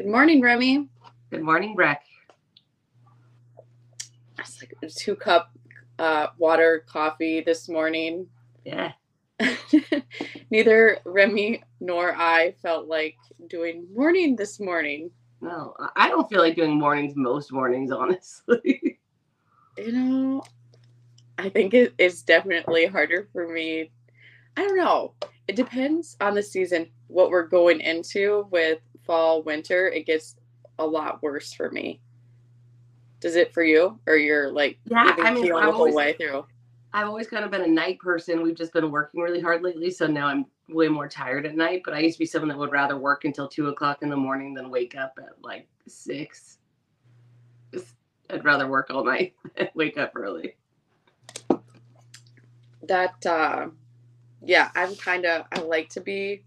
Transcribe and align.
Good 0.00 0.08
morning, 0.08 0.40
Remy. 0.40 0.88
Good 1.28 1.42
morning, 1.42 1.74
Breck. 1.74 2.02
It's 4.38 4.58
like 4.62 4.74
a 4.82 4.86
two 4.86 5.14
cup 5.14 5.52
uh, 5.98 6.28
water 6.38 6.86
coffee 6.88 7.42
this 7.42 7.68
morning. 7.68 8.26
Yeah. 8.64 8.92
Neither 10.50 11.00
Remy 11.04 11.62
nor 11.80 12.14
I 12.16 12.54
felt 12.62 12.88
like 12.88 13.16
doing 13.48 13.86
morning 13.94 14.36
this 14.36 14.58
morning. 14.58 15.10
No, 15.42 15.74
I 15.96 16.08
don't 16.08 16.30
feel 16.30 16.40
like 16.40 16.56
doing 16.56 16.78
mornings 16.78 17.12
most 17.14 17.52
mornings, 17.52 17.92
honestly. 17.92 18.98
You 19.76 19.92
know, 19.92 20.42
I 21.36 21.50
think 21.50 21.74
it 21.74 21.92
is 21.98 22.22
definitely 22.22 22.86
harder 22.86 23.28
for 23.34 23.52
me. 23.52 23.90
I 24.56 24.66
don't 24.66 24.78
know. 24.78 25.12
It 25.46 25.56
depends 25.56 26.16
on 26.22 26.32
the 26.32 26.42
season, 26.42 26.88
what 27.08 27.28
we're 27.28 27.46
going 27.46 27.80
into 27.82 28.46
with 28.50 28.78
fall, 29.10 29.42
winter. 29.42 29.88
It 29.88 30.06
gets 30.06 30.36
a 30.78 30.86
lot 30.86 31.20
worse 31.20 31.52
for 31.52 31.68
me. 31.72 32.00
Does 33.18 33.34
it 33.34 33.52
for 33.52 33.64
you, 33.64 33.98
or 34.06 34.14
you're 34.16 34.52
like 34.52 34.78
Yeah, 34.84 35.16
I 35.18 35.34
mean, 35.34 35.52
I've 35.52 35.66
the 35.66 35.72
always- 35.72 35.94
way 35.94 36.12
through? 36.12 36.46
I've 36.92 37.06
always 37.08 37.28
kind 37.28 37.44
of 37.44 37.50
been 37.50 37.62
a 37.62 37.66
night 37.68 37.98
person. 38.00 38.40
We've 38.42 38.54
just 38.56 38.72
been 38.72 38.90
working 38.90 39.20
really 39.20 39.40
hard 39.40 39.62
lately, 39.62 39.90
so 39.90 40.06
now 40.06 40.26
I'm 40.28 40.46
way 40.68 40.86
more 40.88 41.08
tired 41.08 41.44
at 41.46 41.56
night. 41.56 41.82
But 41.84 41.94
I 41.94 41.98
used 42.00 42.16
to 42.16 42.20
be 42.20 42.26
someone 42.26 42.48
that 42.48 42.58
would 42.58 42.70
rather 42.72 42.96
work 42.98 43.24
until 43.24 43.46
two 43.48 43.68
o'clock 43.68 43.98
in 44.02 44.08
the 44.10 44.16
morning 44.16 44.54
than 44.54 44.70
wake 44.70 44.96
up 44.96 45.18
at 45.18 45.42
like 45.42 45.68
six. 45.88 46.58
I'd 48.30 48.44
rather 48.44 48.68
work 48.68 48.90
all 48.90 49.04
night 49.04 49.34
than 49.56 49.68
wake 49.74 49.98
up 49.98 50.12
early. 50.14 50.54
that 52.84 53.24
uh 53.26 53.66
yeah 54.42 54.70
i'm 54.74 54.96
kind 54.96 55.26
of 55.26 55.44
i 55.52 55.60
like 55.60 55.88
to 55.90 56.00
be 56.00 56.42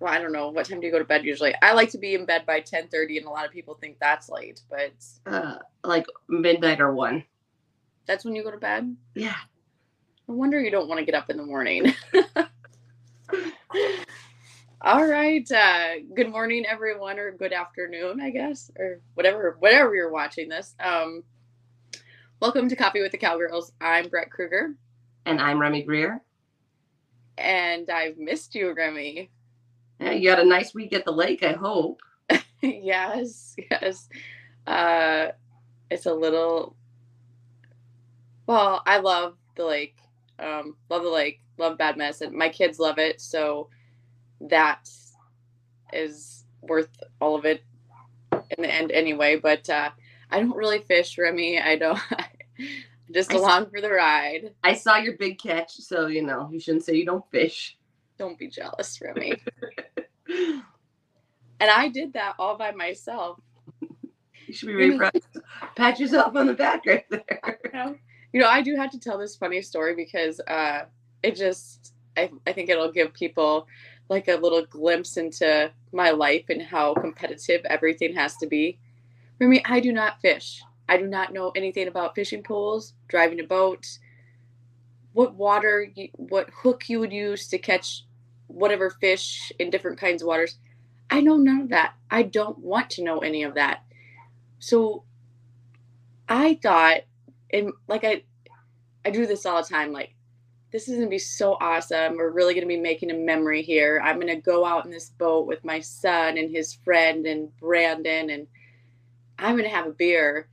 well 0.00 0.12
i 0.12 0.18
don't 0.18 0.32
know. 0.32 0.48
What 0.50 0.66
time 0.66 0.80
do 0.80 0.86
you 0.86 0.92
go 0.92 0.98
to 0.98 1.04
bed 1.04 1.24
usually? 1.24 1.54
I 1.62 1.72
like 1.72 1.90
to 1.90 1.98
be 1.98 2.14
in 2.14 2.26
bed 2.26 2.44
by 2.46 2.60
10 2.60 2.88
30 2.88 3.14
and 3.18 3.26
a 3.26 3.30
lot 3.30 3.44
of 3.46 3.50
people 3.52 3.74
think 3.74 3.98
that's 3.98 4.28
late 4.28 4.60
but 4.70 4.92
Uh, 5.26 5.58
like 5.84 6.06
midnight 6.28 6.80
or 6.80 6.92
one. 6.94 7.24
that's 8.06 8.24
when 8.24 8.34
you 8.36 8.42
go 8.44 8.50
to 8.50 8.58
bed? 8.58 8.94
Yeah. 9.14 9.36
no 10.28 10.34
wonder 10.34 10.60
you 10.60 10.70
don't 10.70 10.88
want 10.88 10.98
to 11.00 11.04
get 11.06 11.14
up 11.14 11.30
in 11.30 11.36
the 11.36 11.46
morning. 11.46 11.94
All 14.82 15.04
right 15.04 15.50
uh 15.50 15.94
good 16.14 16.30
morning 16.30 16.64
everyone 16.66 17.18
or 17.18 17.32
good 17.32 17.52
afternoon 17.52 18.20
i 18.20 18.30
guess 18.30 18.70
or 18.78 19.00
whatever 19.14 19.56
whatever 19.58 19.94
you're 19.94 20.12
watching 20.12 20.48
this. 20.48 20.74
Um 20.78 21.24
welcome 22.40 22.68
to 22.68 22.76
coffee 22.76 23.00
with 23.02 23.10
the 23.10 23.18
cowgirls. 23.18 23.72
I'm 23.80 24.08
Breck 24.08 24.30
kruger 24.30 24.74
And 25.24 25.40
I'm 25.40 25.58
Remy 25.60 25.82
Greer. 25.82 26.20
and 27.38 27.90
i've 27.90 28.16
missed 28.18 28.54
you 28.54 28.72
remy 28.74 29.30
Yeah, 30.00 30.12
you 30.12 30.30
had 30.30 30.38
a 30.38 30.44
nice 30.44 30.74
week 30.74 30.92
at 30.92 31.04
the 31.04 31.12
lake, 31.12 31.42
I 31.42 31.52
hope. 31.52 32.00
yes, 32.60 33.56
yes. 33.70 34.08
Uh, 34.66 35.28
it's 35.90 36.06
a 36.06 36.14
little. 36.14 36.76
Well, 38.46 38.82
I 38.86 38.98
love 38.98 39.36
the 39.54 39.64
lake. 39.64 39.96
Um, 40.38 40.76
love 40.90 41.02
the 41.02 41.08
lake. 41.08 41.40
Love 41.58 41.78
Bad 41.78 41.96
Medicine. 41.96 42.36
My 42.36 42.48
kids 42.48 42.78
love 42.78 42.98
it, 42.98 43.20
so 43.20 43.70
that 44.40 44.88
is 45.92 46.44
worth 46.62 46.90
all 47.20 47.34
of 47.34 47.44
it 47.44 47.64
in 48.32 48.62
the 48.62 48.72
end, 48.72 48.92
anyway. 48.92 49.36
But 49.36 49.68
uh, 49.70 49.90
I 50.30 50.40
don't 50.40 50.56
really 50.56 50.80
fish, 50.80 51.16
Remy. 51.16 51.60
I 51.60 51.76
don't. 51.76 51.98
just 53.12 53.32
I 53.32 53.36
along 53.36 53.70
for 53.70 53.80
the 53.80 53.90
ride. 53.90 54.52
I 54.62 54.74
saw 54.74 54.96
your 54.96 55.16
big 55.16 55.38
catch, 55.38 55.72
so 55.76 56.06
you 56.06 56.22
know 56.22 56.48
you 56.52 56.60
shouldn't 56.60 56.84
say 56.84 56.94
you 56.94 57.06
don't 57.06 57.28
fish. 57.30 57.76
Don't 58.18 58.38
be 58.38 58.48
jealous, 58.48 58.98
Remy. 59.00 59.42
and 60.28 60.62
I 61.60 61.88
did 61.88 62.12
that 62.14 62.34
all 62.38 62.56
by 62.56 62.72
myself. 62.72 63.40
You 64.46 64.54
should 64.54 64.68
be 64.68 64.74
really 64.74 64.98
proud. 64.98 65.12
Pat 65.76 65.98
yourself 65.98 66.36
on 66.36 66.46
the 66.46 66.54
back 66.54 66.86
right 66.86 67.04
there. 67.10 67.58
know? 67.74 67.96
You 68.32 68.40
know, 68.40 68.48
I 68.48 68.62
do 68.62 68.76
have 68.76 68.90
to 68.92 68.98
tell 69.00 69.18
this 69.18 69.36
funny 69.36 69.60
story 69.62 69.94
because 69.94 70.40
uh, 70.40 70.82
it 71.22 71.36
just, 71.36 71.94
I, 72.16 72.30
I 72.46 72.52
think 72.52 72.70
it'll 72.70 72.92
give 72.92 73.12
people 73.12 73.66
like 74.08 74.28
a 74.28 74.36
little 74.36 74.64
glimpse 74.64 75.16
into 75.16 75.70
my 75.92 76.10
life 76.10 76.44
and 76.48 76.62
how 76.62 76.94
competitive 76.94 77.62
everything 77.64 78.14
has 78.14 78.36
to 78.36 78.46
be. 78.46 78.78
For 79.38 79.48
me, 79.48 79.62
I 79.64 79.80
do 79.80 79.92
not 79.92 80.20
fish. 80.20 80.62
I 80.88 80.96
do 80.96 81.06
not 81.06 81.32
know 81.32 81.50
anything 81.56 81.88
about 81.88 82.14
fishing 82.14 82.42
pools, 82.42 82.94
driving 83.08 83.40
a 83.40 83.44
boat, 83.44 83.98
what 85.12 85.34
water, 85.34 85.88
you, 85.94 86.08
what 86.12 86.50
hook 86.50 86.88
you 86.88 87.00
would 87.00 87.12
use 87.12 87.48
to 87.48 87.58
catch 87.58 88.04
whatever 88.46 88.90
fish 88.90 89.52
in 89.58 89.70
different 89.70 89.98
kinds 89.98 90.22
of 90.22 90.28
waters. 90.28 90.58
I 91.10 91.20
know 91.20 91.36
none 91.36 91.60
of 91.60 91.68
that. 91.70 91.94
I 92.10 92.22
don't 92.22 92.58
want 92.58 92.90
to 92.90 93.04
know 93.04 93.18
any 93.18 93.42
of 93.42 93.54
that. 93.54 93.84
So 94.58 95.04
I 96.28 96.58
thought, 96.62 97.02
and 97.52 97.72
like 97.86 98.04
I, 98.04 98.22
I 99.04 99.10
do 99.10 99.26
this 99.26 99.46
all 99.46 99.62
the 99.62 99.68
time. 99.68 99.92
Like, 99.92 100.14
this 100.72 100.88
is 100.88 100.96
gonna 100.96 101.08
be 101.08 101.18
so 101.18 101.56
awesome. 101.60 102.16
We're 102.16 102.30
really 102.30 102.54
gonna 102.54 102.66
be 102.66 102.76
making 102.76 103.10
a 103.10 103.14
memory 103.14 103.62
here. 103.62 104.00
I'm 104.04 104.18
gonna 104.18 104.40
go 104.40 104.64
out 104.64 104.84
in 104.84 104.90
this 104.90 105.10
boat 105.10 105.46
with 105.46 105.64
my 105.64 105.80
son 105.80 106.38
and 106.38 106.50
his 106.50 106.74
friend 106.74 107.26
and 107.26 107.56
Brandon, 107.58 108.30
and 108.30 108.46
I'm 109.38 109.56
gonna 109.56 109.68
have 109.68 109.86
a 109.86 109.92
beer 109.92 110.48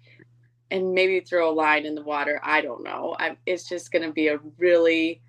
and 0.70 0.94
maybe 0.94 1.20
throw 1.20 1.50
a 1.50 1.54
line 1.54 1.86
in 1.86 1.96
the 1.96 2.04
water. 2.04 2.40
I 2.44 2.62
don't 2.62 2.84
know. 2.84 3.16
I, 3.18 3.38
it's 3.46 3.68
just 3.68 3.92
gonna 3.92 4.12
be 4.12 4.28
a 4.28 4.40
really 4.58 5.22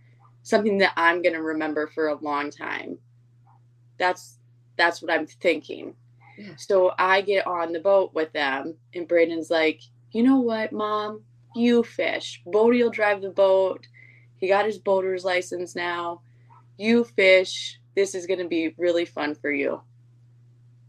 something 0.45 0.79
that 0.79 0.93
I'm 0.97 1.23
gonna 1.23 1.43
remember 1.43 1.89
for 1.89 2.09
a 2.09 2.15
long 2.15 2.51
time. 2.51 2.99
That's 3.99 4.39
that's 4.77 5.03
what 5.03 5.11
I'm 5.11 5.27
thinking. 5.27 5.95
Yeah. 6.39 6.53
So 6.57 6.93
I 6.99 7.21
get 7.21 7.47
on 7.47 7.73
the 7.73 7.81
boat 7.81 8.15
with 8.15 8.33
them, 8.33 8.75
and 8.95 9.09
Braden's 9.09 9.51
like, 9.51 9.81
you 10.13 10.23
know 10.23 10.39
what, 10.39 10.73
mom? 10.73 11.23
You 11.57 11.83
fish. 11.83 12.41
Bodie 12.47 12.83
will 12.83 12.91
drive 12.91 13.21
the 13.21 13.31
boat. 13.31 13.87
He 14.37 14.49
got 14.49 14.67
his 14.67 14.79
boater's 14.79 15.25
license 15.25 15.75
now. 15.75 16.21
You 16.77 17.05
fish. 17.05 17.81
This 17.95 18.15
is 18.15 18.27
going 18.27 18.41
to 18.41 18.49
be 18.49 18.75
really 18.77 19.05
fun 19.05 19.35
for 19.37 19.51
you. 19.51 19.81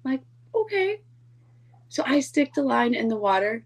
I'm 0.04 0.12
like, 0.12 0.22
okay. 0.54 1.02
So 1.90 2.04
I 2.06 2.20
stick 2.20 2.54
the 2.54 2.64
line 2.64 2.96
in 2.96 3.08
the 3.08 3.16
water 3.16 3.64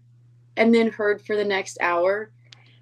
and 0.56 0.74
then 0.74 0.88
heard 0.88 1.22
for 1.22 1.36
the 1.36 1.44
next 1.44 1.78
hour 1.80 2.30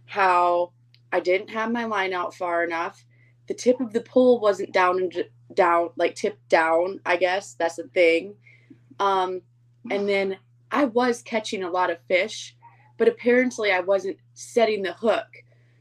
how 0.06 0.72
I 1.12 1.20
didn't 1.20 1.50
have 1.50 1.72
my 1.72 1.84
line 1.84 2.12
out 2.12 2.34
far 2.34 2.64
enough. 2.64 3.04
The 3.46 3.54
tip 3.54 3.80
of 3.80 3.92
the 3.92 4.00
pole 4.00 4.40
wasn't 4.40 4.72
down 4.72 4.98
and 4.98 5.24
down, 5.54 5.90
like 5.96 6.14
tipped 6.14 6.48
down, 6.48 7.00
I 7.06 7.16
guess. 7.16 7.54
That's 7.54 7.76
the 7.76 7.84
thing. 7.84 8.34
Um, 8.98 9.42
and 9.90 10.08
then 10.08 10.36
I 10.70 10.84
was 10.84 11.22
catching 11.22 11.62
a 11.62 11.70
lot 11.70 11.90
of 11.90 11.98
fish, 12.08 12.56
but 12.98 13.08
apparently 13.08 13.72
I 13.72 13.80
wasn't 13.80 14.18
setting 14.34 14.82
the 14.82 14.92
hook. 14.92 15.26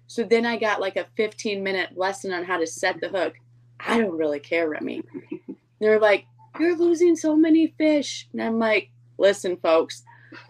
So 0.07 0.23
then 0.23 0.45
I 0.45 0.57
got 0.57 0.79
like 0.79 0.95
a 0.95 1.07
15 1.17 1.61
minute 1.61 1.97
lesson 1.97 2.31
on 2.31 2.45
how 2.45 2.57
to 2.57 2.67
set 2.67 3.01
the 3.01 3.09
hook. 3.09 3.33
I 3.79 3.99
don't 3.99 4.17
really 4.17 4.39
care, 4.39 4.69
Remy. 4.69 5.03
They're 5.79 5.99
like, 5.99 6.25
You're 6.59 6.77
losing 6.77 7.15
so 7.15 7.35
many 7.35 7.73
fish. 7.77 8.27
And 8.31 8.41
I'm 8.41 8.59
like, 8.59 8.89
Listen, 9.17 9.57
folks, 9.57 10.03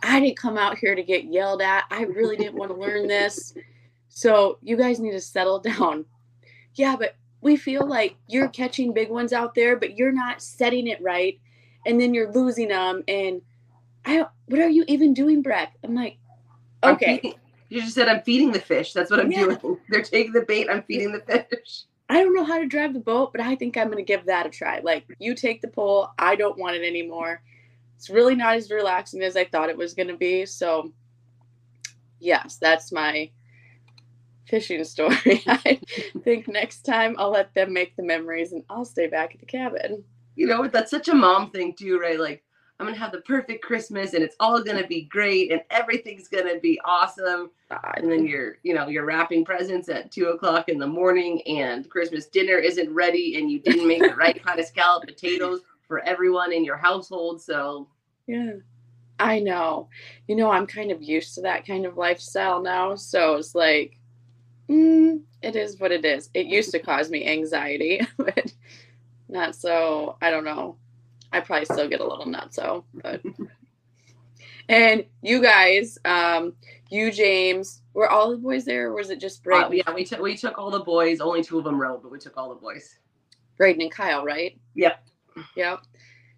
I 0.03 0.19
didn't 0.19 0.37
come 0.37 0.57
out 0.57 0.77
here 0.77 0.93
to 0.93 1.03
get 1.03 1.25
yelled 1.25 1.61
at. 1.61 1.85
I 1.89 2.03
really 2.03 2.37
didn't 2.37 2.55
want 2.55 2.71
to 2.71 2.77
learn 2.77 3.07
this. 3.07 3.53
So 4.17 4.57
you 4.63 4.77
guys 4.77 4.99
need 4.99 5.11
to 5.11 5.21
settle 5.21 5.59
down. 5.71 6.05
Yeah, 6.73 6.95
but 6.97 7.15
we 7.41 7.55
feel 7.55 7.87
like 7.87 8.15
you're 8.27 8.47
catching 8.47 8.91
big 8.91 9.11
ones 9.11 9.31
out 9.31 9.53
there, 9.53 9.75
but 9.75 9.95
you're 9.95 10.11
not 10.11 10.41
setting 10.41 10.87
it 10.87 10.99
right. 11.03 11.39
And 11.85 12.01
then 12.01 12.15
you're 12.15 12.31
losing 12.31 12.69
them. 12.69 13.03
And 13.07 13.43
I 14.05 14.25
what 14.47 14.59
are 14.59 14.69
you 14.69 14.85
even 14.87 15.13
doing, 15.13 15.43
Breck? 15.43 15.73
I'm 15.83 15.93
like, 15.93 16.17
I'm 16.81 16.95
okay. 16.95 17.19
feeding- 17.19 17.39
you 17.69 17.81
just 17.81 17.93
said 17.93 18.07
I'm 18.07 18.21
feeding 18.23 18.51
the 18.51 18.59
fish. 18.59 18.91
That's 18.93 19.11
what 19.11 19.19
I'm 19.19 19.31
Yeah. 19.31 19.55
doing. 19.55 19.77
They're 19.89 20.01
taking 20.01 20.33
the 20.33 20.41
bait. 20.41 20.67
I'm 20.67 20.81
feeding 20.83 21.11
the 21.11 21.19
fish. 21.19 21.83
I 22.09 22.23
don't 22.23 22.33
know 22.33 22.45
how 22.45 22.57
to 22.57 22.65
drive 22.65 22.93
the 22.93 22.99
boat, 22.99 23.33
but 23.33 23.41
I 23.41 23.55
think 23.55 23.77
I'm 23.77 23.87
going 23.91 23.97
to 23.97 24.03
give 24.03 24.25
that 24.25 24.47
a 24.47 24.49
try. 24.49 24.79
Like, 24.79 25.05
you 25.19 25.35
take 25.35 25.61
the 25.61 25.67
pole. 25.67 26.09
I 26.17 26.37
don't 26.37 26.57
want 26.57 26.77
it 26.77 26.87
anymore. 26.87 27.41
It's 27.97 28.09
really 28.09 28.33
not 28.33 28.55
as 28.55 28.71
relaxing 28.71 29.21
as 29.21 29.35
I 29.35 29.43
thought 29.43 29.69
it 29.69 29.77
was 29.77 29.93
going 29.93 30.07
to 30.07 30.15
be. 30.15 30.45
So, 30.45 30.93
yes, 32.19 32.57
that's 32.59 32.91
my 32.93 33.29
fishing 34.47 34.83
story. 34.83 35.43
I 35.47 35.79
think 36.23 36.47
next 36.47 36.83
time 36.83 37.15
I'll 37.17 37.31
let 37.31 37.53
them 37.53 37.73
make 37.73 37.95
the 37.95 38.03
memories 38.03 38.51
and 38.51 38.63
I'll 38.69 38.85
stay 38.85 39.07
back 39.07 39.33
at 39.33 39.39
the 39.39 39.45
cabin. 39.45 40.03
You 40.35 40.47
know, 40.47 40.67
that's 40.67 40.91
such 40.91 41.07
a 41.07 41.15
mom 41.15 41.51
thing 41.51 41.73
too, 41.73 41.99
right? 41.99 42.19
Like 42.19 42.43
I'm 42.79 42.85
gonna 42.85 42.97
have 42.97 43.11
the 43.11 43.21
perfect 43.21 43.63
Christmas 43.63 44.13
and 44.13 44.23
it's 44.23 44.35
all 44.39 44.61
gonna 44.61 44.85
be 44.85 45.03
great 45.03 45.51
and 45.51 45.61
everything's 45.71 46.27
gonna 46.27 46.59
be 46.59 46.79
awesome. 46.85 47.49
And 47.97 48.11
then 48.11 48.25
you're, 48.25 48.57
you 48.63 48.73
know, 48.75 48.87
you're 48.87 49.05
wrapping 49.05 49.43
presents 49.45 49.89
at 49.89 50.11
two 50.11 50.27
o'clock 50.27 50.69
in 50.69 50.77
the 50.77 50.87
morning 50.87 51.41
and 51.47 51.89
Christmas 51.89 52.27
dinner 52.27 52.57
isn't 52.57 52.93
ready 52.93 53.37
and 53.39 53.51
you 53.51 53.59
didn't 53.59 53.87
make 53.87 54.01
the 54.01 54.15
right 54.17 54.41
kind 54.43 54.59
of 54.59 54.65
scalloped 54.65 55.07
potatoes 55.07 55.61
for 55.87 55.99
everyone 56.01 56.53
in 56.53 56.63
your 56.63 56.77
household. 56.77 57.41
So 57.41 57.87
Yeah. 58.27 58.53
I 59.19 59.39
know. 59.39 59.89
You 60.27 60.35
know, 60.35 60.51
I'm 60.51 60.67
kind 60.67 60.91
of 60.91 61.01
used 61.01 61.33
to 61.35 61.41
that 61.41 61.65
kind 61.65 61.85
of 61.87 61.97
lifestyle 61.97 62.61
now. 62.61 62.93
So 62.93 63.35
it's 63.37 63.55
like, 63.55 63.97
mm, 64.69 65.21
it 65.41 65.55
is 65.55 65.79
what 65.79 65.91
it 65.91 66.05
is. 66.05 66.29
It 66.33 66.47
used 66.47 66.71
to 66.71 66.79
cause 66.79 67.09
me 67.09 67.25
anxiety, 67.27 68.01
but 68.17 68.53
not 69.29 69.55
so, 69.55 70.17
I 70.21 70.29
don't 70.29 70.45
know. 70.45 70.77
I 71.31 71.41
probably 71.41 71.65
still 71.65 71.89
get 71.89 71.99
a 71.99 72.07
little 72.07 72.25
nutso, 72.25 72.83
but. 72.93 73.21
and 74.69 75.05
you 75.21 75.41
guys, 75.41 75.97
um, 76.05 76.53
you 76.89 77.11
James, 77.11 77.81
were 77.93 78.09
all 78.09 78.31
the 78.31 78.37
boys 78.37 78.65
there, 78.65 78.87
or 78.87 78.93
was 78.93 79.09
it 79.09 79.19
just 79.19 79.43
Braden? 79.43 79.65
Uh, 79.65 79.69
yeah, 79.71 79.93
we 79.93 80.05
took 80.05 80.21
we 80.21 80.37
took 80.37 80.57
all 80.57 80.71
the 80.71 80.79
boys. 80.79 81.19
Only 81.19 81.43
two 81.43 81.57
of 81.57 81.65
them 81.65 81.81
rode, 81.81 82.01
but 82.01 82.11
we 82.11 82.19
took 82.19 82.37
all 82.37 82.49
the 82.49 82.55
boys. 82.55 82.97
Braden 83.57 83.81
and 83.81 83.91
Kyle, 83.91 84.23
right? 84.23 84.57
Yep. 84.75 85.03
Yep. 85.55 85.81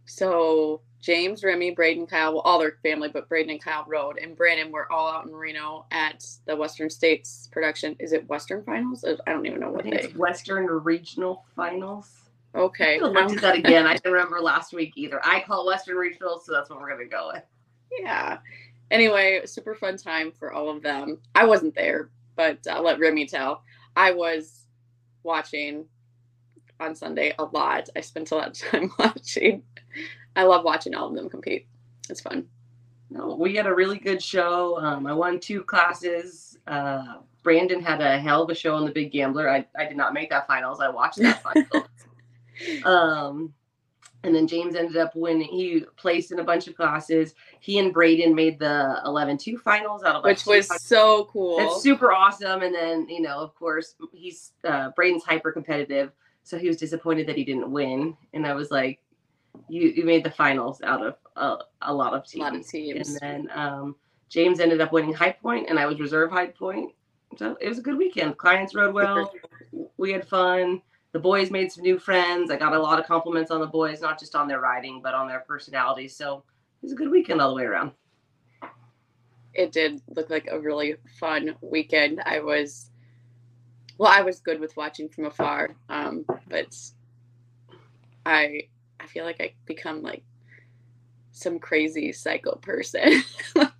So 0.05 0.81
James, 1.01 1.43
Remy, 1.43 1.71
Braden, 1.71 2.07
Kyle, 2.07 2.33
well, 2.33 2.41
all 2.41 2.59
their 2.59 2.77
family, 2.83 3.07
but 3.07 3.29
Braden 3.29 3.51
and 3.51 3.63
Kyle 3.63 3.85
rode, 3.87 4.17
and 4.17 4.35
Brandon 4.35 4.71
were 4.71 4.91
all 4.91 5.07
out 5.09 5.25
in 5.25 5.33
Reno 5.33 5.85
at 5.91 6.25
the 6.45 6.55
Western 6.55 6.89
States 6.89 7.47
production. 7.51 7.95
Is 7.99 8.11
it 8.11 8.27
Western 8.27 8.63
Finals? 8.63 9.05
I 9.05 9.31
don't 9.31 9.45
even 9.45 9.61
know 9.61 9.71
what 9.71 9.85
it's 9.85 10.13
Western 10.15 10.65
Regional 10.65 11.45
Finals. 11.55 12.09
Okay. 12.53 12.99
I 12.99 13.03
looked 13.03 13.31
at 13.31 13.41
that 13.41 13.55
again. 13.55 13.85
I 13.85 13.93
didn't 13.93 14.11
remember 14.11 14.41
last 14.41 14.73
week 14.73 14.93
either. 14.95 15.21
I 15.25 15.41
call 15.41 15.65
Western 15.65 15.95
Regional, 15.95 16.41
so 16.43 16.51
that's 16.51 16.69
what 16.69 16.79
we're 16.79 16.89
gonna 16.89 17.05
go 17.05 17.31
with. 17.33 17.43
Yeah. 17.97 18.39
Anyway, 18.91 19.41
super 19.45 19.75
fun 19.75 19.97
time 19.97 20.31
for 20.31 20.51
all 20.51 20.69
of 20.69 20.81
them. 20.81 21.19
I 21.35 21.45
wasn't 21.45 21.75
there, 21.75 22.09
but 22.35 22.57
I'll 22.69 22.83
let 22.83 22.99
Remy 22.99 23.27
tell. 23.27 23.63
I 23.95 24.11
was 24.11 24.65
watching 25.23 25.85
on 26.79 26.95
Sunday 26.95 27.33
a 27.39 27.43
lot. 27.43 27.89
I 27.95 28.01
spent 28.01 28.31
a 28.31 28.35
lot 28.35 28.47
of 28.49 28.53
time 28.71 28.91
watching. 28.99 29.63
I 30.35 30.43
love 30.43 30.63
watching 30.63 30.95
all 30.95 31.09
of 31.09 31.15
them 31.15 31.29
compete. 31.29 31.67
It's 32.09 32.21
fun. 32.21 32.47
No, 33.09 33.35
we 33.35 33.55
had 33.55 33.65
a 33.65 33.73
really 33.73 33.97
good 33.97 34.21
show. 34.21 34.77
Um, 34.79 35.07
I 35.07 35.13
won 35.13 35.39
two 35.39 35.63
classes. 35.63 36.57
Uh, 36.67 37.17
Brandon 37.43 37.81
had 37.81 38.01
a 38.01 38.19
hell 38.19 38.43
of 38.43 38.49
a 38.49 38.55
show 38.55 38.75
on 38.75 38.85
the 38.85 38.91
Big 38.91 39.11
Gambler. 39.11 39.49
I, 39.49 39.65
I 39.77 39.85
did 39.85 39.97
not 39.97 40.13
make 40.13 40.29
that 40.29 40.45
finals. 40.45 40.79
I 40.79 40.89
watched 40.89 41.17
that 41.17 41.41
finals. 41.71 41.87
um, 42.85 43.53
and 44.23 44.35
then 44.35 44.47
James 44.47 44.75
ended 44.75 44.97
up 44.97 45.15
winning. 45.15 45.47
He 45.47 45.85
placed 45.95 46.31
in 46.31 46.39
a 46.39 46.43
bunch 46.43 46.67
of 46.67 46.75
classes. 46.75 47.33
He 47.61 47.79
and 47.79 47.93
Braden 47.93 48.35
made 48.35 48.59
the 48.59 49.01
11-2 49.05 49.59
finals 49.59 50.03
out 50.03 50.17
of 50.17 50.23
which 50.23 50.45
was 50.45 50.67
finals. 50.67 50.83
so 50.83 51.29
cool. 51.31 51.57
It's 51.59 51.81
super 51.81 52.11
awesome. 52.11 52.61
And 52.61 52.75
then 52.75 53.07
you 53.09 53.21
know, 53.21 53.39
of 53.39 53.55
course, 53.55 53.95
he's 54.13 54.51
uh, 54.65 54.91
Braden's 54.95 55.23
hyper 55.23 55.51
competitive, 55.51 56.11
so 56.43 56.57
he 56.57 56.67
was 56.67 56.77
disappointed 56.77 57.27
that 57.27 57.37
he 57.37 57.43
didn't 57.43 57.71
win. 57.71 58.15
And 58.33 58.45
I 58.45 58.53
was 58.53 58.71
like, 58.71 58.99
you 59.67 59.89
you 59.89 60.05
made 60.05 60.23
the 60.23 60.31
finals 60.31 60.81
out 60.81 61.05
of 61.05 61.15
a, 61.35 61.57
a 61.81 61.93
lot 61.93 62.13
of 62.13 62.25
teams. 62.25 62.41
A 62.41 62.43
lot 62.43 62.55
of 62.55 62.67
teams. 62.67 63.09
And 63.09 63.19
then 63.19 63.57
um, 63.57 63.95
James 64.29 64.59
ended 64.59 64.81
up 64.81 64.91
winning 64.91 65.13
High 65.13 65.31
Point, 65.31 65.69
and 65.69 65.79
I 65.79 65.85
was 65.85 65.99
reserve 65.99 66.31
High 66.31 66.47
Point. 66.47 66.93
So 67.37 67.57
it 67.59 67.69
was 67.69 67.79
a 67.79 67.81
good 67.81 67.97
weekend. 67.97 68.37
Clients 68.37 68.73
rode 68.75 68.93
well. 68.93 69.31
We 69.97 70.11
had 70.11 70.27
fun. 70.27 70.81
The 71.11 71.19
boys 71.19 71.49
made 71.49 71.71
some 71.71 71.83
new 71.83 71.97
friends. 71.97 72.51
I 72.51 72.57
got 72.57 72.73
a 72.73 72.79
lot 72.79 72.99
of 72.99 73.07
compliments 73.07 73.49
on 73.51 73.59
the 73.59 73.67
boys, 73.67 74.01
not 74.01 74.19
just 74.19 74.35
on 74.35 74.47
their 74.47 74.59
riding, 74.59 75.01
but 75.01 75.13
on 75.13 75.27
their 75.27 75.39
personalities. 75.41 76.15
So 76.15 76.43
it 76.81 76.85
was 76.85 76.91
a 76.91 76.95
good 76.95 77.09
weekend 77.09 77.41
all 77.41 77.49
the 77.49 77.55
way 77.55 77.63
around. 77.63 77.91
It 79.55 79.71
did 79.71 80.01
look 80.15 80.29
like 80.29 80.47
a 80.51 80.59
really 80.59 80.95
fun 81.19 81.55
weekend. 81.61 82.21
I 82.25 82.39
was, 82.39 82.88
well, 83.99 84.11
I 84.11 84.21
was 84.21 84.39
good 84.39 84.61
with 84.61 84.75
watching 84.77 85.09
from 85.09 85.25
afar, 85.25 85.75
um, 85.89 86.25
but 86.47 86.75
I 88.25 88.63
I 88.99 89.05
feel 89.07 89.25
like 89.25 89.41
I 89.41 89.53
become 89.65 90.01
like 90.01 90.23
some 91.31 91.59
crazy 91.59 92.11
psycho 92.13 92.55
person. 92.55 93.21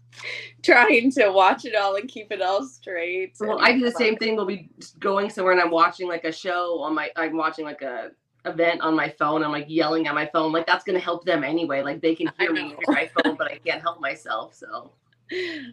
trying 0.61 1.09
to 1.09 1.29
watch 1.29 1.63
it 1.63 1.73
all 1.73 1.95
and 1.95 2.09
keep 2.09 2.33
it 2.33 2.41
all 2.41 2.65
straight. 2.65 3.33
Well, 3.39 3.59
I 3.61 3.71
do 3.71 3.79
the 3.79 3.91
same 3.91 4.17
thing. 4.17 4.35
We'll 4.35 4.45
be 4.45 4.69
going 4.99 5.29
somewhere 5.29 5.53
and 5.53 5.61
I'm 5.61 5.71
watching 5.71 6.09
like 6.09 6.25
a 6.25 6.33
show 6.33 6.79
on 6.81 6.93
my 6.93 7.09
I'm 7.15 7.37
watching 7.37 7.63
like 7.63 7.81
a 7.81 8.11
event 8.43 8.81
on 8.81 8.97
my 8.97 9.07
phone. 9.17 9.41
I'm 9.41 9.53
like 9.53 9.67
yelling 9.69 10.07
at 10.07 10.15
my 10.15 10.25
phone. 10.33 10.51
Like 10.51 10.67
that's 10.67 10.83
gonna 10.83 10.99
help 10.99 11.23
them 11.23 11.45
anyway. 11.45 11.81
Like 11.81 12.01
they 12.01 12.13
can 12.13 12.29
hear 12.37 12.51
me 12.51 12.75
through 12.75 12.93
my 12.93 13.09
phone, 13.15 13.37
but 13.37 13.49
I 13.49 13.57
can't 13.65 13.81
help 13.81 14.01
myself. 14.01 14.53
So 14.53 14.91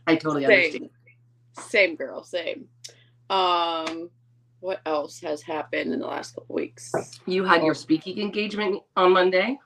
I 0.06 0.14
totally 0.14 0.44
same. 0.44 0.52
understand. 0.52 0.90
Same 1.58 1.96
girl, 1.96 2.22
same. 2.22 2.68
Um 3.28 4.10
what 4.60 4.80
else 4.86 5.20
has 5.20 5.42
happened 5.42 5.92
in 5.92 6.00
the 6.00 6.06
last 6.06 6.34
couple 6.34 6.54
weeks? 6.54 6.92
You 7.26 7.44
had 7.44 7.62
your 7.62 7.74
speaking 7.74 8.18
engagement 8.18 8.82
on 8.96 9.12
Monday. 9.12 9.58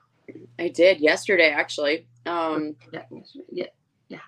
I 0.59 0.69
did 0.69 0.99
yesterday, 0.99 1.49
actually. 1.49 2.07
Um, 2.25 2.75
yeah, 2.93 3.03
yeah, 3.51 3.65
yeah. 4.09 4.19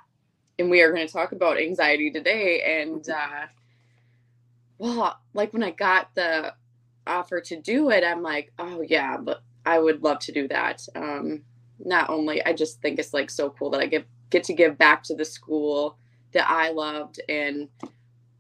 And 0.59 0.69
we 0.69 0.81
are 0.81 0.91
going 0.91 1.05
to 1.05 1.11
talk 1.11 1.31
about 1.31 1.59
anxiety 1.59 2.11
today. 2.11 2.81
And 2.81 3.07
uh, 3.09 3.47
well, 4.77 5.19
like 5.33 5.53
when 5.53 5.63
I 5.63 5.71
got 5.71 6.13
the 6.15 6.53
offer 7.05 7.41
to 7.41 7.59
do 7.59 7.89
it, 7.89 8.03
I'm 8.03 8.21
like, 8.21 8.51
oh 8.59 8.81
yeah, 8.81 9.17
but 9.17 9.43
I 9.65 9.79
would 9.79 10.03
love 10.03 10.19
to 10.19 10.31
do 10.31 10.47
that. 10.49 10.85
Um, 10.95 11.43
not 11.79 12.09
only, 12.09 12.43
I 12.43 12.53
just 12.53 12.81
think 12.81 12.99
it's 12.99 13.13
like 13.13 13.29
so 13.29 13.49
cool 13.49 13.69
that 13.71 13.81
I 13.81 13.85
get 13.87 14.05
get 14.29 14.43
to 14.45 14.53
give 14.53 14.77
back 14.77 15.03
to 15.03 15.15
the 15.15 15.25
school 15.25 15.97
that 16.33 16.49
I 16.49 16.69
loved, 16.69 17.21
and 17.29 17.69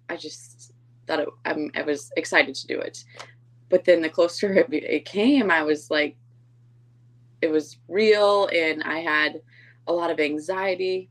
I 0.09 0.17
just 0.17 0.73
that 1.07 1.19
it, 1.19 1.27
I 1.45 1.81
was 1.83 2.11
excited 2.17 2.55
to 2.55 2.67
do 2.67 2.79
it. 2.79 3.03
But 3.69 3.85
then 3.85 4.01
the 4.01 4.09
closer 4.09 4.53
it, 4.53 4.67
it 4.71 5.05
came, 5.05 5.49
I 5.49 5.63
was 5.63 5.89
like, 5.89 6.15
it 7.41 7.51
was 7.51 7.77
real, 7.87 8.47
and 8.53 8.83
I 8.83 8.99
had 8.99 9.41
a 9.87 9.93
lot 9.93 10.11
of 10.11 10.19
anxiety 10.19 11.09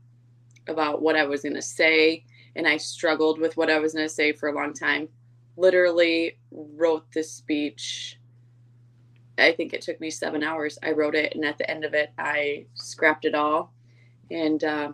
about 0.67 1.01
what 1.01 1.15
I 1.15 1.25
was 1.25 1.41
going 1.43 1.55
to 1.55 1.61
say, 1.61 2.25
and 2.55 2.67
I 2.67 2.77
struggled 2.77 3.39
with 3.39 3.55
what 3.57 3.69
I 3.69 3.79
was 3.79 3.93
going 3.93 4.07
to 4.07 4.13
say 4.13 4.31
for 4.31 4.49
a 4.49 4.55
long 4.55 4.73
time. 4.73 5.09
Literally 5.57 6.37
wrote 6.51 7.05
this 7.13 7.31
speech. 7.31 8.19
I 9.37 9.51
think 9.51 9.73
it 9.73 9.81
took 9.81 9.99
me 9.99 10.09
seven 10.09 10.43
hours. 10.43 10.79
I 10.81 10.91
wrote 10.91 11.15
it, 11.15 11.35
and 11.35 11.45
at 11.45 11.57
the 11.57 11.69
end 11.69 11.83
of 11.83 11.93
it, 11.93 12.11
I 12.17 12.65
scrapped 12.73 13.25
it 13.25 13.35
all. 13.35 13.73
And 14.31 14.63
uh, 14.63 14.91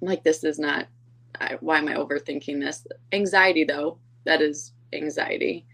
I'm 0.00 0.08
like, 0.08 0.24
this 0.24 0.44
is 0.44 0.58
not 0.58 0.86
I, 1.40 1.56
why 1.60 1.78
am 1.78 1.88
I 1.88 1.94
overthinking 1.94 2.60
this? 2.60 2.86
Anxiety, 3.12 3.64
though, 3.64 3.98
that 4.24 4.42
is 4.42 4.72
anxiety. 4.92 5.66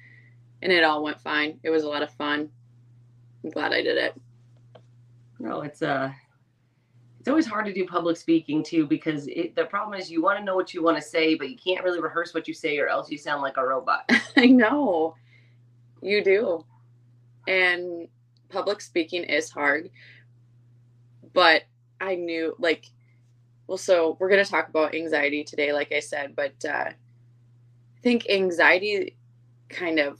And 0.62 0.72
it 0.72 0.84
all 0.84 1.02
went 1.02 1.20
fine. 1.20 1.58
It 1.62 1.70
was 1.70 1.84
a 1.84 1.88
lot 1.88 2.02
of 2.02 2.10
fun. 2.12 2.50
I'm 3.42 3.50
glad 3.50 3.72
I 3.72 3.82
did 3.82 3.98
it. 3.98 4.20
No, 5.38 5.60
it's 5.60 5.82
uh 5.82 6.10
it's 7.24 7.28
always 7.28 7.46
hard 7.46 7.64
to 7.64 7.72
do 7.72 7.86
public 7.86 8.18
speaking 8.18 8.62
too 8.62 8.86
because 8.86 9.26
it, 9.28 9.56
the 9.56 9.64
problem 9.64 9.98
is 9.98 10.10
you 10.10 10.22
want 10.22 10.38
to 10.38 10.44
know 10.44 10.54
what 10.54 10.74
you 10.74 10.82
want 10.82 10.98
to 10.98 11.02
say, 11.02 11.34
but 11.34 11.48
you 11.48 11.56
can't 11.56 11.82
really 11.82 12.00
rehearse 12.00 12.34
what 12.34 12.46
you 12.46 12.52
say 12.52 12.78
or 12.78 12.86
else 12.88 13.10
you 13.10 13.16
sound 13.16 13.40
like 13.40 13.56
a 13.56 13.66
robot. 13.66 14.10
I 14.36 14.46
know. 14.46 15.14
You 16.02 16.22
do. 16.22 16.66
And 17.48 18.08
public 18.50 18.82
speaking 18.82 19.24
is 19.24 19.50
hard. 19.50 19.88
But 21.32 21.62
I 21.98 22.14
knew 22.14 22.54
like 22.58 22.86
well, 23.66 23.78
so 23.78 24.16
we're 24.20 24.28
going 24.28 24.44
to 24.44 24.50
talk 24.50 24.68
about 24.68 24.94
anxiety 24.94 25.42
today, 25.42 25.72
like 25.72 25.92
I 25.92 26.00
said, 26.00 26.36
but 26.36 26.54
uh, 26.64 26.90
I 26.90 26.94
think 28.02 28.28
anxiety 28.28 29.16
kind 29.68 29.98
of 29.98 30.18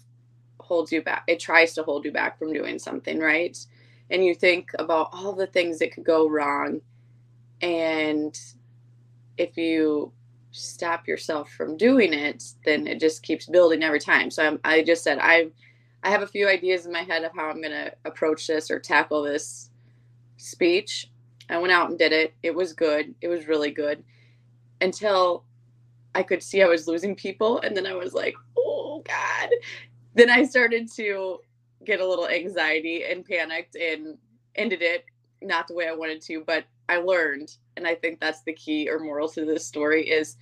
holds 0.60 0.90
you 0.90 1.02
back. 1.02 1.24
It 1.26 1.40
tries 1.40 1.74
to 1.74 1.82
hold 1.82 2.04
you 2.04 2.12
back 2.12 2.38
from 2.38 2.52
doing 2.52 2.78
something, 2.78 3.18
right? 3.18 3.56
And 4.10 4.24
you 4.24 4.34
think 4.34 4.70
about 4.78 5.10
all 5.12 5.32
the 5.32 5.46
things 5.46 5.78
that 5.78 5.92
could 5.92 6.04
go 6.04 6.28
wrong. 6.28 6.80
And 7.60 8.38
if 9.36 9.56
you 9.56 10.12
stop 10.50 11.06
yourself 11.06 11.50
from 11.50 11.76
doing 11.76 12.14
it, 12.14 12.42
then 12.64 12.86
it 12.86 13.00
just 13.00 13.22
keeps 13.22 13.46
building 13.46 13.82
every 13.82 14.00
time. 14.00 14.30
So 14.30 14.46
I'm, 14.46 14.60
I 14.64 14.82
just 14.82 15.02
said, 15.04 15.18
I, 15.20 15.48
I 16.02 16.10
have 16.10 16.22
a 16.22 16.26
few 16.26 16.48
ideas 16.48 16.86
in 16.86 16.92
my 16.92 17.02
head 17.02 17.24
of 17.24 17.32
how 17.34 17.50
I'm 17.50 17.60
going 17.60 17.72
to 17.72 17.92
approach 18.04 18.46
this 18.46 18.70
or 18.70 18.78
tackle 18.78 19.22
this 19.22 19.70
speech 20.36 21.10
I 21.50 21.58
went 21.58 21.72
out 21.72 21.90
and 21.90 21.98
did 21.98 22.12
it. 22.12 22.34
It 22.42 22.54
was 22.54 22.72
good. 22.72 23.14
It 23.20 23.28
was 23.28 23.46
really 23.46 23.70
good 23.70 24.02
until 24.80 25.44
I 26.14 26.22
could 26.22 26.42
see 26.42 26.62
I 26.62 26.66
was 26.66 26.86
losing 26.86 27.14
people. 27.14 27.60
And 27.60 27.76
then 27.76 27.86
I 27.86 27.94
was 27.94 28.14
like, 28.14 28.34
oh, 28.56 29.02
God. 29.06 29.50
Then 30.14 30.30
I 30.30 30.44
started 30.44 30.90
to 30.92 31.40
get 31.84 32.00
a 32.00 32.06
little 32.06 32.28
anxiety 32.28 33.04
and 33.04 33.24
panicked 33.24 33.76
and 33.76 34.16
ended 34.54 34.82
it 34.82 35.04
not 35.42 35.68
the 35.68 35.74
way 35.74 35.88
I 35.88 35.94
wanted 35.94 36.22
to, 36.22 36.42
but 36.46 36.64
I 36.88 36.98
learned. 36.98 37.56
And 37.76 37.86
I 37.86 37.94
think 37.94 38.20
that's 38.20 38.42
the 38.42 38.52
key 38.52 38.88
or 38.88 38.98
moral 38.98 39.28
to 39.30 39.44
this 39.44 39.66
story 39.66 40.08
is 40.08 40.36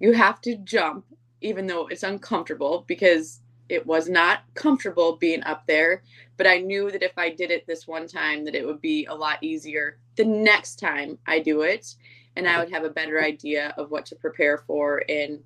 you 0.00 0.12
have 0.12 0.40
to 0.42 0.56
jump 0.56 1.04
even 1.40 1.66
though 1.66 1.86
it's 1.86 2.02
uncomfortable 2.02 2.84
because 2.86 3.40
it 3.68 3.86
was 3.86 4.08
not 4.08 4.40
comfortable 4.54 5.16
being 5.16 5.42
up 5.44 5.66
there 5.66 6.02
but 6.36 6.46
i 6.46 6.58
knew 6.58 6.90
that 6.90 7.02
if 7.02 7.16
i 7.16 7.28
did 7.28 7.50
it 7.50 7.66
this 7.66 7.86
one 7.86 8.06
time 8.06 8.44
that 8.44 8.54
it 8.54 8.66
would 8.66 8.80
be 8.80 9.06
a 9.06 9.14
lot 9.14 9.38
easier 9.42 9.98
the 10.16 10.24
next 10.24 10.78
time 10.78 11.18
i 11.26 11.38
do 11.38 11.62
it. 11.62 11.94
And 12.36 12.48
i 12.48 12.58
would 12.58 12.72
have 12.72 12.84
a 12.84 12.90
better 12.90 13.22
idea 13.22 13.74
of 13.76 13.90
what 13.90 14.06
to 14.06 14.16
prepare 14.16 14.58
for 14.58 15.02
and 15.08 15.40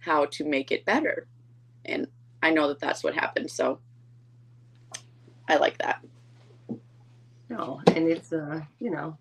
how 0.00 0.26
to 0.26 0.44
make 0.44 0.70
it 0.70 0.84
better. 0.84 1.26
And 1.84 2.06
i 2.42 2.50
know 2.50 2.68
that 2.68 2.80
that's 2.80 3.02
what 3.04 3.14
happened 3.14 3.50
so 3.50 3.80
i 5.48 5.56
like 5.56 5.78
that. 5.78 6.04
No 7.48 7.80
and 7.88 8.08
it's 8.08 8.32
uh 8.32 8.60
you 8.78 8.90
know 8.90 9.16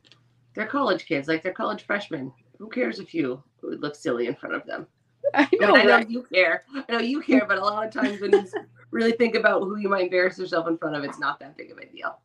they're 0.53 0.65
college 0.65 1.05
kids 1.05 1.27
like 1.27 1.43
they're 1.43 1.51
college 1.53 1.83
freshmen. 1.83 2.31
Who 2.57 2.69
cares 2.69 2.99
if 2.99 3.13
you 3.13 3.43
would 3.61 3.81
look 3.81 3.95
silly 3.95 4.27
in 4.27 4.35
front 4.35 4.55
of 4.55 4.65
them 4.65 4.87
I 5.33 5.47
know, 5.53 5.75
I, 5.75 5.83
mean, 5.83 5.91
I 5.91 6.01
know 6.01 6.07
you 6.07 6.23
care. 6.31 6.63
I 6.73 6.91
know 6.91 6.99
you 6.99 7.21
care, 7.21 7.45
but 7.47 7.57
a 7.57 7.61
lot 7.61 7.85
of 7.85 7.93
times 7.93 8.21
when 8.21 8.31
you 8.31 8.45
really 8.91 9.11
think 9.11 9.35
about 9.35 9.61
who 9.61 9.77
you 9.77 9.89
might 9.89 10.05
embarrass 10.05 10.37
yourself 10.37 10.67
in 10.67 10.77
front 10.77 10.95
of, 10.95 11.03
it's 11.03 11.19
not 11.19 11.39
that 11.39 11.57
big 11.57 11.71
of 11.71 11.77
a 11.77 11.85
deal. 11.85 12.19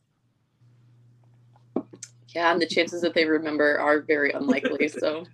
Yeah, 2.29 2.53
and 2.53 2.61
the 2.61 2.67
chances 2.67 3.03
that 3.03 3.15
they 3.15 3.25
remember 3.25 3.79
are 3.79 4.01
very 4.01 4.33
unlikely. 4.33 4.89
So, 5.01 5.27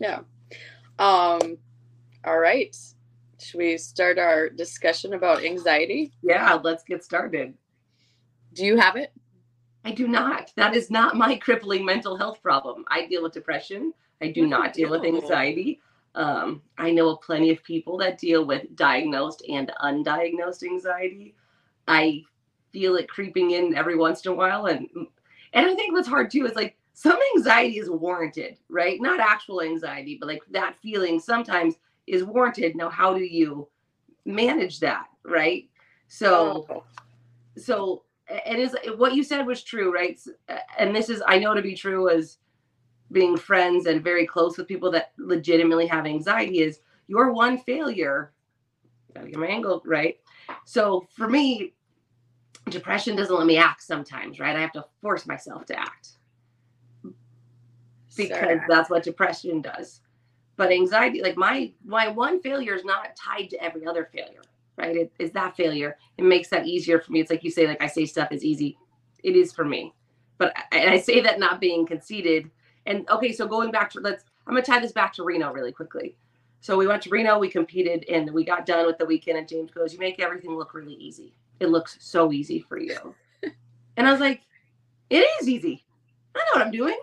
yeah. 0.00 0.20
Um, 0.98 1.58
all 2.24 2.38
right. 2.38 2.76
Should 3.38 3.58
we 3.58 3.78
start 3.78 4.18
our 4.18 4.48
discussion 4.48 5.14
about 5.14 5.44
anxiety? 5.44 6.12
Yeah, 6.22 6.54
let's 6.62 6.82
get 6.82 7.04
started. 7.04 7.54
Do 8.52 8.64
you 8.64 8.76
have 8.76 8.96
it? 8.96 9.12
I 9.84 9.92
do 9.92 10.06
not. 10.06 10.52
That 10.56 10.74
is 10.74 10.90
not 10.90 11.16
my 11.16 11.36
crippling 11.36 11.84
mental 11.84 12.16
health 12.16 12.42
problem. 12.42 12.84
I 12.88 13.06
deal 13.06 13.22
with 13.22 13.32
depression. 13.32 13.92
I 14.20 14.28
do 14.28 14.46
not 14.46 14.74
deal 14.74 14.90
with 14.90 15.04
anxiety. 15.04 15.80
Um, 16.14 16.62
I 16.76 16.90
know 16.90 17.16
plenty 17.16 17.50
of 17.50 17.62
people 17.62 17.96
that 17.98 18.18
deal 18.18 18.44
with 18.44 18.74
diagnosed 18.74 19.44
and 19.48 19.72
undiagnosed 19.82 20.64
anxiety. 20.64 21.34
I 21.86 22.22
feel 22.72 22.96
it 22.96 23.08
creeping 23.08 23.52
in 23.52 23.74
every 23.76 23.96
once 23.96 24.24
in 24.24 24.32
a 24.32 24.34
while, 24.34 24.66
and 24.66 24.88
and 25.52 25.66
I 25.66 25.74
think 25.74 25.92
what's 25.92 26.08
hard 26.08 26.30
too 26.30 26.46
is 26.46 26.54
like 26.54 26.76
some 26.94 27.18
anxiety 27.36 27.78
is 27.78 27.88
warranted, 27.88 28.58
right? 28.68 29.00
Not 29.00 29.20
actual 29.20 29.62
anxiety, 29.62 30.16
but 30.18 30.28
like 30.28 30.42
that 30.50 30.76
feeling 30.82 31.18
sometimes 31.18 31.76
is 32.06 32.24
warranted. 32.24 32.76
Now, 32.76 32.90
how 32.90 33.14
do 33.14 33.24
you 33.24 33.68
manage 34.24 34.80
that, 34.80 35.06
right? 35.24 35.68
So, 36.08 36.66
oh. 36.68 36.84
so 37.56 38.02
it 38.28 38.58
is 38.58 38.76
what 38.96 39.14
you 39.14 39.22
said 39.22 39.46
was 39.46 39.62
true, 39.62 39.92
right? 39.94 40.20
And 40.78 40.94
this 40.94 41.08
is 41.08 41.22
I 41.26 41.38
know 41.38 41.54
to 41.54 41.62
be 41.62 41.74
true 41.74 42.08
as 42.08 42.38
being 43.12 43.36
friends 43.36 43.86
and 43.86 44.02
very 44.02 44.26
close 44.26 44.56
with 44.56 44.68
people 44.68 44.90
that 44.92 45.12
legitimately 45.18 45.86
have 45.86 46.06
anxiety 46.06 46.60
is 46.60 46.80
your 47.08 47.32
one 47.32 47.58
failure. 47.58 48.32
Gotta 49.14 49.28
get 49.28 49.38
my 49.38 49.46
angle 49.46 49.82
right. 49.84 50.18
So 50.64 51.06
for 51.16 51.28
me, 51.28 51.74
depression 52.68 53.16
doesn't 53.16 53.36
let 53.36 53.46
me 53.46 53.56
act 53.56 53.82
sometimes, 53.82 54.38
right? 54.38 54.56
I 54.56 54.60
have 54.60 54.72
to 54.72 54.84
force 55.00 55.26
myself 55.26 55.66
to 55.66 55.78
act 55.78 56.18
because 58.16 58.60
that's 58.68 58.90
what 58.90 59.02
depression 59.02 59.60
does. 59.60 60.00
But 60.56 60.72
anxiety, 60.72 61.22
like 61.22 61.36
my 61.36 61.72
my 61.84 62.08
one 62.08 62.40
failure 62.40 62.74
is 62.74 62.84
not 62.84 63.16
tied 63.16 63.50
to 63.50 63.62
every 63.62 63.86
other 63.86 64.08
failure, 64.12 64.42
right? 64.76 64.96
It 64.96 65.12
is 65.18 65.30
that 65.32 65.56
failure. 65.56 65.96
It 66.18 66.24
makes 66.24 66.48
that 66.50 66.66
easier 66.66 67.00
for 67.00 67.12
me. 67.12 67.20
It's 67.20 67.30
like 67.30 67.42
you 67.42 67.50
say, 67.50 67.66
like 67.66 67.82
I 67.82 67.86
say 67.86 68.04
stuff 68.04 68.30
is 68.30 68.44
easy. 68.44 68.76
It 69.22 69.36
is 69.36 69.52
for 69.52 69.64
me. 69.64 69.94
But 70.38 70.54
and 70.72 70.90
I 70.90 70.98
say 70.98 71.20
that 71.20 71.38
not 71.38 71.60
being 71.60 71.86
conceited. 71.86 72.50
And 72.90 73.08
okay, 73.08 73.32
so 73.32 73.46
going 73.46 73.70
back 73.70 73.88
to 73.90 74.00
let's 74.00 74.24
I'm 74.46 74.54
gonna 74.54 74.66
tie 74.66 74.80
this 74.80 74.92
back 74.92 75.12
to 75.14 75.22
Reno 75.22 75.52
really 75.52 75.70
quickly. 75.70 76.16
So 76.60 76.76
we 76.76 76.88
went 76.88 77.02
to 77.04 77.10
Reno, 77.10 77.38
we 77.38 77.48
competed, 77.48 78.04
and 78.10 78.30
we 78.32 78.44
got 78.44 78.66
done 78.66 78.84
with 78.84 78.98
the 78.98 79.06
weekend. 79.06 79.38
And 79.38 79.48
James 79.48 79.70
goes, 79.70 79.92
"You 79.92 80.00
make 80.00 80.18
everything 80.18 80.56
look 80.56 80.74
really 80.74 80.94
easy. 80.94 81.32
It 81.60 81.68
looks 81.68 81.96
so 82.00 82.32
easy 82.32 82.58
for 82.58 82.78
you." 82.78 83.14
and 83.96 84.08
I 84.08 84.10
was 84.10 84.20
like, 84.20 84.42
"It 85.08 85.24
is 85.40 85.48
easy. 85.48 85.84
I 86.34 86.38
know 86.38 86.58
what 86.58 86.66
I'm 86.66 86.72
doing. 86.72 86.98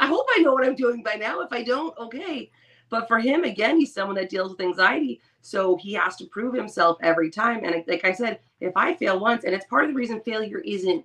I 0.00 0.06
hope 0.06 0.26
I 0.36 0.40
know 0.40 0.52
what 0.52 0.66
I'm 0.66 0.74
doing 0.74 1.04
by 1.04 1.14
now. 1.14 1.40
If 1.40 1.52
I 1.52 1.62
don't, 1.62 1.96
okay. 1.98 2.50
But 2.90 3.06
for 3.06 3.20
him, 3.20 3.44
again, 3.44 3.78
he's 3.78 3.94
someone 3.94 4.16
that 4.16 4.30
deals 4.30 4.50
with 4.50 4.60
anxiety. 4.60 5.20
So 5.42 5.76
he 5.76 5.92
has 5.94 6.16
to 6.16 6.26
prove 6.26 6.54
himself 6.54 6.98
every 7.02 7.30
time. 7.30 7.64
And 7.64 7.84
like 7.86 8.04
I 8.04 8.12
said, 8.12 8.40
if 8.60 8.76
I 8.76 8.94
fail 8.94 9.20
once, 9.20 9.44
and 9.44 9.54
it's 9.54 9.66
part 9.66 9.84
of 9.84 9.90
the 9.90 9.96
reason 9.96 10.20
failure 10.20 10.58
isn't 10.58 11.04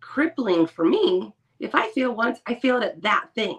crippling 0.00 0.66
for 0.66 0.84
me, 0.84 1.32
if 1.64 1.74
I 1.74 1.88
feel 1.90 2.14
once, 2.14 2.40
I 2.46 2.54
failed 2.54 2.82
at 2.82 3.02
that 3.02 3.28
thing 3.34 3.58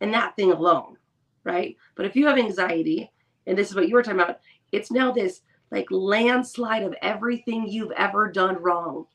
and 0.00 0.12
that 0.14 0.36
thing 0.36 0.52
alone. 0.52 0.96
Right. 1.44 1.76
But 1.94 2.06
if 2.06 2.16
you 2.16 2.26
have 2.26 2.38
anxiety, 2.38 3.10
and 3.46 3.56
this 3.56 3.70
is 3.70 3.74
what 3.74 3.88
you 3.88 3.94
were 3.94 4.02
talking 4.02 4.20
about, 4.20 4.40
it's 4.72 4.90
now 4.90 5.10
this 5.10 5.42
like 5.70 5.90
landslide 5.90 6.82
of 6.82 6.94
everything 7.02 7.66
you've 7.66 7.92
ever 7.92 8.30
done 8.30 8.56
wrong 8.60 9.06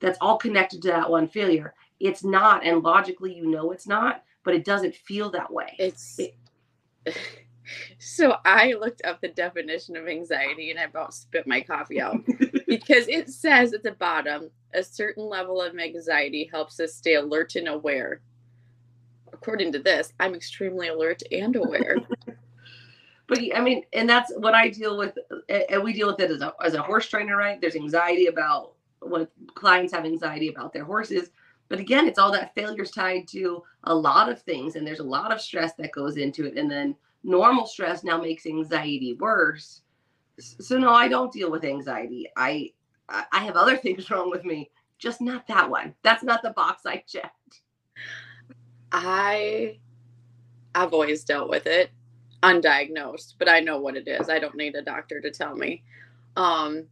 that's 0.00 0.18
all 0.20 0.36
connected 0.36 0.82
to 0.82 0.88
that 0.88 1.10
one 1.10 1.28
failure. 1.28 1.74
It's 2.00 2.24
not. 2.24 2.64
And 2.64 2.82
logically, 2.82 3.34
you 3.34 3.46
know 3.46 3.72
it's 3.72 3.86
not 3.86 4.22
but 4.44 4.54
it 4.54 4.64
doesn't 4.64 4.94
feel 4.94 5.30
that 5.30 5.52
way. 5.52 5.74
It's 5.78 6.18
it, 6.18 6.34
so 7.98 8.36
I 8.44 8.74
looked 8.74 9.02
up 9.04 9.20
the 9.20 9.28
definition 9.28 9.96
of 9.96 10.08
anxiety 10.08 10.70
and 10.70 10.80
I 10.80 10.84
about 10.84 11.14
spit 11.14 11.46
my 11.46 11.60
coffee 11.60 12.00
out 12.00 12.16
because 12.70 13.08
it 13.08 13.28
says 13.28 13.72
at 13.72 13.82
the 13.82 13.92
bottom 13.92 14.50
a 14.74 14.82
certain 14.82 15.28
level 15.28 15.60
of 15.60 15.78
anxiety 15.78 16.48
helps 16.50 16.78
us 16.80 16.94
stay 16.94 17.14
alert 17.14 17.56
and 17.56 17.68
aware. 17.68 18.20
According 19.32 19.72
to 19.72 19.78
this, 19.78 20.12
I'm 20.20 20.34
extremely 20.34 20.88
alert 20.88 21.22
and 21.32 21.56
aware. 21.56 21.98
but 23.26 23.38
I 23.54 23.60
mean, 23.60 23.82
and 23.92 24.08
that's 24.08 24.32
what 24.36 24.54
I 24.54 24.68
deal 24.68 24.96
with, 24.96 25.18
and 25.48 25.82
we 25.82 25.92
deal 25.92 26.06
with 26.06 26.20
it 26.20 26.30
as 26.30 26.40
a, 26.40 26.54
as 26.64 26.74
a 26.74 26.82
horse 26.82 27.08
trainer, 27.08 27.36
right? 27.36 27.60
There's 27.60 27.76
anxiety 27.76 28.26
about 28.26 28.72
when 29.00 29.26
clients 29.54 29.92
have 29.92 30.04
anxiety 30.04 30.48
about 30.48 30.72
their 30.72 30.84
horses 30.84 31.30
but 31.70 31.78
again, 31.78 32.08
it's 32.08 32.18
all 32.18 32.32
that 32.32 32.52
failure's 32.54 32.90
tied 32.90 33.28
to 33.28 33.62
a 33.84 33.94
lot 33.94 34.28
of 34.28 34.42
things, 34.42 34.74
and 34.74 34.84
there's 34.84 34.98
a 34.98 35.04
lot 35.04 35.32
of 35.32 35.40
stress 35.40 35.72
that 35.74 35.92
goes 35.92 36.16
into 36.16 36.44
it. 36.44 36.58
And 36.58 36.68
then 36.68 36.96
normal 37.22 37.64
stress 37.64 38.02
now 38.02 38.20
makes 38.20 38.44
anxiety 38.44 39.14
worse. 39.14 39.82
So 40.40 40.78
no, 40.78 40.90
I 40.90 41.08
don't 41.08 41.32
deal 41.32 41.50
with 41.50 41.64
anxiety. 41.64 42.28
I 42.36 42.72
I 43.08 43.40
have 43.44 43.56
other 43.56 43.76
things 43.76 44.10
wrong 44.10 44.30
with 44.30 44.44
me, 44.44 44.70
just 44.98 45.20
not 45.20 45.46
that 45.48 45.70
one. 45.70 45.94
That's 46.02 46.22
not 46.22 46.42
the 46.42 46.50
box 46.50 46.82
I 46.86 47.04
checked. 47.06 47.62
I 48.92 49.78
I've 50.74 50.92
always 50.92 51.24
dealt 51.24 51.50
with 51.50 51.66
it 51.66 51.90
undiagnosed, 52.42 53.34
but 53.38 53.48
I 53.48 53.60
know 53.60 53.78
what 53.78 53.96
it 53.96 54.08
is. 54.08 54.30
I 54.30 54.38
don't 54.38 54.54
need 54.56 54.74
a 54.74 54.82
doctor 54.82 55.20
to 55.20 55.30
tell 55.30 55.54
me. 55.56 55.82
Um 56.36 56.86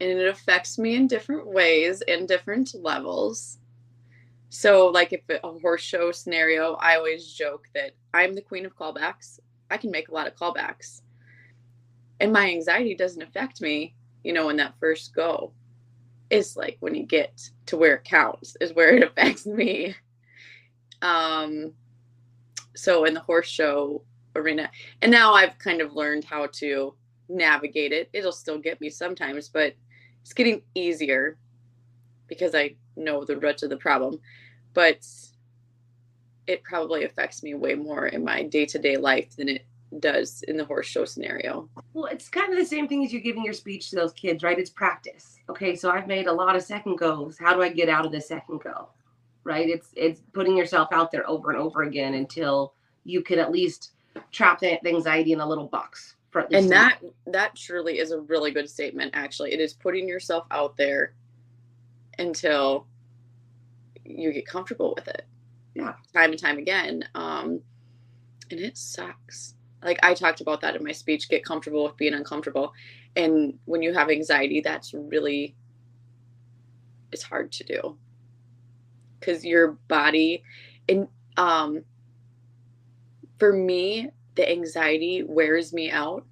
and 0.00 0.10
it 0.10 0.28
affects 0.28 0.78
me 0.78 0.94
in 0.94 1.06
different 1.06 1.46
ways 1.46 2.02
in 2.02 2.26
different 2.26 2.74
levels. 2.74 3.58
So, 4.48 4.86
like 4.86 5.12
if 5.12 5.22
a 5.28 5.52
horse 5.58 5.82
show 5.82 6.12
scenario, 6.12 6.74
I 6.74 6.96
always 6.96 7.32
joke 7.32 7.68
that 7.74 7.92
I'm 8.14 8.34
the 8.34 8.42
queen 8.42 8.64
of 8.66 8.76
callbacks. 8.76 9.40
I 9.70 9.76
can 9.76 9.90
make 9.90 10.08
a 10.08 10.14
lot 10.14 10.26
of 10.26 10.36
callbacks. 10.36 11.02
And 12.20 12.32
my 12.32 12.48
anxiety 12.48 12.94
doesn't 12.94 13.22
affect 13.22 13.60
me, 13.60 13.94
you 14.24 14.32
know, 14.32 14.48
in 14.48 14.56
that 14.56 14.74
first 14.80 15.14
go. 15.14 15.52
It's 16.30 16.56
like 16.56 16.76
when 16.80 16.94
you 16.94 17.04
get 17.04 17.50
to 17.66 17.76
where 17.76 17.96
it 17.96 18.04
counts 18.04 18.56
is 18.60 18.72
where 18.72 18.96
it 18.96 19.02
affects 19.10 19.46
me. 19.46 19.94
Um 21.02 21.72
so 22.74 23.04
in 23.04 23.14
the 23.14 23.20
horse 23.20 23.48
show 23.48 24.02
arena 24.34 24.70
and 25.00 25.10
now 25.10 25.32
I've 25.32 25.58
kind 25.58 25.80
of 25.80 25.94
learned 25.94 26.24
how 26.24 26.46
to 26.54 26.94
navigate 27.28 27.92
it. 27.92 28.08
It'll 28.12 28.32
still 28.32 28.58
get 28.58 28.80
me 28.80 28.90
sometimes, 28.90 29.48
but 29.48 29.74
it's 30.22 30.32
getting 30.32 30.62
easier 30.74 31.38
because 32.26 32.54
I 32.54 32.74
know 32.96 33.24
the 33.24 33.36
root 33.36 33.62
of 33.62 33.70
the 33.70 33.76
problem, 33.76 34.20
but 34.74 35.06
it 36.46 36.62
probably 36.62 37.04
affects 37.04 37.42
me 37.42 37.54
way 37.54 37.74
more 37.74 38.06
in 38.06 38.24
my 38.24 38.42
day 38.42 38.66
to 38.66 38.78
day 38.78 38.96
life 38.96 39.36
than 39.36 39.48
it 39.48 39.66
does 40.00 40.42
in 40.48 40.56
the 40.56 40.64
horse 40.64 40.86
show 40.86 41.04
scenario. 41.04 41.68
Well, 41.94 42.06
it's 42.06 42.28
kind 42.28 42.52
of 42.52 42.58
the 42.58 42.64
same 42.64 42.88
thing 42.88 43.04
as 43.04 43.12
you 43.12 43.20
giving 43.20 43.44
your 43.44 43.54
speech 43.54 43.90
to 43.90 43.96
those 43.96 44.12
kids, 44.12 44.42
right? 44.42 44.58
It's 44.58 44.70
practice. 44.70 45.38
Okay, 45.48 45.76
so 45.76 45.90
I've 45.90 46.06
made 46.06 46.26
a 46.26 46.32
lot 46.32 46.56
of 46.56 46.62
second 46.62 46.96
goes. 46.96 47.38
How 47.38 47.54
do 47.54 47.62
I 47.62 47.68
get 47.68 47.88
out 47.88 48.04
of 48.04 48.12
the 48.12 48.20
second 48.20 48.60
go? 48.60 48.88
Right? 49.44 49.68
It's 49.68 49.90
it's 49.94 50.20
putting 50.32 50.56
yourself 50.56 50.88
out 50.92 51.12
there 51.12 51.28
over 51.28 51.50
and 51.50 51.58
over 51.58 51.82
again 51.82 52.14
until 52.14 52.74
you 53.04 53.22
can 53.22 53.38
at 53.38 53.52
least 53.52 53.92
trap 54.32 54.60
that 54.60 54.84
anxiety 54.86 55.32
in 55.32 55.40
a 55.40 55.46
little 55.46 55.68
box. 55.68 56.16
and 56.50 56.70
that 56.70 56.98
that 57.28 57.54
truly 57.54 57.98
is 57.98 58.10
a 58.10 58.20
really 58.22 58.50
good 58.50 58.68
statement. 58.68 59.12
Actually, 59.14 59.52
it 59.52 59.60
is 59.60 59.72
putting 59.72 60.08
yourself 60.08 60.46
out 60.50 60.76
there 60.76 61.14
until 62.18 62.86
you 64.04 64.32
get 64.32 64.46
comfortable 64.46 64.94
with 64.96 65.08
it. 65.08 65.26
Yeah. 65.74 65.94
Time 66.12 66.30
and 66.30 66.38
time 66.40 66.58
again. 66.58 67.04
Um, 67.14 67.60
and 68.50 68.60
it 68.60 68.76
sucks. 68.76 69.55
Like 69.82 69.98
I 70.02 70.14
talked 70.14 70.40
about 70.40 70.60
that 70.62 70.76
in 70.76 70.84
my 70.84 70.92
speech, 70.92 71.28
get 71.28 71.44
comfortable 71.44 71.84
with 71.84 71.96
being 71.96 72.14
uncomfortable. 72.14 72.72
And 73.14 73.58
when 73.64 73.82
you 73.82 73.94
have 73.94 74.10
anxiety, 74.10 74.60
that's 74.60 74.92
really 74.94 75.54
it's 77.12 77.22
hard 77.22 77.52
to 77.52 77.64
do. 77.64 77.96
Cause 79.20 79.44
your 79.44 79.72
body 79.88 80.42
and 80.88 81.08
um 81.36 81.84
for 83.38 83.52
me, 83.52 84.10
the 84.34 84.50
anxiety 84.50 85.22
wears 85.22 85.72
me 85.72 85.90
out 85.90 86.24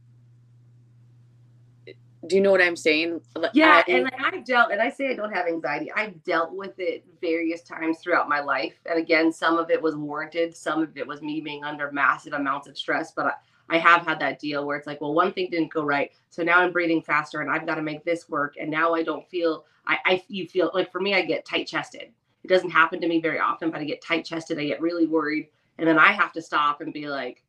do 2.27 2.37
you 2.37 2.43
know 2.43 2.51
what 2.51 2.63
I'm 2.63 2.77
saying? 2.77 3.21
Yeah, 3.53 3.83
I, 3.87 3.91
and 3.91 4.11
I've 4.19 4.45
dealt, 4.45 4.71
and 4.73 4.81
I 4.81 4.89
say 4.89 5.11
I 5.11 5.15
don't 5.15 5.33
have 5.33 5.47
anxiety. 5.47 5.91
I've 5.93 6.23
dealt 6.23 6.53
with 6.53 6.75
it 6.79 7.05
various 7.21 7.63
times 7.63 7.99
throughout 7.99 8.29
my 8.29 8.41
life, 8.41 8.75
and 8.87 8.99
again, 8.99 9.33
some 9.33 9.59
of 9.59 9.71
it 9.71 9.81
was 9.81 9.97
warranted, 9.97 10.57
some 10.57 10.83
of 10.83 10.97
it 10.97 11.07
was 11.07 11.23
me 11.23 11.41
being 11.41 11.65
under 11.65 11.91
massive 11.93 12.33
amounts 12.33 12.69
of 12.69 12.79
stress. 12.79 13.13
But 13.13 13.27
I, 13.27 13.77
I 13.77 13.79
have 13.79 14.07
had 14.07 14.19
that 14.21 14.39
deal 14.39 14.67
where 14.67 14.77
it's 14.77 14.87
like, 14.87 15.01
well, 15.01 15.15
one 15.15 15.33
thing 15.33 15.51
didn't 15.51 15.73
go 15.73 15.85
right, 15.85 16.13
so 16.31 16.43
now 16.43 16.61
I'm 16.61 16.73
breathing 16.73 17.03
faster, 17.03 17.41
and 17.41 17.51
I've 17.51 17.67
got 17.67 17.77
to 17.77 17.83
make 17.83 18.05
this 18.05 18.29
work, 18.29 18.55
and 18.61 18.71
now 18.71 18.95
I 18.95 19.03
don't 19.03 19.29
feel. 19.29 19.65
I, 19.87 19.99
I 20.05 20.23
you 20.29 20.49
feel 20.49 20.71
like 20.73 20.91
for 20.91 21.01
me, 21.01 21.15
I 21.15 21.23
get 21.23 21.45
tight 21.45 21.67
chested. 21.67 22.09
It 22.43 22.49
doesn't 22.49 22.71
happen 22.71 23.01
to 23.01 23.09
me 23.09 23.21
very 23.21 23.39
often, 23.39 23.71
but 23.71 23.81
I 23.81 23.85
get 23.85 24.03
tight 24.03 24.25
chested. 24.25 24.59
I 24.59 24.67
get 24.67 24.81
really 24.81 25.07
worried, 25.07 25.49
and 25.79 25.87
then 25.89 25.99
I 25.99 26.13
have 26.13 26.33
to 26.35 26.43
stop 26.43 26.81
and 26.81 26.93
be 26.93 27.09
like, 27.09 27.43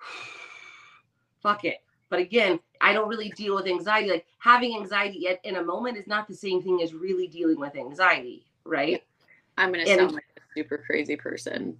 "Fuck 1.42 1.64
it." 1.64 1.82
But 2.10 2.18
again, 2.18 2.60
I 2.80 2.92
don't 2.92 3.08
really 3.08 3.30
deal 3.30 3.54
with 3.54 3.66
anxiety. 3.66 4.10
Like 4.10 4.26
having 4.38 4.76
anxiety 4.76 5.28
at, 5.28 5.38
in 5.44 5.56
a 5.56 5.62
moment 5.62 5.96
is 5.96 6.06
not 6.06 6.28
the 6.28 6.34
same 6.34 6.62
thing 6.62 6.82
as 6.82 6.92
really 6.92 7.28
dealing 7.28 7.58
with 7.58 7.76
anxiety, 7.76 8.44
right? 8.64 9.02
I'm 9.56 9.72
going 9.72 9.84
to 9.84 9.94
sound 9.94 10.12
like 10.12 10.24
a 10.36 10.40
super 10.54 10.78
crazy 10.78 11.16
person. 11.16 11.78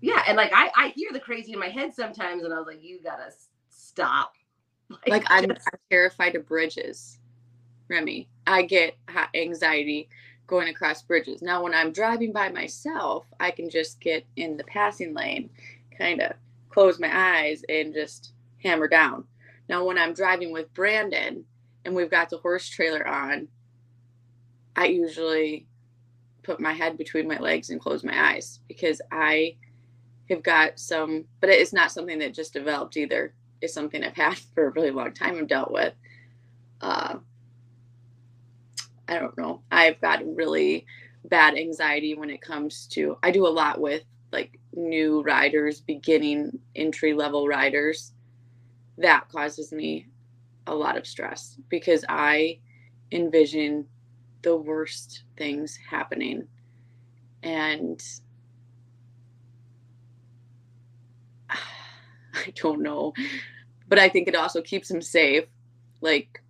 Yeah, 0.00 0.22
and 0.26 0.36
like 0.36 0.50
I, 0.54 0.70
I 0.74 0.88
hear 0.96 1.10
the 1.12 1.20
crazy 1.20 1.52
in 1.52 1.58
my 1.58 1.68
head 1.68 1.94
sometimes, 1.94 2.42
and 2.42 2.52
I 2.52 2.58
was 2.58 2.66
like, 2.66 2.82
you 2.82 3.00
gotta 3.02 3.32
stop. 3.70 4.34
Like, 5.06 5.08
like 5.08 5.24
I'm, 5.28 5.48
I'm 5.48 5.78
terrified 5.88 6.34
of 6.34 6.48
bridges, 6.48 7.20
Remy. 7.88 8.28
I 8.48 8.62
get 8.62 8.96
anxiety 9.36 10.08
going 10.48 10.68
across 10.68 11.00
bridges. 11.02 11.42
Now, 11.42 11.62
when 11.62 11.74
I'm 11.74 11.92
driving 11.92 12.32
by 12.32 12.48
myself, 12.48 13.24
I 13.38 13.52
can 13.52 13.70
just 13.70 14.00
get 14.00 14.26
in 14.34 14.56
the 14.56 14.64
passing 14.64 15.14
lane, 15.14 15.48
kind 15.96 16.20
of 16.20 16.32
close 16.70 16.98
my 16.98 17.08
eyes, 17.12 17.62
and 17.68 17.94
just 17.94 18.32
hammer 18.64 18.88
down. 18.88 19.22
Now, 19.70 19.84
when 19.84 19.98
I'm 19.98 20.14
driving 20.14 20.50
with 20.52 20.74
Brandon 20.74 21.44
and 21.84 21.94
we've 21.94 22.10
got 22.10 22.28
the 22.28 22.38
horse 22.38 22.68
trailer 22.68 23.06
on, 23.06 23.46
I 24.74 24.86
usually 24.86 25.68
put 26.42 26.58
my 26.58 26.72
head 26.72 26.98
between 26.98 27.28
my 27.28 27.38
legs 27.38 27.70
and 27.70 27.80
close 27.80 28.02
my 28.02 28.32
eyes 28.32 28.58
because 28.66 29.00
I 29.12 29.54
have 30.28 30.42
got 30.42 30.80
some, 30.80 31.26
but 31.40 31.50
it's 31.50 31.72
not 31.72 31.92
something 31.92 32.18
that 32.18 32.34
just 32.34 32.52
developed 32.52 32.96
either. 32.96 33.32
It's 33.60 33.72
something 33.72 34.02
I've 34.02 34.16
had 34.16 34.38
for 34.56 34.66
a 34.66 34.70
really 34.70 34.90
long 34.90 35.14
time 35.14 35.38
and 35.38 35.48
dealt 35.48 35.70
with. 35.70 35.94
Uh, 36.80 37.18
I 39.06 39.20
don't 39.20 39.38
know. 39.38 39.62
I've 39.70 40.00
got 40.00 40.26
really 40.34 40.84
bad 41.26 41.56
anxiety 41.56 42.14
when 42.14 42.30
it 42.30 42.42
comes 42.42 42.88
to, 42.88 43.18
I 43.22 43.30
do 43.30 43.46
a 43.46 43.48
lot 43.48 43.80
with 43.80 44.02
like 44.32 44.58
new 44.74 45.22
riders, 45.22 45.80
beginning 45.80 46.58
entry 46.74 47.14
level 47.14 47.46
riders. 47.46 48.14
That 49.00 49.28
causes 49.30 49.72
me 49.72 50.08
a 50.66 50.74
lot 50.74 50.96
of 50.96 51.06
stress 51.06 51.56
because 51.68 52.04
I 52.08 52.58
envision 53.12 53.86
the 54.42 54.56
worst 54.56 55.24
things 55.36 55.78
happening. 55.88 56.46
And 57.42 58.02
I 61.50 62.52
don't 62.54 62.82
know. 62.82 63.14
But 63.88 63.98
I 63.98 64.08
think 64.08 64.28
it 64.28 64.36
also 64.36 64.62
keeps 64.62 64.88
them 64.88 65.02
safe. 65.02 65.44
Like, 66.00 66.42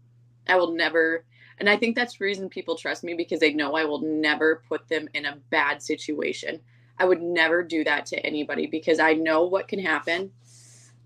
I 0.48 0.56
will 0.56 0.72
never, 0.72 1.24
and 1.58 1.68
I 1.70 1.76
think 1.76 1.96
that's 1.96 2.18
the 2.18 2.24
reason 2.24 2.48
people 2.48 2.76
trust 2.76 3.04
me 3.04 3.14
because 3.14 3.40
they 3.40 3.52
know 3.54 3.74
I 3.74 3.84
will 3.84 4.00
never 4.02 4.62
put 4.68 4.88
them 4.88 5.08
in 5.14 5.24
a 5.24 5.38
bad 5.50 5.82
situation. 5.82 6.60
I 6.98 7.04
would 7.04 7.22
never 7.22 7.62
do 7.62 7.84
that 7.84 8.06
to 8.06 8.26
anybody 8.26 8.66
because 8.66 8.98
I 8.98 9.14
know 9.14 9.44
what 9.44 9.68
can 9.68 9.78
happen. 9.78 10.32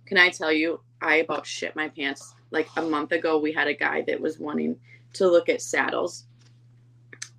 Can 0.06 0.18
I 0.18 0.30
tell 0.30 0.52
you, 0.52 0.80
I 1.04 1.16
about 1.16 1.46
shit 1.46 1.76
my 1.76 1.88
pants. 1.88 2.34
Like 2.50 2.68
a 2.76 2.82
month 2.82 3.12
ago, 3.12 3.38
we 3.38 3.52
had 3.52 3.68
a 3.68 3.74
guy 3.74 4.02
that 4.06 4.20
was 4.20 4.38
wanting 4.38 4.76
to 5.14 5.28
look 5.28 5.48
at 5.48 5.62
saddles. 5.62 6.24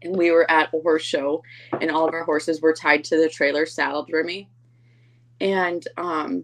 And 0.01 0.15
we 0.15 0.31
were 0.31 0.49
at 0.51 0.73
a 0.73 0.79
horse 0.81 1.03
show, 1.03 1.41
and 1.81 1.89
all 1.89 2.07
of 2.07 2.13
our 2.13 2.23
horses 2.23 2.61
were 2.61 2.73
tied 2.73 3.03
to 3.05 3.17
the 3.17 3.29
trailer, 3.29 3.65
saddled 3.65 4.09
Remy. 4.11 4.49
And 5.41 5.85
um, 5.97 6.43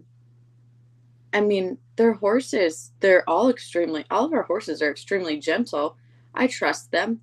I 1.32 1.40
mean, 1.40 1.78
their 1.96 2.14
horses, 2.14 2.92
they're 3.00 3.28
all 3.28 3.48
extremely, 3.48 4.04
all 4.10 4.24
of 4.24 4.32
our 4.32 4.42
horses 4.42 4.82
are 4.82 4.90
extremely 4.90 5.38
gentle. 5.38 5.96
I 6.34 6.46
trust 6.46 6.90
them. 6.90 7.20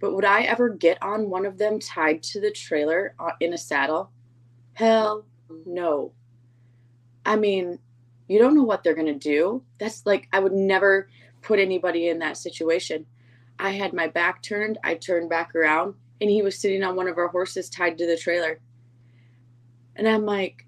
But 0.00 0.14
would 0.14 0.24
I 0.24 0.42
ever 0.42 0.68
get 0.68 1.00
on 1.00 1.30
one 1.30 1.46
of 1.46 1.58
them 1.58 1.78
tied 1.78 2.22
to 2.24 2.40
the 2.40 2.50
trailer 2.50 3.14
uh, 3.20 3.32
in 3.38 3.52
a 3.52 3.58
saddle? 3.58 4.10
Hell 4.72 5.24
no. 5.64 6.12
I 7.24 7.36
mean, 7.36 7.78
you 8.32 8.38
don't 8.38 8.54
know 8.54 8.62
what 8.62 8.82
they're 8.82 8.94
going 8.94 9.06
to 9.06 9.14
do. 9.14 9.62
That's 9.78 10.06
like, 10.06 10.26
I 10.32 10.38
would 10.38 10.54
never 10.54 11.10
put 11.42 11.58
anybody 11.58 12.08
in 12.08 12.18
that 12.20 12.38
situation. 12.38 13.04
I 13.58 13.72
had 13.72 13.92
my 13.92 14.06
back 14.06 14.40
turned, 14.42 14.78
I 14.82 14.94
turned 14.94 15.28
back 15.28 15.54
around, 15.54 15.96
and 16.18 16.30
he 16.30 16.40
was 16.40 16.58
sitting 16.58 16.82
on 16.82 16.96
one 16.96 17.08
of 17.08 17.18
our 17.18 17.28
horses 17.28 17.68
tied 17.68 17.98
to 17.98 18.06
the 18.06 18.16
trailer. 18.16 18.58
And 19.96 20.08
I'm 20.08 20.24
like, 20.24 20.66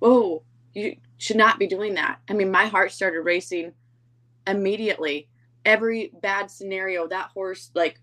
whoa, 0.00 0.42
you 0.74 0.96
should 1.18 1.36
not 1.36 1.60
be 1.60 1.68
doing 1.68 1.94
that. 1.94 2.18
I 2.28 2.32
mean, 2.32 2.50
my 2.50 2.66
heart 2.66 2.90
started 2.90 3.20
racing 3.20 3.74
immediately. 4.44 5.28
Every 5.64 6.10
bad 6.20 6.50
scenario, 6.50 7.06
that 7.06 7.30
horse, 7.30 7.70
like, 7.76 8.00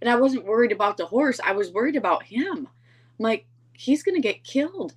and 0.00 0.08
I 0.08 0.16
wasn't 0.16 0.46
worried 0.46 0.72
about 0.72 0.96
the 0.96 1.04
horse, 1.04 1.38
I 1.44 1.52
was 1.52 1.70
worried 1.70 1.96
about 1.96 2.22
him. 2.22 2.66
I'm 2.66 3.22
like, 3.22 3.46
he's 3.74 4.02
going 4.02 4.14
to 4.14 4.26
get 4.26 4.42
killed. 4.42 4.94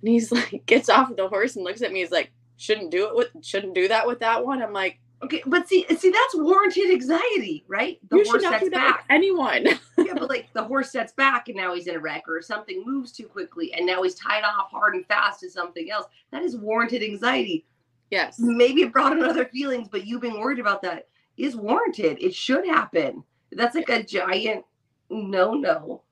And 0.00 0.08
he's 0.08 0.32
like, 0.32 0.64
gets 0.66 0.88
off 0.88 1.14
the 1.14 1.28
horse 1.28 1.54
and 1.54 1.64
looks 1.64 1.82
at 1.82 1.92
me. 1.92 2.00
He's 2.00 2.10
like, 2.10 2.32
shouldn't 2.60 2.90
do 2.90 3.08
it 3.08 3.16
with, 3.16 3.28
shouldn't 3.42 3.74
do 3.74 3.88
that 3.88 4.06
with 4.06 4.20
that 4.20 4.44
one. 4.44 4.62
I'm 4.62 4.74
like, 4.74 5.00
okay, 5.22 5.42
but 5.46 5.66
see, 5.66 5.86
see, 5.96 6.10
that's 6.10 6.34
warranted 6.34 6.90
anxiety, 6.90 7.64
right? 7.66 7.98
The 8.10 8.18
you 8.18 8.24
horse 8.24 8.42
sets 8.42 8.68
back. 8.68 9.06
anyone. 9.08 9.66
yeah, 9.98 10.12
but 10.12 10.28
like 10.28 10.52
the 10.52 10.62
horse 10.62 10.92
sets 10.92 11.14
back 11.14 11.48
and 11.48 11.56
now 11.56 11.74
he's 11.74 11.86
in 11.86 11.96
a 11.96 11.98
wreck, 11.98 12.24
or 12.28 12.42
something 12.42 12.84
moves 12.84 13.12
too 13.12 13.26
quickly 13.26 13.72
and 13.72 13.86
now 13.86 14.02
he's 14.02 14.14
tied 14.14 14.44
off 14.44 14.70
hard 14.70 14.94
and 14.94 15.06
fast 15.06 15.40
to 15.40 15.50
something 15.50 15.90
else. 15.90 16.04
That 16.32 16.42
is 16.42 16.58
warranted 16.58 17.02
anxiety. 17.02 17.64
Yes. 18.10 18.38
Maybe 18.38 18.82
it 18.82 18.92
brought 18.92 19.12
on 19.12 19.24
other 19.24 19.46
feelings, 19.46 19.88
but 19.90 20.06
you 20.06 20.20
being 20.20 20.38
worried 20.38 20.58
about 20.58 20.82
that 20.82 21.08
is 21.38 21.56
warranted. 21.56 22.18
It 22.20 22.34
should 22.34 22.66
happen. 22.66 23.24
That's 23.52 23.74
like 23.74 23.88
a 23.88 24.02
giant 24.02 24.66
no 25.08 25.54
no. 25.54 26.02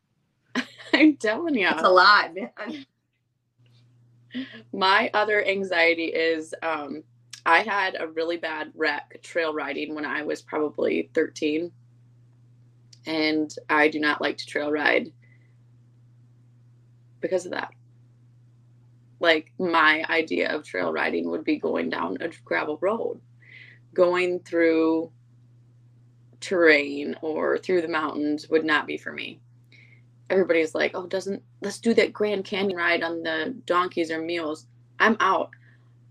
I'm 0.94 1.16
telling 1.16 1.56
you. 1.56 1.68
It's 1.68 1.82
a 1.82 1.88
lot, 1.88 2.34
man. 2.34 2.86
My 4.72 5.10
other 5.14 5.44
anxiety 5.44 6.06
is 6.06 6.54
um, 6.62 7.02
I 7.46 7.60
had 7.60 7.96
a 7.98 8.08
really 8.08 8.36
bad 8.36 8.72
wreck 8.74 9.20
trail 9.22 9.54
riding 9.54 9.94
when 9.94 10.04
I 10.04 10.22
was 10.22 10.42
probably 10.42 11.10
13. 11.14 11.72
And 13.06 13.54
I 13.70 13.88
do 13.88 14.00
not 14.00 14.20
like 14.20 14.36
to 14.38 14.46
trail 14.46 14.70
ride 14.70 15.12
because 17.20 17.46
of 17.46 17.52
that. 17.52 17.70
Like, 19.20 19.52
my 19.58 20.04
idea 20.08 20.54
of 20.54 20.64
trail 20.64 20.92
riding 20.92 21.30
would 21.30 21.42
be 21.42 21.58
going 21.58 21.90
down 21.90 22.18
a 22.20 22.28
gravel 22.44 22.78
road, 22.80 23.20
going 23.94 24.40
through 24.40 25.10
terrain 26.40 27.16
or 27.20 27.58
through 27.58 27.82
the 27.82 27.88
mountains 27.88 28.48
would 28.48 28.64
not 28.64 28.86
be 28.86 28.96
for 28.96 29.12
me 29.12 29.40
everybody's 30.30 30.74
like, 30.74 30.92
oh, 30.94 31.06
doesn't 31.06 31.42
let's 31.60 31.78
do 31.78 31.94
that 31.94 32.12
Grand 32.12 32.44
Canyon 32.44 32.76
ride 32.76 33.02
on 33.02 33.22
the 33.22 33.54
donkeys 33.64 34.10
or 34.10 34.20
mules. 34.20 34.66
I'm 34.98 35.16
out. 35.20 35.50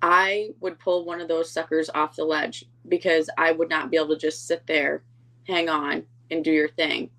I 0.01 0.49
would 0.59 0.79
pull 0.79 1.05
one 1.05 1.21
of 1.21 1.27
those 1.27 1.51
suckers 1.51 1.89
off 1.93 2.15
the 2.15 2.23
ledge 2.23 2.65
because 2.87 3.29
I 3.37 3.51
would 3.51 3.69
not 3.69 3.89
be 3.89 3.97
able 3.97 4.09
to 4.09 4.17
just 4.17 4.47
sit 4.47 4.65
there, 4.67 5.03
hang 5.47 5.69
on, 5.69 6.05
and 6.29 6.43
do 6.43 6.51
your 6.51 6.69
thing. 6.69 7.09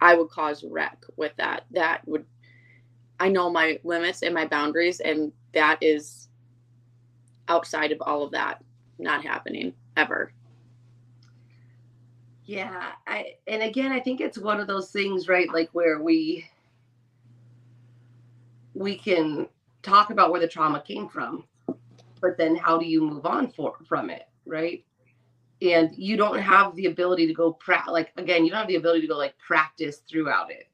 I 0.00 0.14
would 0.14 0.28
cause 0.28 0.62
wreck 0.62 1.02
with 1.16 1.32
that. 1.36 1.64
That 1.70 2.06
would, 2.06 2.26
I 3.18 3.30
know 3.30 3.50
my 3.50 3.78
limits 3.84 4.22
and 4.22 4.34
my 4.34 4.46
boundaries, 4.46 5.00
and 5.00 5.32
that 5.52 5.78
is 5.80 6.28
outside 7.48 7.92
of 7.92 8.02
all 8.02 8.22
of 8.22 8.32
that 8.32 8.62
not 8.98 9.24
happening 9.24 9.72
ever. 9.96 10.32
Yeah, 12.46 12.92
I 13.06 13.34
and 13.48 13.62
again 13.62 13.92
I 13.92 14.00
think 14.00 14.20
it's 14.20 14.38
one 14.38 14.60
of 14.60 14.68
those 14.68 14.90
things, 14.92 15.28
right? 15.28 15.52
Like 15.52 15.70
where 15.72 16.00
we 16.00 16.48
we 18.74 18.96
can 18.96 19.48
talk 19.82 20.10
about 20.10 20.30
where 20.30 20.40
the 20.40 20.48
trauma 20.48 20.80
came 20.86 21.08
from, 21.08 21.44
but 22.20 22.38
then 22.38 22.54
how 22.56 22.78
do 22.78 22.86
you 22.86 23.00
move 23.02 23.26
on 23.26 23.50
for 23.50 23.74
from 23.88 24.10
it, 24.10 24.28
right? 24.46 24.84
And 25.62 25.90
you 25.96 26.16
don't 26.16 26.38
have 26.38 26.76
the 26.76 26.86
ability 26.86 27.26
to 27.26 27.34
go 27.34 27.52
pra- 27.52 27.84
like 27.90 28.12
again, 28.16 28.44
you 28.44 28.50
don't 28.50 28.60
have 28.60 28.68
the 28.68 28.76
ability 28.76 29.00
to 29.02 29.08
go 29.08 29.16
like 29.16 29.36
practice 29.38 30.02
throughout 30.08 30.50
it 30.52 30.68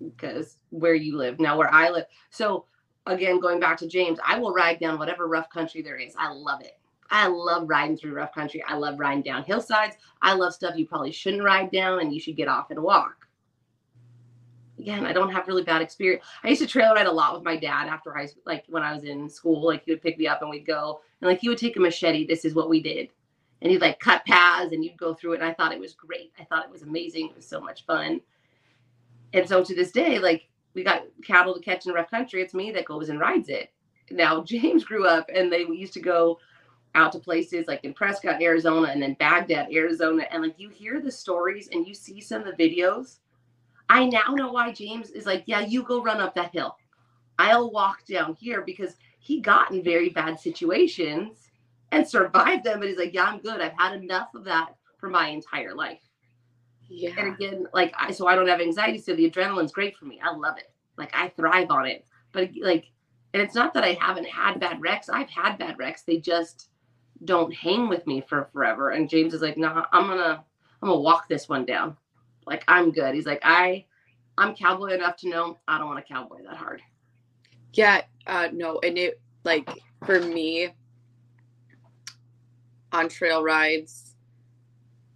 because 0.00 0.58
where 0.70 0.94
you 0.94 1.16
live 1.16 1.40
now, 1.40 1.58
where 1.58 1.72
I 1.72 1.90
live. 1.90 2.06
So 2.30 2.66
again, 3.06 3.40
going 3.40 3.58
back 3.58 3.78
to 3.78 3.88
James, 3.88 4.18
I 4.24 4.38
will 4.38 4.52
ride 4.52 4.78
down 4.78 4.98
whatever 4.98 5.26
rough 5.26 5.50
country 5.50 5.82
there 5.82 5.96
is. 5.96 6.14
I 6.18 6.32
love 6.32 6.60
it. 6.60 6.78
I 7.10 7.28
love 7.28 7.68
riding 7.68 7.96
through 7.96 8.14
rough 8.14 8.34
country. 8.34 8.62
I 8.66 8.76
love 8.76 8.98
riding 8.98 9.22
down 9.22 9.44
hillsides. 9.44 9.96
I 10.22 10.34
love 10.34 10.54
stuff 10.54 10.76
you 10.76 10.86
probably 10.86 11.12
shouldn't 11.12 11.42
ride 11.42 11.70
down 11.70 12.00
and 12.00 12.12
you 12.12 12.20
should 12.20 12.36
get 12.36 12.48
off 12.48 12.70
and 12.70 12.82
walk. 12.82 13.26
Again, 14.78 15.06
I 15.06 15.12
don't 15.12 15.32
have 15.32 15.48
really 15.48 15.62
bad 15.62 15.80
experience. 15.80 16.24
I 16.44 16.48
used 16.48 16.60
to 16.60 16.66
trail 16.66 16.94
ride 16.94 17.06
a 17.06 17.12
lot 17.12 17.34
with 17.34 17.44
my 17.44 17.56
dad 17.56 17.88
after 17.88 18.16
I 18.16 18.28
like 18.44 18.64
when 18.68 18.82
I 18.82 18.92
was 18.92 19.04
in 19.04 19.28
school. 19.28 19.64
Like 19.64 19.84
he 19.84 19.92
would 19.92 20.02
pick 20.02 20.18
me 20.18 20.26
up 20.26 20.42
and 20.42 20.50
we'd 20.50 20.66
go 20.66 21.00
and 21.20 21.30
like 21.30 21.40
he 21.40 21.48
would 21.48 21.58
take 21.58 21.76
a 21.76 21.80
machete. 21.80 22.26
This 22.26 22.44
is 22.44 22.54
what 22.54 22.68
we 22.68 22.82
did. 22.82 23.08
And 23.62 23.70
he'd 23.70 23.80
like 23.80 24.00
cut 24.00 24.24
paths 24.26 24.72
and 24.72 24.84
you'd 24.84 24.98
go 24.98 25.14
through 25.14 25.32
it. 25.32 25.40
And 25.40 25.48
I 25.48 25.54
thought 25.54 25.72
it 25.72 25.80
was 25.80 25.94
great. 25.94 26.32
I 26.38 26.44
thought 26.44 26.64
it 26.64 26.70
was 26.70 26.82
amazing. 26.82 27.28
It 27.30 27.36
was 27.36 27.46
so 27.46 27.60
much 27.60 27.86
fun. 27.86 28.20
And 29.32 29.48
so 29.48 29.64
to 29.64 29.74
this 29.74 29.92
day, 29.92 30.18
like 30.18 30.48
we 30.74 30.84
got 30.84 31.04
cattle 31.24 31.54
to 31.54 31.60
catch 31.60 31.86
in 31.86 31.92
rough 31.92 32.10
country. 32.10 32.42
It's 32.42 32.54
me 32.54 32.70
that 32.72 32.84
goes 32.84 33.08
and 33.08 33.18
rides 33.18 33.48
it. 33.48 33.70
Now 34.10 34.42
James 34.46 34.84
grew 34.84 35.06
up 35.06 35.30
and 35.34 35.50
they 35.50 35.60
used 35.60 35.94
to 35.94 36.00
go 36.00 36.38
out 36.96 37.12
to 37.12 37.18
places 37.20 37.68
like 37.68 37.84
in 37.84 37.94
Prescott, 37.94 38.42
Arizona, 38.42 38.88
and 38.88 39.00
then 39.00 39.14
Bagdad, 39.14 39.68
Arizona, 39.72 40.24
and 40.30 40.42
like 40.42 40.58
you 40.58 40.70
hear 40.70 41.00
the 41.00 41.12
stories 41.12 41.68
and 41.70 41.86
you 41.86 41.94
see 41.94 42.20
some 42.20 42.42
of 42.42 42.56
the 42.56 42.68
videos. 42.68 43.18
I 43.88 44.06
now 44.06 44.34
know 44.34 44.50
why 44.50 44.72
James 44.72 45.10
is 45.10 45.26
like, 45.26 45.44
yeah, 45.46 45.60
you 45.60 45.84
go 45.84 46.02
run 46.02 46.20
up 46.20 46.34
that 46.34 46.52
hill. 46.52 46.76
I'll 47.38 47.70
walk 47.70 48.04
down 48.06 48.34
here 48.34 48.62
because 48.62 48.96
he 49.20 49.40
got 49.40 49.70
in 49.70 49.84
very 49.84 50.08
bad 50.08 50.40
situations 50.40 51.50
and 51.92 52.08
survived 52.08 52.64
them. 52.64 52.80
But 52.80 52.88
he's 52.88 52.98
like, 52.98 53.14
yeah, 53.14 53.24
I'm 53.24 53.38
good. 53.38 53.60
I've 53.60 53.78
had 53.78 53.94
enough 53.94 54.34
of 54.34 54.44
that 54.44 54.74
for 54.98 55.08
my 55.08 55.28
entire 55.28 55.74
life. 55.74 56.00
Yeah. 56.88 57.10
And 57.18 57.34
again, 57.34 57.66
like 57.74 57.94
I, 57.98 58.10
so 58.10 58.26
I 58.26 58.34
don't 58.34 58.48
have 58.48 58.60
anxiety. 58.60 58.98
So 58.98 59.14
the 59.14 59.30
adrenaline's 59.30 59.72
great 59.72 59.96
for 59.96 60.06
me. 60.06 60.20
I 60.24 60.34
love 60.34 60.56
it. 60.56 60.72
Like 60.96 61.10
I 61.14 61.28
thrive 61.28 61.70
on 61.70 61.86
it. 61.86 62.06
But 62.32 62.50
like, 62.60 62.86
and 63.34 63.42
it's 63.42 63.54
not 63.54 63.74
that 63.74 63.84
I 63.84 63.98
haven't 64.00 64.28
had 64.28 64.58
bad 64.58 64.80
wrecks. 64.80 65.08
I've 65.08 65.28
had 65.28 65.58
bad 65.58 65.78
wrecks. 65.78 66.02
They 66.02 66.18
just 66.18 66.70
don't 67.24 67.54
hang 67.54 67.88
with 67.88 68.06
me 68.06 68.22
for 68.28 68.48
forever. 68.52 68.90
And 68.90 69.08
James 69.08 69.34
is 69.34 69.42
like, 69.42 69.56
nah, 69.56 69.86
I'm 69.92 70.06
gonna, 70.06 70.44
I'm 70.82 70.88
gonna 70.88 71.00
walk 71.00 71.28
this 71.28 71.48
one 71.48 71.64
down. 71.64 71.96
Like 72.46 72.64
I'm 72.68 72.92
good. 72.92 73.14
He's 73.14 73.26
like, 73.26 73.40
I, 73.42 73.84
I'm 74.38 74.54
cowboy 74.54 74.92
enough 74.92 75.16
to 75.18 75.28
know 75.28 75.58
I 75.66 75.78
don't 75.78 75.88
want 75.88 76.04
to 76.04 76.12
cowboy 76.12 76.42
that 76.44 76.56
hard. 76.56 76.82
Yeah, 77.72 78.02
uh, 78.26 78.48
no, 78.52 78.78
and 78.80 78.96
it 78.98 79.20
like 79.44 79.68
for 80.04 80.20
me 80.20 80.70
on 82.92 83.08
trail 83.08 83.42
rides, 83.42 84.14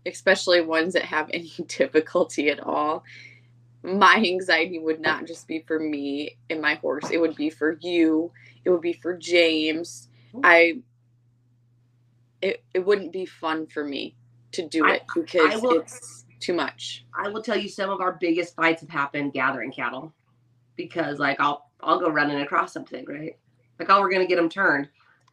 especially 0.06 0.60
ones 0.60 0.94
that 0.94 1.04
have 1.04 1.30
any 1.34 1.52
difficulty 1.66 2.48
at 2.50 2.60
all, 2.60 3.04
my 3.82 4.16
anxiety 4.16 4.78
would 4.78 5.00
not 5.00 5.26
just 5.26 5.46
be 5.46 5.60
for 5.60 5.78
me 5.78 6.36
and 6.50 6.60
my 6.60 6.74
horse. 6.74 7.10
It 7.10 7.18
would 7.18 7.36
be 7.36 7.50
for 7.50 7.78
you. 7.80 8.30
It 8.64 8.70
would 8.70 8.82
be 8.82 8.92
for 8.92 9.16
James. 9.16 10.08
I 10.44 10.80
it 12.42 12.62
it 12.74 12.84
wouldn't 12.84 13.12
be 13.12 13.26
fun 13.26 13.66
for 13.66 13.84
me 13.84 14.16
to 14.52 14.66
do 14.66 14.86
it 14.86 15.02
I, 15.02 15.20
because 15.20 15.54
I 15.54 15.56
will, 15.56 15.80
it's 15.80 16.24
too 16.40 16.54
much. 16.54 17.04
I 17.14 17.28
will 17.28 17.42
tell 17.42 17.56
you 17.56 17.68
some 17.68 17.90
of 17.90 18.00
our 18.00 18.12
biggest 18.12 18.56
fights 18.56 18.80
have 18.80 18.90
happened 18.90 19.32
gathering 19.32 19.72
cattle 19.72 20.12
because 20.76 21.18
like 21.18 21.40
I'll 21.40 21.70
I'll 21.82 22.00
go 22.00 22.10
running 22.10 22.40
across 22.40 22.72
something, 22.72 23.04
right? 23.06 23.36
Like, 23.78 23.88
oh, 23.90 24.00
we're 24.00 24.10
gonna 24.10 24.26
get 24.26 24.38
him 24.38 24.48
turned. 24.48 24.88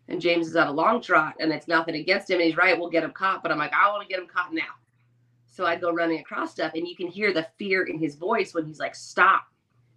And 0.10 0.22
James 0.22 0.48
is 0.48 0.56
at 0.56 0.67
a 0.67 0.72
long 0.72 1.02
trot 1.02 1.36
and 1.39 1.52
it's 1.52 1.67
nothing 1.67 1.96
against 1.96 2.30
him. 2.30 2.36
And 2.36 2.46
he's 2.46 2.56
right, 2.56 2.80
we'll 2.80 2.89
get 2.89 3.04
him 3.04 3.12
caught. 3.12 3.43
But 3.43 3.52
I'm 3.52 3.58
like, 3.58 3.74
I 3.74 3.89
want 3.89 4.04
to 4.04 4.08
get 4.08 4.22
him 4.22 4.28
caught 4.28 4.54
now. 4.54 4.62
So 5.48 5.65
I'd 5.65 5.82
go 5.82 5.91
running 5.91 6.20
across 6.20 6.52
stuff, 6.52 6.74
and 6.76 6.88
you 6.88 6.96
can 6.96 7.08
hear 7.08 7.34
the 7.34 7.48
fear 7.58 7.86
in 7.86 7.98
his 7.98 8.15
voice 8.15 8.54
when 8.54 8.65
he's 8.65 8.80
like, 8.80 8.93
"Stop." 8.93 9.48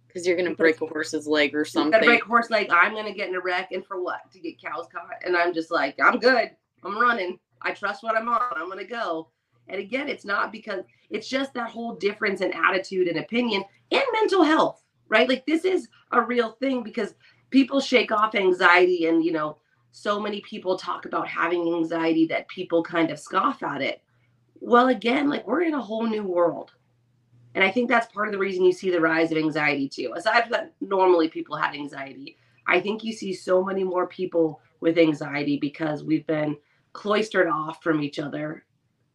Because 0.07 0.25
you're 0.25 0.35
gonna 0.35 0.55
break 0.55 0.81
a 0.81 0.87
horse's 0.87 1.27
leg 1.27 1.55
or 1.55 1.63
something. 1.63 2.01
Break 2.01 2.23
a 2.23 2.25
horse 2.25 2.49
leg. 2.49 2.71
I'm 2.71 2.95
gonna 2.95 3.13
get 3.13 3.29
in 3.29 3.35
a 3.35 3.39
wreck, 3.39 3.71
and 3.71 3.85
for 3.85 4.01
what? 4.01 4.19
To 4.31 4.39
get 4.39 4.59
cows 4.59 4.87
caught. 4.91 5.21
And 5.23 5.37
I'm 5.37 5.53
just 5.53 5.69
like, 5.69 5.99
I'm 6.01 6.17
good. 6.17 6.49
I'm 6.83 6.99
running. 6.99 7.39
I 7.61 7.71
trust 7.71 8.03
what 8.03 8.17
I'm 8.17 8.27
on. 8.27 8.41
I'm 8.55 8.69
gonna 8.69 8.85
go. 8.85 9.29
And 9.67 9.79
again, 9.79 10.09
it's 10.09 10.25
not 10.25 10.51
because 10.51 10.83
it's 11.09 11.27
just 11.27 11.53
that 11.53 11.69
whole 11.69 11.95
difference 11.95 12.41
in 12.41 12.53
attitude 12.53 13.07
and 13.07 13.19
opinion 13.19 13.63
and 13.91 14.03
mental 14.13 14.43
health, 14.43 14.83
right? 15.07 15.29
Like 15.29 15.45
this 15.45 15.65
is 15.65 15.87
a 16.11 16.21
real 16.21 16.51
thing 16.53 16.83
because 16.83 17.13
people 17.49 17.79
shake 17.79 18.11
off 18.11 18.35
anxiety 18.35 19.07
and 19.07 19.23
you 19.23 19.31
know, 19.31 19.57
so 19.91 20.19
many 20.19 20.41
people 20.41 20.77
talk 20.77 21.05
about 21.05 21.27
having 21.27 21.73
anxiety 21.73 22.25
that 22.27 22.47
people 22.47 22.83
kind 22.83 23.11
of 23.11 23.19
scoff 23.19 23.61
at 23.63 23.81
it. 23.81 24.01
Well, 24.59 24.87
again, 24.89 25.29
like 25.29 25.45
we're 25.47 25.63
in 25.63 25.73
a 25.73 25.81
whole 25.81 26.05
new 26.07 26.23
world. 26.23 26.71
And 27.53 27.63
I 27.63 27.71
think 27.71 27.89
that's 27.89 28.11
part 28.13 28.27
of 28.27 28.31
the 28.31 28.39
reason 28.39 28.63
you 28.63 28.71
see 28.71 28.89
the 28.89 29.01
rise 29.01 29.31
of 29.31 29.37
anxiety 29.37 29.89
too. 29.89 30.13
Aside 30.15 30.43
from 30.43 30.51
that, 30.51 30.73
normally 30.79 31.27
people 31.27 31.57
have 31.57 31.73
anxiety. 31.73 32.37
I 32.67 32.79
think 32.79 33.03
you 33.03 33.11
see 33.11 33.33
so 33.33 33.63
many 33.63 33.83
more 33.83 34.07
people 34.07 34.61
with 34.79 34.97
anxiety 34.97 35.57
because 35.57 36.03
we've 36.03 36.25
been 36.27 36.55
cloistered 36.93 37.47
off 37.47 37.81
from 37.83 38.01
each 38.01 38.19
other 38.19 38.65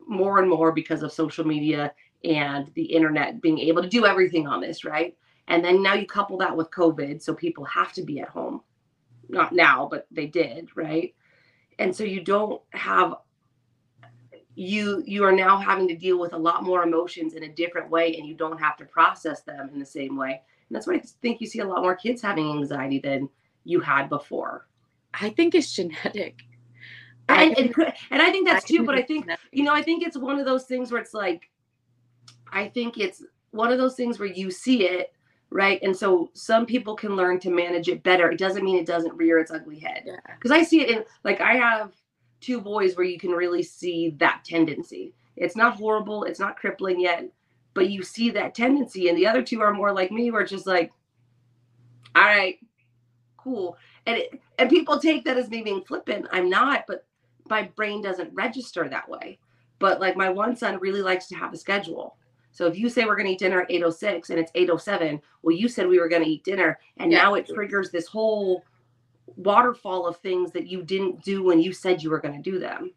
more 0.07 0.39
and 0.39 0.49
more 0.49 0.73
because 0.73 1.03
of 1.03 1.13
social 1.13 1.45
media 1.45 1.93
and 2.25 2.71
the 2.75 2.85
internet 2.85 3.43
being 3.43 3.59
able 3.59 3.83
to 3.83 3.89
do 3.89 4.07
everything 4.07 4.47
on 4.47 4.61
this, 4.61 4.85
right? 4.85 5.17
And 5.49 5.65
then 5.65 5.83
now 5.83 5.95
you 5.95 6.07
couple 6.07 6.39
that 6.39 6.57
with 6.57 6.71
COVID, 6.71 7.23
so 7.23 7.35
people 7.35 7.65
have 7.65 7.93
to 7.95 8.03
be 8.03 8.21
at 8.21 8.29
home. 8.29 8.63
Not 9.29 9.53
now, 9.53 9.89
but 9.91 10.07
they 10.11 10.27
did, 10.27 10.69
right? 10.77 11.15
And 11.79 11.95
so 11.95 12.05
you 12.05 12.21
don't 12.21 12.63
have 12.71 13.15
you 14.57 15.03
you 15.07 15.23
are 15.23 15.33
now 15.33 15.59
having 15.59 15.87
to 15.87 15.95
deal 15.95 16.19
with 16.19 16.33
a 16.33 16.39
lot 16.39 16.65
more 16.65 16.83
emotions 16.83 17.35
in 17.35 17.43
a 17.43 17.49
different 17.49 17.91
way 17.91 18.17
and 18.17 18.27
you 18.27 18.35
don't 18.35 18.59
have 18.59 18.77
to 18.79 18.87
process 18.87 19.43
them 19.43 19.69
in 19.73 19.79
the 19.79 19.85
same 19.85 20.17
way 20.17 20.31
and 20.31 20.75
that's 20.75 20.87
why 20.87 20.95
i 20.95 21.03
think 21.21 21.43
you 21.43 21.47
see 21.47 21.59
a 21.59 21.65
lot 21.65 21.83
more 21.83 21.95
kids 21.95 22.23
having 22.23 22.51
anxiety 22.51 22.99
than 22.99 23.29
you 23.65 23.81
had 23.81 24.09
before 24.09 24.67
i 25.13 25.29
think 25.29 25.55
it's 25.55 25.73
genetic 25.75 26.45
and, 27.29 27.57
and, 27.59 27.75
and 28.11 28.23
i 28.23 28.31
think 28.31 28.47
that's 28.47 28.65
I 28.65 28.69
too 28.69 28.85
but 28.85 28.95
i 28.95 29.03
think 29.03 29.29
you 29.53 29.65
know 29.65 29.73
i 29.73 29.83
think 29.83 30.03
it's 30.07 30.17
one 30.17 30.39
of 30.39 30.47
those 30.47 30.65
things 30.65 30.93
where 30.93 31.01
it's 31.01 31.15
like 31.15 31.51
i 32.53 32.69
think 32.69 32.99
it's 32.99 33.23
one 33.51 33.73
of 33.73 33.79
those 33.79 33.95
things 33.95 34.19
where 34.19 34.29
you 34.29 34.51
see 34.51 34.87
it 34.87 35.13
right 35.51 35.81
and 35.83 35.97
so 35.97 36.31
some 36.35 36.67
people 36.67 36.95
can 36.95 37.17
learn 37.17 37.39
to 37.41 37.51
manage 37.51 37.89
it 37.89 38.03
better 38.03 38.31
it 38.31 38.39
doesn't 38.39 38.65
mean 38.65 38.77
it 38.77 38.87
doesn't 38.87 39.17
rear 39.17 39.39
its 39.39 39.51
ugly 39.51 39.79
head 39.79 40.03
because 40.39 40.51
yeah. 40.51 40.57
i 40.57 40.63
see 40.63 40.81
it 40.81 40.91
in 40.91 41.05
like 41.25 41.41
i 41.41 41.55
have 41.55 41.93
two 42.41 42.61
boys 42.61 42.97
where 42.97 43.07
you 43.07 43.19
can 43.19 43.31
really 43.31 43.63
see 43.63 44.11
that 44.19 44.45
tendency. 44.45 45.15
It's 45.37 45.57
not 45.57 45.77
horrible, 45.77 46.25
it's 46.25 46.41
not 46.41 46.57
crippling 46.57 47.01
yet, 47.01 47.29
but 47.75 47.91
you 47.91 48.03
see 48.03 48.31
that 48.31 48.55
tendency. 48.55 49.09
And 49.09 49.19
the 49.19 49.27
other 49.27 49.43
two 49.43 49.61
are 49.61 49.73
more 49.73 49.93
like 49.93 50.11
me, 50.11 50.31
where 50.31 50.43
it's 50.43 50.53
just 50.53 50.67
like, 50.67 50.93
all 52.15 52.23
right, 52.23 52.59
cool. 53.37 53.77
And 54.07 54.19
it, 54.19 54.41
and 54.59 54.71
people 54.71 54.99
take 54.99 55.25
that 55.25 55.37
as 55.37 55.51
me 55.51 55.63
being 55.63 55.83
flippant. 55.83 56.27
I'm 56.31 56.49
not, 56.49 56.85
but 56.87 57.05
my 57.49 57.65
brain 57.77 58.03
doesn't 58.03 58.35
register 58.35 58.89
that 58.89 59.09
way. 59.09 59.39
But 59.79 60.01
like 60.01 60.17
my 60.17 60.31
one 60.31 60.57
son 60.57 60.79
really 60.79 61.03
likes 61.03 61.27
to 61.29 61.35
have 61.37 61.53
a 61.53 61.57
schedule. 61.57 62.17
So 62.53 62.67
if 62.67 62.79
you 62.79 62.89
say 62.89 63.05
we're 63.05 63.17
going 63.17 63.27
to 63.27 63.33
eat 63.33 63.39
dinner 63.39 63.61
at 63.61 63.71
806 63.71 64.31
and 64.31 64.39
it's 64.39 64.51
807, 64.55 65.21
well, 65.43 65.55
you 65.55 65.69
said 65.69 65.87
we 65.87 66.01
were 66.01 66.09
going 66.09 66.25
to 66.25 66.31
eat 66.31 66.43
dinner, 66.43 66.79
and 66.97 67.13
yeah. 67.13 67.19
now 67.19 67.35
it 67.35 67.47
triggers 67.47 67.91
this 67.91 68.07
whole 68.07 68.65
waterfall 69.37 70.07
of 70.07 70.17
things 70.17 70.53
that 70.53 70.67
you 70.67 70.83
didn't 70.83 71.23
do 71.23 71.43
when 71.43 71.61
you 71.61 71.73
said 71.73 72.03
you 72.03 72.09
were 72.09 72.21
going 72.21 72.43
to 72.43 72.51
do 72.51 72.59
them. 72.59 72.93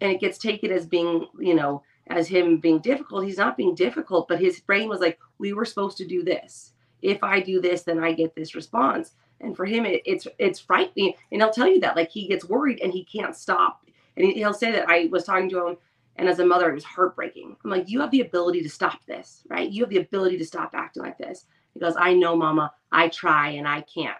And 0.00 0.12
it 0.12 0.20
gets 0.20 0.38
taken 0.38 0.70
as 0.70 0.86
being, 0.86 1.26
you 1.40 1.54
know, 1.54 1.82
as 2.06 2.28
him 2.28 2.58
being 2.58 2.78
difficult. 2.78 3.24
He's 3.24 3.38
not 3.38 3.56
being 3.56 3.74
difficult, 3.74 4.28
but 4.28 4.40
his 4.40 4.60
brain 4.60 4.88
was 4.88 5.00
like, 5.00 5.18
we 5.38 5.52
were 5.52 5.64
supposed 5.64 5.96
to 5.98 6.06
do 6.06 6.22
this. 6.22 6.72
If 7.02 7.24
I 7.24 7.40
do 7.40 7.60
this, 7.60 7.82
then 7.82 8.02
I 8.02 8.12
get 8.12 8.34
this 8.36 8.54
response. 8.54 9.12
And 9.42 9.56
for 9.56 9.64
him, 9.66 9.84
it, 9.84 10.02
it's 10.04 10.26
it's 10.38 10.60
frightening. 10.60 11.14
And 11.30 11.42
he'll 11.42 11.50
tell 11.50 11.68
you 11.68 11.80
that, 11.80 11.96
like 11.96 12.10
he 12.10 12.26
gets 12.26 12.48
worried 12.48 12.80
and 12.80 12.92
he 12.92 13.04
can't 13.04 13.36
stop. 13.36 13.84
And 14.16 14.26
he, 14.26 14.34
he'll 14.34 14.54
say 14.54 14.72
that 14.72 14.88
I 14.88 15.08
was 15.10 15.24
talking 15.24 15.50
to 15.50 15.66
him, 15.66 15.76
and 16.16 16.28
as 16.28 16.38
a 16.38 16.46
mother, 16.46 16.70
it 16.70 16.74
was 16.74 16.84
heartbreaking. 16.84 17.56
I'm 17.64 17.70
like, 17.70 17.88
you 17.88 18.00
have 18.00 18.10
the 18.10 18.20
ability 18.20 18.62
to 18.62 18.68
stop 18.68 19.04
this, 19.06 19.42
right? 19.48 19.70
You 19.70 19.82
have 19.82 19.90
the 19.90 19.98
ability 19.98 20.38
to 20.38 20.44
stop 20.44 20.70
acting 20.74 21.02
like 21.02 21.18
this. 21.18 21.46
He 21.74 21.80
goes, 21.80 21.94
I 21.98 22.12
know, 22.12 22.36
Mama. 22.36 22.72
I 22.90 23.08
try 23.08 23.50
and 23.50 23.66
I 23.66 23.80
can't. 23.82 24.16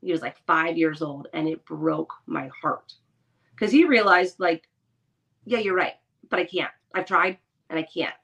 He 0.00 0.12
was 0.12 0.22
like 0.22 0.36
five 0.46 0.76
years 0.76 1.02
old, 1.02 1.28
and 1.32 1.48
it 1.48 1.64
broke 1.64 2.12
my 2.26 2.50
heart 2.60 2.94
because 3.54 3.72
he 3.72 3.84
realized, 3.84 4.40
like, 4.40 4.68
yeah, 5.44 5.58
you're 5.58 5.76
right, 5.76 5.94
but 6.30 6.38
I 6.38 6.44
can't. 6.44 6.70
I've 6.94 7.06
tried 7.06 7.38
and 7.70 7.78
I 7.78 7.82
can't. 7.82 8.14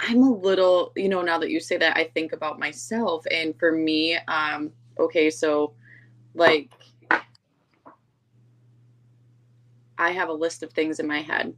I'm 0.00 0.22
a 0.22 0.30
little, 0.30 0.92
you 0.96 1.08
know, 1.08 1.22
now 1.22 1.38
that 1.38 1.50
you 1.50 1.60
say 1.60 1.76
that, 1.76 1.96
I 1.96 2.04
think 2.14 2.32
about 2.32 2.58
myself. 2.58 3.24
And 3.30 3.56
for 3.58 3.72
me, 3.72 4.16
um, 4.28 4.72
okay, 4.98 5.30
so 5.30 5.74
like 6.34 6.70
I 9.96 10.10
have 10.10 10.28
a 10.28 10.32
list 10.32 10.62
of 10.62 10.72
things 10.72 10.98
in 11.00 11.06
my 11.06 11.20
head 11.20 11.54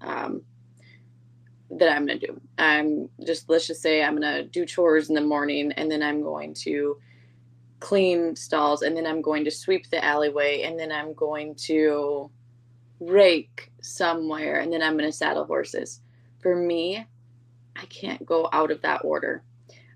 um, 0.00 0.42
that 1.70 1.90
I'm 1.90 2.06
gonna 2.06 2.18
do. 2.18 2.40
I'm 2.58 3.08
just 3.24 3.48
let's 3.48 3.66
just 3.66 3.82
say 3.82 4.02
I'm 4.02 4.14
gonna 4.14 4.44
do 4.44 4.64
chores 4.64 5.08
in 5.08 5.14
the 5.14 5.20
morning, 5.20 5.72
and 5.72 5.90
then 5.90 6.02
I'm 6.02 6.22
going 6.22 6.54
to 6.64 6.98
clean 7.84 8.34
stalls 8.34 8.80
and 8.80 8.96
then 8.96 9.06
I'm 9.06 9.20
going 9.20 9.44
to 9.44 9.50
sweep 9.50 9.90
the 9.90 10.02
alleyway 10.02 10.62
and 10.62 10.80
then 10.80 10.90
I'm 10.90 11.12
going 11.12 11.54
to 11.66 12.30
rake 12.98 13.70
somewhere 13.82 14.60
and 14.60 14.72
then 14.72 14.82
I'm 14.82 14.96
going 14.96 15.10
to 15.10 15.16
saddle 15.16 15.44
horses. 15.44 16.00
For 16.40 16.56
me, 16.56 17.04
I 17.76 17.84
can't 17.86 18.24
go 18.24 18.48
out 18.54 18.70
of 18.70 18.80
that 18.82 19.02
order. 19.04 19.42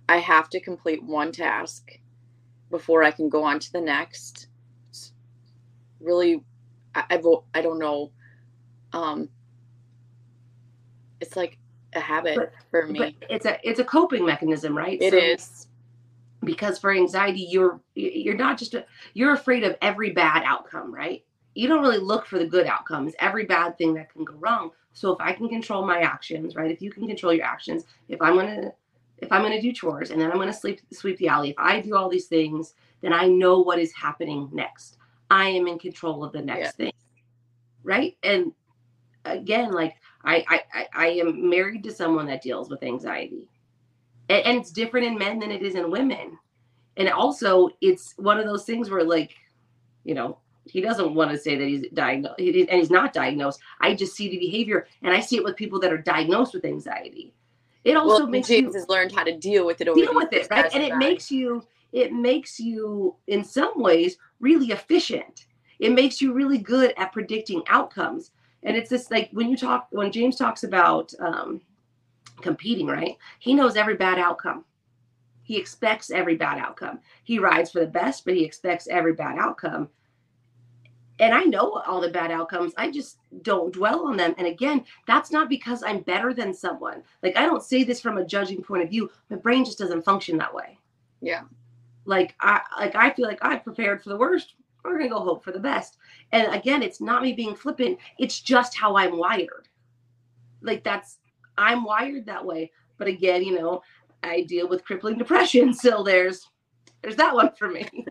I 0.07 0.19
have 0.19 0.51
to 0.51 0.61
complete 0.61 1.03
one 1.03 1.33
task 1.33 1.99
before 2.71 3.03
I 3.03 3.11
can 3.11 3.29
go 3.29 3.45
on 3.45 3.59
to 3.59 3.73
the 3.73 3.81
next. 3.81 4.49
It's 4.91 5.13
really, 6.01 6.43
I, 6.95 7.05
I, 7.11 7.23
I 7.55 7.63
don't 7.63 7.79
know. 7.79 8.11
Um, 8.93 9.29
it's 11.21 11.37
like 11.37 11.59
a 11.95 12.01
habit 12.01 12.37
but, 12.37 12.53
for 12.71 12.87
me. 12.87 13.17
it's 13.29 13.47
a 13.47 13.59
it's 13.69 13.81
a 13.81 13.85
coping 13.85 14.25
mechanism, 14.25 14.77
right? 14.77 15.01
It 15.01 15.13
so, 15.13 15.19
is 15.19 15.69
because 16.45 16.79
for 16.79 16.93
anxiety 16.93 17.41
you're 17.41 17.81
you're 17.95 18.37
not 18.37 18.59
just 18.59 18.75
a, 18.75 18.85
you're 19.15 19.33
afraid 19.33 19.65
of 19.65 19.77
every 19.83 20.11
bad 20.11 20.43
outcome 20.45 20.95
right 20.95 21.25
you 21.55 21.67
don't 21.67 21.83
really 21.83 21.99
look 21.99 22.27
for 22.27 22.39
the 22.39 22.47
good 22.47 22.67
outcomes 22.67 23.15
every 23.19 23.45
bad 23.45 23.77
thing 23.77 23.95
that 23.95 24.13
can 24.13 24.25
go 24.25 24.35
wrong 24.35 24.71
so 24.93 25.13
if 25.13 25.21
i 25.21 25.33
can 25.33 25.49
control 25.49 25.85
my 25.85 26.01
actions 26.01 26.55
right 26.55 26.71
if 26.71 26.81
you 26.81 26.91
can 26.91 27.07
control 27.07 27.33
your 27.33 27.45
actions 27.45 27.85
if 28.09 28.21
i'm 28.23 28.37
to 28.37 28.73
if 29.21 29.31
i'm 29.33 29.43
going 29.43 29.53
to 29.53 29.61
do 29.61 29.73
chores 29.73 30.11
and 30.11 30.21
then 30.21 30.31
i'm 30.31 30.37
going 30.37 30.49
to 30.49 30.53
sleep 30.53 30.81
sweep 30.93 31.17
the 31.19 31.29
alley 31.29 31.51
if 31.51 31.59
i 31.59 31.81
do 31.81 31.97
all 31.97 32.09
these 32.09 32.27
things 32.27 32.75
then 33.01 33.13
i 33.13 33.27
know 33.27 33.61
what 33.61 33.79
is 33.79 33.93
happening 33.93 34.49
next. 34.53 34.99
I 35.31 35.49
am 35.49 35.67
in 35.67 35.79
control 35.79 36.25
of 36.25 36.33
the 36.33 36.43
next 36.43 36.61
yeah. 36.61 36.71
thing. 36.71 36.93
Right? 37.83 38.17
And 38.23 38.53
again 39.25 39.73
like 39.73 39.97
I, 40.25 40.45
I 40.73 40.87
i 40.95 41.07
am 41.09 41.49
married 41.49 41.85
to 41.85 41.93
someone 41.93 42.27
that 42.27 42.43
deals 42.43 42.71
with 42.71 42.83
anxiety. 42.83 43.49
And, 44.29 44.47
and 44.47 44.59
it's 44.59 44.71
different 44.71 45.07
in 45.07 45.19
men 45.19 45.39
than 45.39 45.51
it 45.51 45.63
is 45.63 45.75
in 45.75 45.91
women. 45.91 46.39
And 46.97 47.09
also 47.11 47.71
it's 47.81 48.15
one 48.17 48.39
of 48.39 48.47
those 48.47 48.65
things 48.65 48.91
where 48.91 49.05
like 49.05 49.35
you 50.05 50.15
know 50.15 50.39
he 50.65 50.81
doesn't 50.81 51.15
want 51.15 51.31
to 51.31 51.39
say 51.39 51.57
that 51.57 51.67
he's 51.67 51.87
diagnosed 51.95 52.39
and 52.39 52.71
he's 52.71 52.91
not 52.91 53.13
diagnosed. 53.13 53.61
I 53.81 53.95
just 53.95 54.15
see 54.15 54.29
the 54.29 54.39
behavior 54.39 54.87
and 55.03 55.15
i 55.15 55.21
see 55.21 55.37
it 55.37 55.45
with 55.45 55.57
people 55.57 55.81
that 55.81 55.93
are 55.93 55.99
diagnosed 55.99 56.55
with 56.55 56.65
anxiety 56.65 57.33
it 57.89 57.97
also 57.97 58.25
well, 58.25 58.27
makes 58.29 58.49
James 58.49 58.75
you 58.75 58.81
has 58.81 58.89
learned 58.89 59.13
how 59.13 59.25
to 59.25 59.37
deal 59.37 59.65
with 59.65 59.81
it 59.81 59.89
over 59.89 59.99
deal 59.99 60.15
with 60.15 60.33
it, 60.33 60.49
right? 60.51 60.73
And 60.73 60.83
it 60.83 60.91
right. 60.91 60.99
makes 60.99 61.31
you 61.31 61.63
it 61.93 62.13
makes 62.13 62.61
you 62.61 63.17
in 63.27 63.43
some 63.43 63.73
ways 63.81 64.17
really 64.41 64.73
efficient. 64.73 65.47
It 65.79 65.93
makes 65.93 66.21
you 66.21 66.33
really 66.33 66.59
good 66.59 66.93
at 66.97 67.13
predicting 67.13 67.63
outcomes. 67.69 68.33
And 68.63 68.77
it's 68.77 68.91
this 68.91 69.11
like 69.11 69.31
when 69.33 69.49
you 69.49 69.57
talk 69.57 69.89
when 69.91 70.13
James 70.13 70.37
talks 70.37 70.65
about 70.65 71.13
um, 71.21 71.61
competing, 72.41 72.87
right? 72.87 73.17
He 73.39 73.55
knows 73.55 73.77
every 73.77 73.95
bad 73.95 74.19
outcome. 74.19 74.65
He 75.43 75.57
expects 75.57 76.11
every 76.11 76.37
bad 76.37 76.59
outcome. 76.59 77.01
He 77.25 77.39
rides 77.39 77.71
for 77.71 77.81
the 77.81 77.87
best, 77.87 78.25
but 78.25 78.35
he 78.35 78.45
expects 78.45 78.87
every 78.89 79.15
bad 79.15 79.39
outcome. 79.39 79.89
And 81.21 81.35
I 81.35 81.43
know 81.43 81.83
all 81.87 82.01
the 82.01 82.11
bad 82.11 82.31
outcomes. 82.31 82.73
I 82.77 82.91
just 82.91 83.19
don't 83.43 83.73
dwell 83.73 84.07
on 84.07 84.17
them. 84.17 84.35
And 84.39 84.47
again, 84.47 84.85
that's 85.07 85.33
not 85.33 85.49
because 85.49 85.83
I'm 85.83 86.01
better 86.01 86.33
than 86.33 86.55
someone. 86.55 87.03
Like 87.23 87.37
I 87.37 87.45
don't 87.45 87.63
say 87.63 87.83
this 87.83 88.01
from 88.01 88.19
a 88.19 88.25
judging 88.25 88.63
point 88.63 88.85
of 88.85 88.91
view. 88.91 89.11
My 89.29 89.37
brain 89.37 89.65
just 89.65 89.79
doesn't 89.79 90.05
function 90.05 90.39
that 90.39 90.55
way. 90.55 90.79
Yeah. 91.21 91.43
Like 92.05 92.35
I 92.41 92.61
like 92.79 92.95
I 92.95 93.11
feel 93.11 93.27
like 93.27 93.41
I've 93.43 93.65
prepared 93.65 94.03
for 94.03 94.11
the 94.11 94.17
worst. 94.17 94.55
We're 94.85 94.97
gonna 94.97 95.11
go 95.11 95.21
hope 95.21 95.45
for 95.45 95.53
the 95.53 95.59
best. 95.59 95.99
And 96.33 96.55
again, 96.55 96.83
it's 96.83 97.01
not 97.01 97.23
me 97.23 97.33
being 97.33 97.57
flippant. 97.57 97.99
It's 98.19 98.41
just 98.41 98.77
how 98.77 98.97
I'm 98.97 99.19
wired. 99.19 99.69
Like 100.63 100.85
that's 100.85 101.19
I'm 101.57 101.85
wired 101.85 102.27
that 102.27 102.45
way. 102.45 102.71
But 102.97 103.09
again, 103.09 103.43
you 103.45 103.59
know, 103.59 103.83
I 104.23 104.43
deal 104.43 104.69
with 104.69 104.85
crippling 104.85 105.19
depression, 105.19 105.75
so 105.75 106.03
there's 106.03 106.49
there's 107.03 107.17
that 107.17 107.35
one 107.35 107.53
for 107.59 107.69
me. 107.69 108.07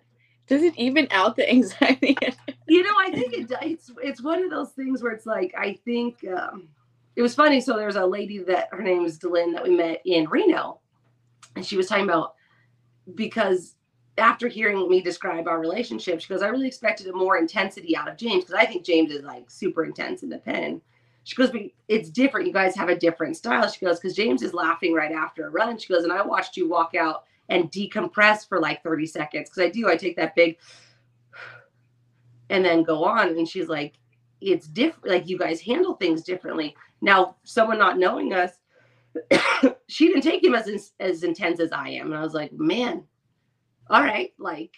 Does 0.48 0.64
it 0.64 0.78
even 0.78 1.08
out 1.12 1.36
the 1.36 1.50
anxiety? 1.50 2.18
you 2.68 2.84
know, 2.84 2.94
I 3.00 3.12
think 3.12 3.34
it. 3.34 3.52
It's 3.62 3.92
it's 4.02 4.22
one 4.22 4.44
of 4.44 4.50
those 4.50 4.72
things 4.72 5.02
where 5.02 5.12
it's 5.12 5.26
like 5.26 5.54
I 5.58 5.74
think 5.86 6.26
um, 6.26 6.68
it 7.16 7.22
was 7.22 7.36
funny. 7.36 7.62
So 7.62 7.76
there 7.76 7.88
was 7.88 7.96
a 7.96 8.06
lady 8.06 8.40
that 8.40 8.70
her 8.72 8.82
name 8.82 9.06
is 9.06 9.18
Delin 9.18 9.54
that 9.54 9.64
we 9.64 9.76
met 9.76 10.02
in 10.06 10.28
Reno, 10.30 10.80
and 11.56 11.66
she 11.66 11.78
was 11.78 11.88
talking 11.88 12.06
about 12.06 12.36
because 13.16 13.76
after 14.18 14.48
hearing 14.48 14.90
me 14.90 15.02
describe 15.02 15.48
our 15.48 15.60
relationship, 15.60 16.20
she 16.20 16.28
goes, 16.28 16.42
I 16.42 16.48
really 16.48 16.68
expected 16.68 17.08
a 17.08 17.14
more 17.14 17.38
intensity 17.38 17.96
out 17.96 18.08
of 18.08 18.18
James 18.18 18.46
because 18.46 18.60
I 18.60 18.66
think 18.66 18.84
James 18.84 19.12
is 19.12 19.24
like 19.24 19.50
super 19.50 19.86
intense 19.86 20.24
in 20.24 20.30
the 20.30 20.40
pen. 20.40 20.82
She 21.24 21.36
goes, 21.36 21.52
but 21.52 21.62
it's 21.88 22.10
different. 22.10 22.48
You 22.48 22.54
guys 22.54 22.76
have 22.76 22.90
a 22.90 22.98
different 22.98 23.38
style. 23.38 23.68
She 23.70 23.86
goes, 23.86 24.00
because 24.00 24.16
James 24.16 24.42
is 24.42 24.54
laughing 24.54 24.94
right 24.94 25.12
after 25.12 25.48
a 25.48 25.50
run. 25.50 25.78
She 25.78 25.94
goes, 25.94 26.04
and 26.04 26.14
I 26.14 26.22
watched 26.22 26.58
you 26.58 26.70
walk 26.70 26.96
out 26.96 27.26
and 27.50 27.72
decompress 27.72 28.48
for 28.48 28.60
like 28.60 28.82
30 28.82 29.06
seconds 29.06 29.50
because 29.50 29.64
I 29.64 29.70
do. 29.70 29.90
I 29.90 29.98
take 29.98 30.16
that 30.16 30.36
big 30.36 30.58
and 32.50 32.64
then 32.64 32.84
go 32.84 33.04
on. 33.04 33.30
And 33.30 33.48
she's 33.48 33.68
like, 33.68 33.96
it's 34.42 34.68
different. 34.68 35.08
Like 35.08 35.28
you 35.28 35.38
guys 35.38 35.62
handle 35.62 35.96
things 35.96 36.24
differently. 36.24 36.76
Now, 37.02 37.36
someone 37.44 37.78
not 37.78 37.98
knowing 38.00 38.34
us, 38.34 38.52
she 39.88 40.08
didn't 40.08 40.24
take 40.24 40.44
him 40.44 40.56
as 40.56 40.94
as 41.00 41.24
intense 41.24 41.60
as 41.60 41.72
I 41.72 41.90
am, 41.90 42.08
and 42.08 42.16
I 42.16 42.22
was 42.22 42.34
like, 42.34 42.52
man, 42.54 43.04
all 43.90 44.02
right, 44.02 44.34
like. 44.38 44.76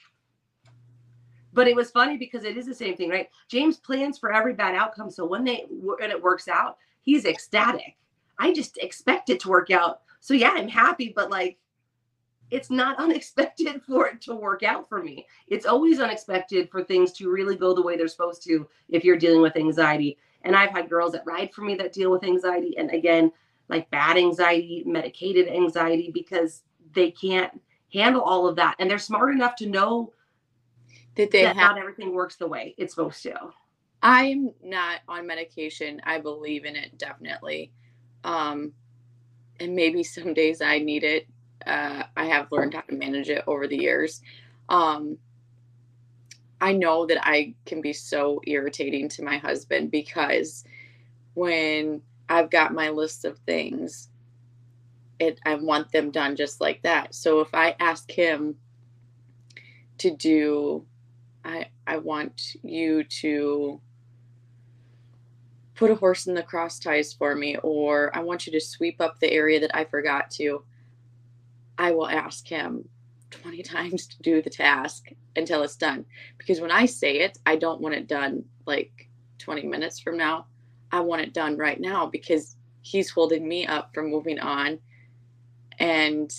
But 1.52 1.68
it 1.68 1.76
was 1.76 1.90
funny 1.90 2.16
because 2.16 2.44
it 2.44 2.58
is 2.58 2.68
the 2.68 2.76
same 2.76 2.96
thing, 2.96 3.10
right? 3.10 3.28
James 3.50 3.78
plans 3.78 4.20
for 4.20 4.32
every 4.32 4.54
bad 4.54 4.76
outcome, 4.76 5.10
so 5.10 5.26
when 5.26 5.44
they 5.44 5.66
when 5.70 6.12
it 6.12 6.22
works 6.22 6.48
out, 6.48 6.78
he's 7.02 7.26
ecstatic. 7.26 7.98
I 8.38 8.54
just 8.54 8.78
expect 8.78 9.30
it 9.30 9.40
to 9.42 9.50
work 9.50 9.72
out. 9.72 10.02
So 10.20 10.34
yeah, 10.34 10.52
I'm 10.54 10.70
happy, 10.70 11.12
but 11.14 11.30
like 11.30 11.58
it's 12.52 12.70
not 12.70 12.98
unexpected 13.00 13.82
for 13.88 14.08
it 14.08 14.22
to 14.22 14.36
work 14.36 14.64
out 14.64 14.88
for 14.88 15.02
me. 15.04 15.26
It's 15.48 15.66
always 15.66 16.00
unexpected 16.00 16.70
for 16.70 16.84
things 16.84 17.12
to 17.14 17.30
really 17.30 17.56
go 17.56 17.74
the 17.74 17.82
way 17.82 17.98
they're 17.98 18.08
supposed 18.08 18.44
to 18.44 18.68
if 18.90 19.04
you're 19.04 19.18
dealing 19.18 19.42
with 19.42 19.56
anxiety. 19.56 20.18
And 20.44 20.56
I've 20.56 20.72
had 20.72 20.90
girls 20.90 21.12
that 21.14 21.26
ride 21.26 21.54
for 21.54 21.62
me 21.62 21.76
that 21.76 21.94
deal 21.94 22.12
with 22.12 22.24
anxiety. 22.24 22.78
And 22.78 22.92
again, 22.92 23.32
like 23.68 23.90
bad 23.92 24.18
anxiety, 24.18 24.84
medicated 24.86 25.48
anxiety, 25.48 26.12
because 26.14 26.64
they 26.94 27.12
can't 27.12 27.60
handle 27.94 28.22
all 28.22 28.48
of 28.48 28.56
that. 28.56 28.76
And 28.80 28.90
they're 28.90 28.98
smart 28.98 29.34
enough 29.34 29.56
to 29.58 29.68
know 29.68 30.14
Did 31.16 31.32
they 31.32 31.44
that 31.44 31.56
have? 31.56 31.72
not 31.72 31.80
everything 31.80 32.14
works 32.14 32.36
the 32.38 32.48
way 32.48 32.74
it's 32.78 32.96
supposed 32.96 33.22
to. 33.24 33.36
I'm 34.02 34.54
not 34.64 35.02
on 35.08 35.28
medication. 35.28 36.02
I 36.06 36.20
believe 36.20 36.66
in 36.66 36.76
it 36.76 36.98
definitely. 36.98 37.72
Um, 38.24 38.74
and 39.60 39.76
maybe 39.76 40.04
some 40.04 40.34
days 40.34 40.62
I 40.62 40.80
need 40.80 41.04
it. 41.04 41.28
Uh, 41.66 42.04
I 42.18 42.26
have 42.26 42.52
learned 42.52 42.74
how 42.74 42.82
to 42.82 42.96
manage 42.96 43.30
it 43.30 43.44
over 43.48 43.68
the 43.68 43.78
years. 43.78 44.22
Um, 44.70 45.18
I 46.62 46.74
know 46.74 47.06
that 47.06 47.20
I 47.26 47.56
can 47.66 47.82
be 47.82 47.94
so 47.94 48.42
irritating 48.48 49.10
to 49.10 49.24
my 49.24 49.38
husband 49.38 49.92
because 49.92 50.64
when 51.34 52.02
I've 52.30 52.50
got 52.52 52.74
my 52.74 52.90
list 52.90 53.26
of 53.26 53.38
things, 53.40 54.10
it 55.20 55.40
I 55.46 55.56
want 55.56 55.92
them 55.92 56.12
done 56.12 56.36
just 56.36 56.62
like 56.62 56.82
that. 56.84 57.16
So 57.16 57.40
if 57.42 57.54
I 57.54 57.76
ask 57.80 58.10
him 58.12 58.56
to 60.00 60.12
do 60.12 60.86
I 61.46 61.68
I 61.88 61.98
want 61.98 62.56
you 62.64 63.04
to 63.04 63.82
put 65.76 65.92
a 65.92 65.96
horse 65.96 66.28
in 66.28 66.34
the 66.36 66.44
cross 66.44 66.80
ties 66.80 67.14
for 67.14 67.36
me 67.36 67.58
or 67.64 68.16
I 68.16 68.20
want 68.22 68.46
you 68.46 68.54
to 68.54 68.62
sweep 68.62 69.02
up 69.02 69.20
the 69.20 69.32
area 69.32 69.60
that 69.62 69.76
I 69.76 69.86
forgot 69.86 70.30
to. 70.32 70.64
I 71.80 71.92
will 71.92 72.08
ask 72.08 72.48
him 72.48 72.88
20 73.32 73.64
times 73.64 74.06
to 74.08 74.22
do 74.22 74.42
the 74.42 74.50
task 74.52 75.10
until 75.36 75.64
it's 75.64 75.76
done 75.76 76.06
because 76.38 76.62
when 76.62 76.72
I 76.72 76.86
say 76.86 77.20
it, 77.20 77.40
I 77.46 77.56
don't 77.56 77.82
want 77.82 77.96
it 77.96 78.08
done 78.08 78.44
like 78.68 79.10
20 79.40 79.66
minutes 79.66 80.00
from 80.00 80.18
now. 80.18 80.46
I 80.92 81.00
want 81.00 81.22
it 81.22 81.34
done 81.34 81.58
right 81.58 81.80
now 81.80 82.06
because 82.06 82.56
he's 82.82 83.10
holding 83.10 83.48
me 83.48 83.66
up 83.66 83.94
from 83.94 84.12
moving 84.12 84.40
on 84.40 84.80
and 85.80 86.32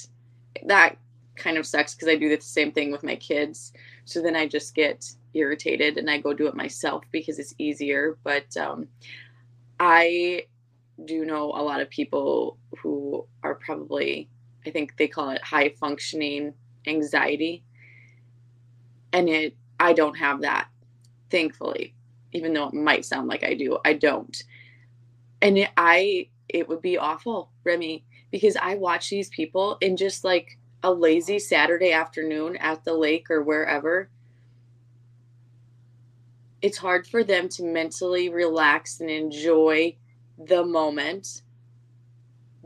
that 0.67 0.97
kind 1.37 1.57
of 1.57 1.67
sucks 1.67 1.95
because 1.95 2.09
I 2.09 2.17
do 2.17 2.29
the 2.29 2.41
same 2.43 2.73
thing 2.73 2.93
with 2.93 3.03
my 3.03 3.17
kids. 3.17 3.73
So 4.05 4.23
then 4.23 4.37
I 4.37 4.47
just 4.47 4.75
get 4.75 5.11
irritated 5.35 5.97
and 5.97 6.11
I 6.11 6.19
go 6.19 6.35
do 6.35 6.47
it 6.47 6.55
myself 6.55 7.05
because 7.11 7.39
it's 7.39 7.55
easier. 7.59 8.19
But 8.23 8.55
um, 8.57 8.89
I 9.79 10.45
do 11.05 11.25
know 11.25 11.47
a 11.47 11.63
lot 11.63 11.81
of 11.81 11.89
people 11.89 12.59
who 12.79 13.27
are 13.43 13.55
probably, 13.55 14.29
I 14.67 14.71
think 14.71 14.97
they 14.97 15.09
call 15.09 15.31
it 15.31 15.43
high 15.43 15.71
functioning 15.81 16.55
anxiety. 16.87 17.65
And 19.13 19.29
it, 19.29 19.57
I 19.79 19.93
don't 19.93 20.17
have 20.17 20.43
that, 20.43 20.69
thankfully, 21.31 21.95
even 22.33 22.53
though 22.53 22.69
it 22.69 22.75
might 22.75 23.05
sound 23.05 23.29
like 23.29 23.43
I 23.43 23.55
do. 23.55 23.79
I 23.85 23.95
don't. 23.95 24.43
And 25.43 25.59
it, 25.59 25.71
I, 25.77 26.29
it 26.49 26.69
would 26.69 26.83
be 26.83 26.99
awful, 26.99 27.51
Remy, 27.65 28.05
because 28.31 28.57
I 28.57 28.75
watch 28.75 29.11
these 29.11 29.31
people 29.31 29.79
in 29.81 29.97
just 29.97 30.25
like 30.25 30.59
a 30.83 30.93
lazy 30.93 31.39
Saturday 31.39 31.93
afternoon 31.93 32.57
at 32.57 32.85
the 32.85 32.95
lake 32.95 33.31
or 33.31 33.43
wherever, 33.43 34.11
it's 36.63 36.79
hard 36.79 37.07
for 37.07 37.25
them 37.25 37.49
to 37.49 37.65
mentally 37.65 38.29
relax 38.29 39.01
and 39.01 39.11
enjoy 39.11 39.97
the 40.39 40.65
moment 40.65 41.43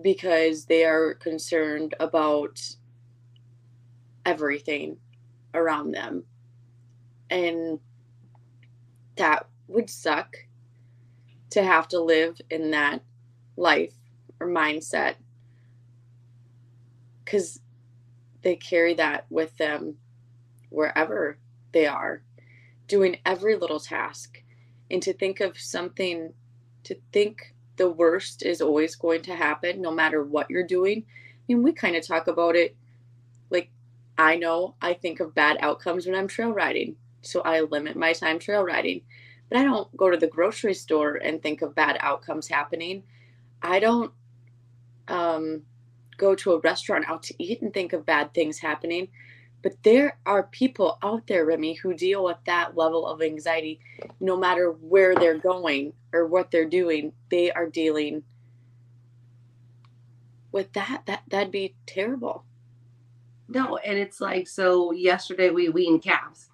because 0.03 0.67
they 0.67 0.85
are 0.85 1.15
concerned 1.15 1.95
about 2.01 2.61
everything 4.25 4.97
around 5.55 5.93
them. 5.93 6.25
And 7.31 7.79
that 9.17 9.47
would 9.69 9.89
suck 9.89 10.37
to 11.51 11.63
have 11.63 11.89
to 11.89 12.01
live 12.01 12.41
in 12.51 12.71
that 12.73 13.03
life 13.57 13.95
or 14.41 14.49
mindset 14.49 15.15
because 17.25 17.61
they 18.43 18.57
carry 18.57 18.95
that 18.95 19.27
with 19.31 19.57
them 19.57 19.97
wherever 20.69 21.39
they 21.73 21.87
are, 21.87 22.23
doing 22.89 23.17
every 23.25 23.57
little 23.57 23.81
task. 23.81 24.43
And 24.91 25.03
to 25.03 25.13
think 25.13 25.41
of 25.41 25.59
something, 25.59 26.33
to 26.85 26.97
think 27.13 27.54
the 27.77 27.91
worst 27.91 28.43
is 28.45 28.61
always 28.61 28.97
going 28.97 29.23
to 29.23 29.35
happen 29.35 29.81
no 29.81 29.91
matter 29.91 30.23
what 30.23 30.51
you're 30.51 30.67
doing. 30.67 31.05
I 31.09 31.41
mean, 31.49 31.63
we 31.63 31.73
kind 31.73 31.97
of 31.97 32.07
talk 32.07 32.27
about 32.27 32.57
it 32.57 32.77
like 33.51 33.71
I 34.17 34.37
know 34.37 34.75
I 34.81 34.95
think 34.95 35.21
of 35.21 35.35
bad 35.35 35.59
outcomes 35.61 36.07
when 36.07 36.15
I'm 36.15 36.29
trail 36.29 36.53
riding. 36.53 36.97
So 37.23 37.41
I 37.41 37.61
limit 37.61 37.97
my 37.97 38.13
time 38.13 38.39
trail 38.39 38.63
riding. 38.63 39.03
But 39.49 39.59
I 39.59 39.65
don't 39.65 39.95
go 39.97 40.11
to 40.11 40.17
the 40.17 40.27
grocery 40.27 40.75
store 40.75 41.17
and 41.17 41.43
think 41.43 41.63
of 41.63 41.75
bad 41.75 41.99
outcomes 42.01 42.49
happening. 42.49 43.03
I 43.63 43.79
don't 43.79 44.13
um, 45.09 45.63
go 46.17 46.35
to 46.35 46.53
a 46.53 46.61
restaurant 46.61 47.05
out 47.09 47.23
to 47.25 47.43
eat 47.43 47.63
and 47.63 47.73
think 47.73 47.93
of 47.93 48.07
bad 48.07 48.33
things 48.35 48.59
happening. 48.59 49.09
But 49.65 49.83
there 49.83 50.19
are 50.27 50.43
people 50.43 50.99
out 51.03 51.27
there, 51.27 51.47
Remy, 51.47 51.73
who 51.73 51.95
deal 51.95 52.23
with 52.23 52.37
that 52.45 52.77
level 52.77 53.07
of 53.07 53.23
anxiety 53.23 53.81
no 54.21 54.37
matter 54.37 54.71
where 54.71 55.15
they're 55.15 55.39
going 55.39 55.95
or 56.13 56.27
what 56.27 56.51
they're 56.51 56.69
doing. 56.69 57.15
They 57.31 57.51
are 57.51 57.71
dealing 57.71 58.25
with 60.53 60.71
that. 60.75 61.05
That 61.07 61.23
that'd 61.29 61.51
be 61.51 61.75
terrible. 61.87 62.45
No, 63.49 63.79
and 63.79 63.99
it's 63.99 64.21
like 64.21 64.49
so. 64.49 64.93
Yesterday 64.93 65.49
we 65.49 65.71
weaned 65.71 66.03
calves, 66.03 66.51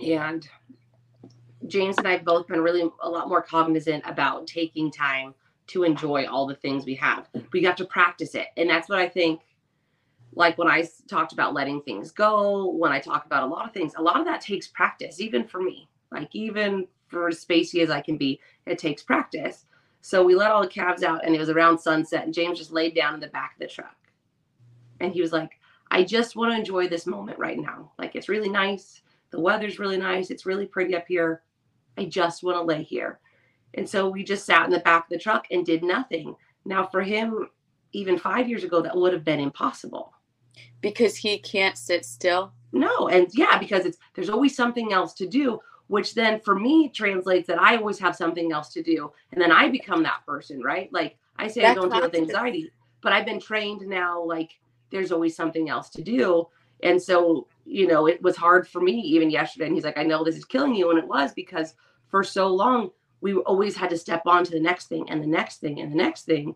and 0.00 0.48
James 1.66 1.98
and 1.98 2.08
I 2.08 2.12
have 2.12 2.24
both 2.24 2.48
been 2.48 2.62
really 2.62 2.90
a 3.02 3.10
lot 3.10 3.28
more 3.28 3.42
cognizant 3.42 4.04
about 4.06 4.46
taking 4.46 4.90
time 4.90 5.34
to 5.66 5.84
enjoy 5.84 6.26
all 6.26 6.46
the 6.46 6.54
things 6.54 6.86
we 6.86 6.94
have. 6.94 7.28
We 7.52 7.60
got 7.60 7.76
to 7.76 7.84
practice 7.84 8.34
it. 8.34 8.46
And 8.56 8.70
that's 8.70 8.88
what 8.88 8.98
I 8.98 9.08
think 9.08 9.42
like 10.34 10.56
when 10.58 10.68
I 10.68 10.88
talked 11.08 11.32
about 11.32 11.54
letting 11.54 11.82
things 11.82 12.10
go, 12.10 12.70
when 12.70 12.92
I 12.92 13.00
talk 13.00 13.26
about 13.26 13.42
a 13.42 13.46
lot 13.46 13.66
of 13.66 13.74
things, 13.74 13.92
a 13.96 14.02
lot 14.02 14.18
of 14.18 14.26
that 14.26 14.40
takes 14.40 14.66
practice, 14.68 15.20
even 15.20 15.44
for 15.44 15.60
me. 15.60 15.88
Like 16.10 16.34
even 16.34 16.86
for 17.08 17.28
as 17.28 17.44
spacey 17.44 17.82
as 17.82 17.90
I 17.90 18.00
can 18.00 18.16
be, 18.16 18.40
it 18.66 18.78
takes 18.78 19.02
practice. 19.02 19.66
So 20.00 20.24
we 20.24 20.34
let 20.34 20.50
all 20.50 20.62
the 20.62 20.68
calves 20.68 21.02
out 21.02 21.24
and 21.24 21.34
it 21.34 21.38
was 21.38 21.50
around 21.50 21.78
sunset 21.78 22.24
and 22.24 22.34
James 22.34 22.58
just 22.58 22.72
laid 22.72 22.94
down 22.94 23.14
in 23.14 23.20
the 23.20 23.28
back 23.28 23.54
of 23.54 23.60
the 23.60 23.66
truck. 23.66 23.96
And 25.00 25.12
he 25.12 25.20
was 25.20 25.32
like, 25.32 25.58
I 25.90 26.02
just 26.02 26.36
want 26.36 26.52
to 26.52 26.58
enjoy 26.58 26.88
this 26.88 27.06
moment 27.06 27.38
right 27.38 27.58
now. 27.58 27.92
Like 27.98 28.14
it's 28.14 28.28
really 28.28 28.48
nice. 28.48 29.02
The 29.30 29.40
weather's 29.40 29.78
really 29.78 29.98
nice. 29.98 30.30
It's 30.30 30.46
really 30.46 30.66
pretty 30.66 30.96
up 30.96 31.04
here. 31.06 31.42
I 31.98 32.06
just 32.06 32.42
want 32.42 32.56
to 32.56 32.62
lay 32.62 32.82
here. 32.82 33.20
And 33.74 33.88
so 33.88 34.08
we 34.08 34.24
just 34.24 34.44
sat 34.44 34.64
in 34.64 34.70
the 34.70 34.80
back 34.80 35.04
of 35.04 35.10
the 35.10 35.18
truck 35.18 35.46
and 35.50 35.64
did 35.64 35.82
nothing. 35.82 36.34
Now, 36.64 36.86
for 36.86 37.02
him, 37.02 37.48
even 37.92 38.18
five 38.18 38.48
years 38.48 38.64
ago, 38.64 38.82
that 38.82 38.96
would 38.96 39.12
have 39.12 39.24
been 39.24 39.40
impossible. 39.40 40.12
Because 40.82 41.16
he 41.16 41.38
can't 41.38 41.78
sit 41.78 42.04
still? 42.04 42.52
No. 42.72 43.08
And 43.08 43.28
yeah, 43.32 43.58
because 43.58 43.86
it's 43.86 43.98
there's 44.14 44.28
always 44.28 44.54
something 44.54 44.92
else 44.92 45.14
to 45.14 45.26
do, 45.26 45.60
which 45.86 46.14
then 46.14 46.40
for 46.40 46.54
me 46.54 46.90
translates 46.90 47.46
that 47.46 47.60
I 47.60 47.76
always 47.76 47.98
have 47.98 48.14
something 48.14 48.52
else 48.52 48.72
to 48.74 48.82
do. 48.82 49.10
And 49.32 49.40
then 49.40 49.52
I 49.52 49.68
become 49.68 50.02
that 50.02 50.26
person, 50.26 50.62
right? 50.62 50.92
Like 50.92 51.16
I 51.36 51.48
say 51.48 51.62
That's 51.62 51.78
I 51.78 51.80
don't 51.80 51.90
deal 51.90 52.02
with 52.02 52.14
anxiety, 52.14 52.70
but 53.00 53.12
I've 53.12 53.26
been 53.26 53.40
trained 53.40 53.82
now, 53.86 54.22
like 54.22 54.58
there's 54.90 55.12
always 55.12 55.34
something 55.34 55.68
else 55.68 55.88
to 55.90 56.02
do. 56.02 56.48
And 56.82 57.00
so, 57.00 57.46
you 57.64 57.86
know, 57.86 58.06
it 58.06 58.20
was 58.22 58.36
hard 58.36 58.68
for 58.68 58.80
me 58.80 59.00
even 59.00 59.30
yesterday. 59.30 59.66
And 59.66 59.74
he's 59.74 59.84
like, 59.84 59.98
I 59.98 60.02
know 60.02 60.24
this 60.24 60.36
is 60.36 60.44
killing 60.44 60.74
you. 60.74 60.90
And 60.90 60.98
it 60.98 61.06
was 61.06 61.32
because 61.32 61.74
for 62.08 62.22
so 62.22 62.48
long, 62.48 62.90
we 63.20 63.34
always 63.34 63.76
had 63.76 63.90
to 63.90 63.96
step 63.96 64.22
on 64.26 64.44
to 64.44 64.50
the 64.50 64.60
next 64.60 64.88
thing 64.88 65.08
and 65.08 65.22
the 65.22 65.28
next 65.28 65.60
thing 65.60 65.80
and 65.80 65.92
the 65.92 65.96
next 65.96 66.24
thing. 66.24 66.54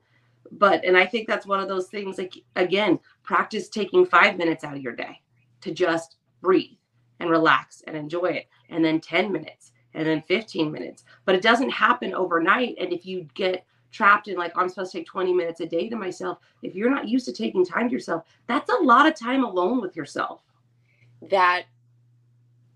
But, 0.52 0.84
and 0.84 0.96
I 0.96 1.06
think 1.06 1.26
that's 1.26 1.46
one 1.46 1.60
of 1.60 1.68
those 1.68 1.88
things, 1.88 2.18
like, 2.18 2.34
again, 2.56 2.98
practice 3.22 3.68
taking 3.68 4.06
five 4.06 4.36
minutes 4.36 4.64
out 4.64 4.76
of 4.76 4.82
your 4.82 4.94
day 4.94 5.20
to 5.62 5.72
just 5.72 6.16
breathe 6.40 6.76
and 7.20 7.30
relax 7.30 7.82
and 7.86 7.96
enjoy 7.96 8.26
it. 8.26 8.48
And 8.68 8.84
then 8.84 9.00
10 9.00 9.32
minutes 9.32 9.72
and 9.94 10.06
then 10.06 10.22
15 10.22 10.70
minutes. 10.70 11.04
But 11.24 11.34
it 11.34 11.42
doesn't 11.42 11.70
happen 11.70 12.14
overnight. 12.14 12.76
And 12.78 12.92
if 12.92 13.06
you 13.06 13.26
get 13.34 13.64
trapped 13.90 14.28
in, 14.28 14.36
like, 14.36 14.52
oh, 14.56 14.60
I'm 14.60 14.68
supposed 14.68 14.92
to 14.92 14.98
take 14.98 15.06
20 15.06 15.32
minutes 15.32 15.60
a 15.60 15.66
day 15.66 15.88
to 15.88 15.96
myself, 15.96 16.38
if 16.62 16.74
you're 16.74 16.90
not 16.90 17.08
used 17.08 17.26
to 17.26 17.32
taking 17.32 17.64
time 17.64 17.88
to 17.88 17.92
yourself, 17.92 18.24
that's 18.46 18.70
a 18.70 18.82
lot 18.82 19.06
of 19.06 19.14
time 19.14 19.44
alone 19.44 19.80
with 19.80 19.96
yourself. 19.96 20.42
That 21.30 21.64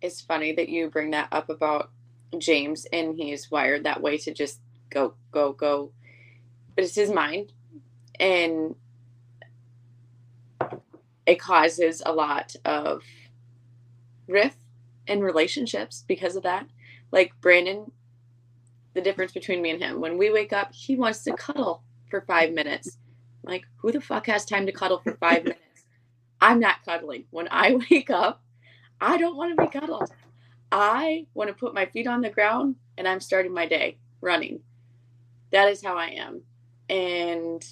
is 0.01 0.21
funny 0.21 0.53
that 0.53 0.69
you 0.69 0.89
bring 0.89 1.11
that 1.11 1.29
up 1.31 1.51
about 1.51 1.91
James 2.39 2.87
and 2.93 3.17
he's 3.17 3.51
wired 3.51 3.85
that 3.85 4.01
way 4.01 4.17
to 4.19 4.33
just 4.33 4.61
go, 4.89 5.15
go, 5.31 5.53
go. 5.53 5.93
But 6.75 6.85
it's 6.85 6.95
his 6.95 7.11
mind. 7.11 7.53
And 8.21 8.77
it 11.27 11.41
causes 11.41 12.03
a 12.07 12.13
lot 12.13 12.55
of 12.65 13.03
rift 14.29 14.59
in 15.07 15.23
relationships 15.23 16.05
because 16.09 16.37
of 16.37 16.45
that. 16.45 16.67
Like 17.13 17.33
Brandon, 17.41 17.91
the 18.95 19.01
difference 19.01 19.33
between 19.33 19.63
me 19.63 19.71
and 19.71 19.83
him, 19.83 20.01
when 20.01 20.19
we 20.19 20.31
wake 20.31 20.53
up, 20.53 20.73
he 20.75 20.97
wants 20.97 21.25
to 21.25 21.35
cuddle 21.35 21.83
for 22.11 22.23
five 22.23 22.53
minutes. 22.53 22.99
like, 23.45 23.65
who 23.79 23.93
the 23.93 24.01
fuck 24.01 24.27
has 24.27 24.45
time 24.45 24.67
to 24.67 24.73
cuddle 24.73 25.01
for 25.01 25.17
five 25.17 25.45
minutes? 25.45 25.61
I'm 26.41 26.61
not 26.61 26.85
cuddling. 26.85 27.25
When 27.31 27.49
I 27.51 27.75
wake 27.91 28.11
up, 28.11 28.43
I 29.01 29.19
don't 29.19 29.37
want 29.37 29.57
to 29.57 29.65
be 29.67 29.71
cuddled. 29.71 30.11
I 30.73 31.27
want 31.35 31.49
to 31.49 31.55
put 31.55 31.75
my 31.75 31.87
feet 31.87 32.07
on 32.07 32.21
the 32.23 32.31
ground 32.31 32.77
and 32.99 33.09
I'm 33.09 33.21
starting 33.21 33.53
my 33.55 33.67
day 33.67 33.99
running. 34.21 34.61
That 35.53 35.69
is 35.71 35.83
how 35.83 35.97
I 35.97 36.09
am. 36.09 36.43
And 36.89 37.65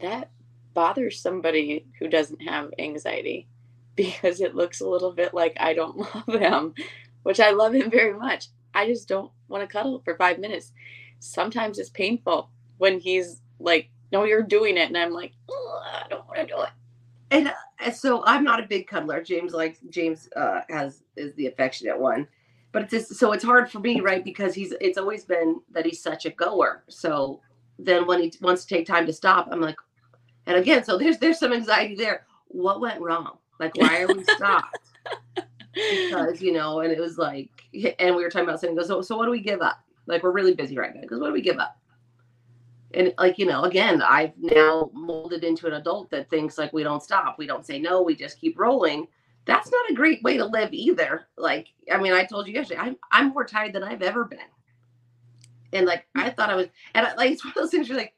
that 0.00 0.30
bothers 0.74 1.20
somebody 1.20 1.86
who 1.98 2.08
doesn't 2.08 2.40
have 2.42 2.72
anxiety 2.78 3.48
because 3.96 4.40
it 4.40 4.54
looks 4.54 4.80
a 4.80 4.88
little 4.88 5.12
bit 5.12 5.34
like 5.34 5.56
I 5.60 5.74
don't 5.74 5.96
love 6.28 6.40
him, 6.40 6.74
which 7.22 7.40
I 7.40 7.50
love 7.50 7.74
him 7.74 7.90
very 7.90 8.14
much. 8.14 8.48
I 8.74 8.86
just 8.86 9.08
don't 9.08 9.30
want 9.48 9.62
to 9.62 9.72
cuddle 9.72 10.00
for 10.04 10.16
five 10.16 10.38
minutes. 10.38 10.72
Sometimes 11.18 11.78
it's 11.78 11.90
painful 11.90 12.50
when 12.78 13.00
he's 13.00 13.42
like, 13.58 13.90
No, 14.12 14.24
you're 14.24 14.42
doing 14.42 14.76
it. 14.76 14.88
And 14.88 14.96
I'm 14.96 15.12
like, 15.12 15.32
I 15.50 16.04
don't 16.08 16.26
want 16.26 16.40
to 16.40 16.46
do 16.46 16.62
it. 16.62 16.70
And 17.30 17.52
uh, 17.84 17.90
so 17.90 18.24
I'm 18.26 18.44
not 18.44 18.60
a 18.60 18.66
big 18.66 18.86
cuddler. 18.86 19.22
James 19.22 19.52
likes 19.52 19.78
James 19.90 20.28
uh, 20.36 20.62
has 20.68 21.02
is 21.16 21.34
the 21.34 21.46
affectionate 21.46 21.98
one, 21.98 22.26
but 22.72 22.82
it's 22.82 22.90
just, 22.90 23.14
so 23.16 23.32
it's 23.32 23.44
hard 23.44 23.70
for 23.70 23.80
me, 23.80 24.00
right? 24.00 24.24
Because 24.24 24.54
he's 24.54 24.72
it's 24.80 24.98
always 24.98 25.24
been 25.24 25.60
that 25.70 25.86
he's 25.86 26.02
such 26.02 26.26
a 26.26 26.30
goer. 26.30 26.84
So 26.88 27.40
then 27.78 28.06
when 28.06 28.20
he 28.20 28.32
wants 28.40 28.64
to 28.64 28.74
take 28.74 28.86
time 28.86 29.06
to 29.06 29.12
stop, 29.12 29.48
I'm 29.50 29.60
like, 29.60 29.76
and 30.50 30.58
again, 30.58 30.82
so 30.82 30.98
there's 30.98 31.18
there's 31.18 31.38
some 31.38 31.52
anxiety 31.52 31.94
there. 31.94 32.26
What 32.48 32.80
went 32.80 33.00
wrong? 33.00 33.38
Like 33.60 33.76
why 33.76 34.02
are 34.02 34.08
we 34.08 34.24
stopped? 34.24 34.78
because 35.74 36.42
you 36.42 36.52
know, 36.52 36.80
and 36.80 36.92
it 36.92 36.98
was 36.98 37.18
like, 37.18 37.50
and 38.00 38.16
we 38.16 38.22
were 38.22 38.30
talking 38.30 38.48
about 38.48 38.60
something. 38.60 38.82
So 38.84 39.00
so 39.00 39.16
what 39.16 39.26
do 39.26 39.30
we 39.30 39.40
give 39.40 39.62
up? 39.62 39.78
Like 40.06 40.24
we're 40.24 40.32
really 40.32 40.54
busy 40.54 40.76
right 40.76 40.92
now. 40.92 41.02
Because 41.02 41.20
what 41.20 41.28
do 41.28 41.32
we 41.32 41.40
give 41.40 41.58
up? 41.58 41.80
and 42.94 43.14
like 43.18 43.38
you 43.38 43.46
know 43.46 43.62
again 43.62 44.02
i've 44.02 44.32
now 44.38 44.90
molded 44.92 45.44
into 45.44 45.66
an 45.66 45.74
adult 45.74 46.10
that 46.10 46.28
thinks 46.28 46.58
like 46.58 46.72
we 46.72 46.82
don't 46.82 47.02
stop 47.02 47.38
we 47.38 47.46
don't 47.46 47.64
say 47.64 47.78
no 47.78 48.02
we 48.02 48.14
just 48.14 48.40
keep 48.40 48.58
rolling 48.58 49.06
that's 49.44 49.70
not 49.70 49.90
a 49.90 49.94
great 49.94 50.22
way 50.22 50.36
to 50.36 50.44
live 50.44 50.72
either 50.72 51.28
like 51.36 51.68
i 51.92 51.96
mean 51.96 52.12
i 52.12 52.24
told 52.24 52.46
you 52.46 52.54
yesterday 52.54 52.80
i'm, 52.80 52.96
I'm 53.12 53.28
more 53.28 53.44
tired 53.44 53.72
than 53.72 53.84
i've 53.84 54.02
ever 54.02 54.24
been 54.24 54.38
and 55.72 55.86
like 55.86 56.06
i 56.16 56.28
hmm. 56.28 56.34
thought 56.34 56.50
i 56.50 56.56
was 56.56 56.66
and 56.94 57.06
I, 57.06 57.14
like 57.14 57.30
it's 57.30 57.44
one 57.44 57.52
of 57.52 57.62
those 57.62 57.70
things 57.70 57.88
you're 57.88 57.98
like 57.98 58.14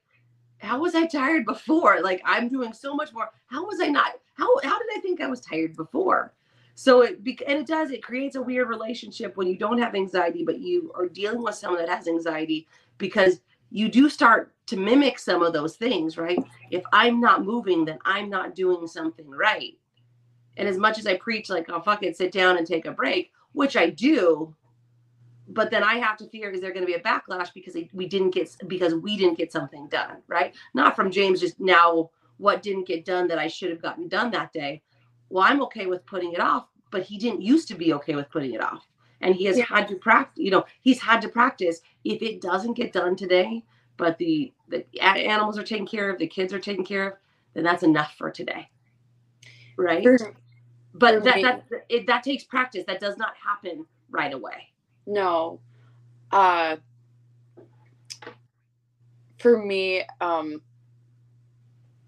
how 0.63 0.81
was 0.81 0.95
i 0.95 1.07
tired 1.07 1.45
before 1.45 2.01
like 2.03 2.23
i'm 2.25 2.49
doing 2.49 2.73
so 2.73 2.95
much 2.95 3.13
more 3.13 3.29
how 3.47 3.67
was 3.67 3.81
i 3.81 3.87
not 3.87 4.13
how 4.35 4.49
how 4.61 4.79
did 4.79 4.89
i 4.97 5.01
think 5.01 5.21
i 5.21 5.27
was 5.27 5.41
tired 5.41 5.77
before 5.77 6.33
so 6.75 7.03
it 7.03 7.19
and 7.47 7.59
it 7.59 7.67
does 7.67 7.91
it 7.91 8.03
creates 8.03 8.37
a 8.37 8.43
weird 8.43 8.69
relationship 8.69 9.37
when 9.37 9.47
you 9.47 9.57
don't 9.57 9.79
have 9.79 9.95
anxiety 9.95 10.45
but 10.45 10.59
you 10.59 10.93
are 10.95 11.09
dealing 11.09 11.43
with 11.43 11.55
someone 11.55 11.81
that 11.81 11.95
has 11.95 12.09
anxiety 12.09 12.67
because 12.99 13.41
you 13.73 13.89
do 13.89 14.09
start 14.09 14.53
to 14.67 14.77
mimic 14.77 15.19
some 15.19 15.43
of 15.43 15.53
those 15.53 15.77
things, 15.77 16.19
right? 16.19 16.39
If 16.71 16.85
I'm 16.93 17.21
not 17.21 17.45
moving, 17.45 17.85
then 17.85 17.99
I'm 18.05 18.29
not 18.29 18.55
doing 18.55 18.87
something 18.87 19.29
right. 19.29 19.79
And 20.59 20.69
as 20.69 20.77
much 20.77 20.99
as 20.99 21.07
I 21.07 21.17
preach, 21.17 21.49
like, 21.49 21.71
oh, 21.71 21.81
fuck 21.81 22.03
it, 22.03 22.17
sit 22.17 22.33
down 22.33 22.59
and 22.59 22.67
take 22.67 22.85
a 22.85 22.93
break, 22.93 23.33
which 23.53 23.77
I 23.77 23.89
do, 23.89 24.55
but 25.53 25.71
then 25.71 25.83
I 25.83 25.97
have 25.97 26.17
to 26.19 26.27
fear 26.27 26.51
is 26.51 26.61
there 26.61 26.73
going 26.73 26.83
to 26.83 26.87
be 26.87 26.95
a 26.95 27.01
backlash 27.01 27.53
because 27.53 27.77
we 27.93 28.07
didn't 28.07 28.31
get 28.31 28.55
because 28.67 28.95
we 28.95 29.17
didn't 29.17 29.39
get 29.39 29.53
something 29.53 29.89
done, 29.89 30.23
right? 30.29 30.55
Not 30.75 30.97
from 30.97 31.11
James, 31.11 31.41
just 31.41 31.61
now 31.61 32.11
what 32.39 32.63
didn't 32.63 32.87
get 32.87 33.05
done 33.05 33.29
that 33.29 33.39
I 33.39 33.47
should 33.47 33.71
have 33.71 33.83
gotten 33.83 34.09
done 34.09 34.31
that 34.33 34.53
day. 34.53 34.83
Well, 35.29 35.45
I'm 35.45 35.63
okay 35.65 35.87
with 35.87 36.05
putting 36.07 36.33
it 36.33 36.41
off, 36.41 36.69
but 36.91 37.03
he 37.03 37.19
didn't 37.19 37.43
used 37.43 37.69
to 37.69 37.75
be 37.75 37.93
okay 37.95 38.15
with 38.15 38.31
putting 38.31 38.55
it 38.55 38.63
off. 38.63 38.87
And 39.21 39.35
he 39.35 39.45
has 39.45 39.57
yeah. 39.57 39.67
had 39.67 39.87
to 39.89 39.97
practice, 39.97 40.43
you 40.43 40.51
know, 40.51 40.65
he's 40.81 41.01
had 41.01 41.23
to 41.23 41.29
practice. 41.29 41.81
If 42.05 42.23
it 42.23 42.41
doesn't 42.41 42.75
get 42.75 42.93
done 42.93 43.15
today, 43.15 43.65
but 43.97 44.19
the 44.19 44.53
the 44.69 44.85
animals 45.01 45.59
are 45.59 45.63
taken 45.63 45.87
care 45.87 46.11
of, 46.11 46.19
the 46.19 46.27
kids 46.27 46.53
are 46.53 46.59
taken 46.59 46.85
care 46.85 47.09
of, 47.09 47.15
then 47.55 47.63
that's 47.63 47.83
enough 47.83 48.15
for 48.17 48.31
today, 48.31 48.69
right? 49.77 50.03
For, 50.03 50.35
but 50.95 51.23
that 51.25 51.43
that 51.43 51.85
it, 51.89 52.07
that 52.07 52.23
takes 52.23 52.45
practice. 52.45 52.85
That 52.87 53.01
does 53.01 53.17
not 53.17 53.35
happen 53.37 53.87
right 54.11 54.33
away. 54.33 54.72
No, 55.07 55.61
uh, 56.31 56.77
for 59.39 59.59
me, 59.59 60.03
um, 60.21 60.63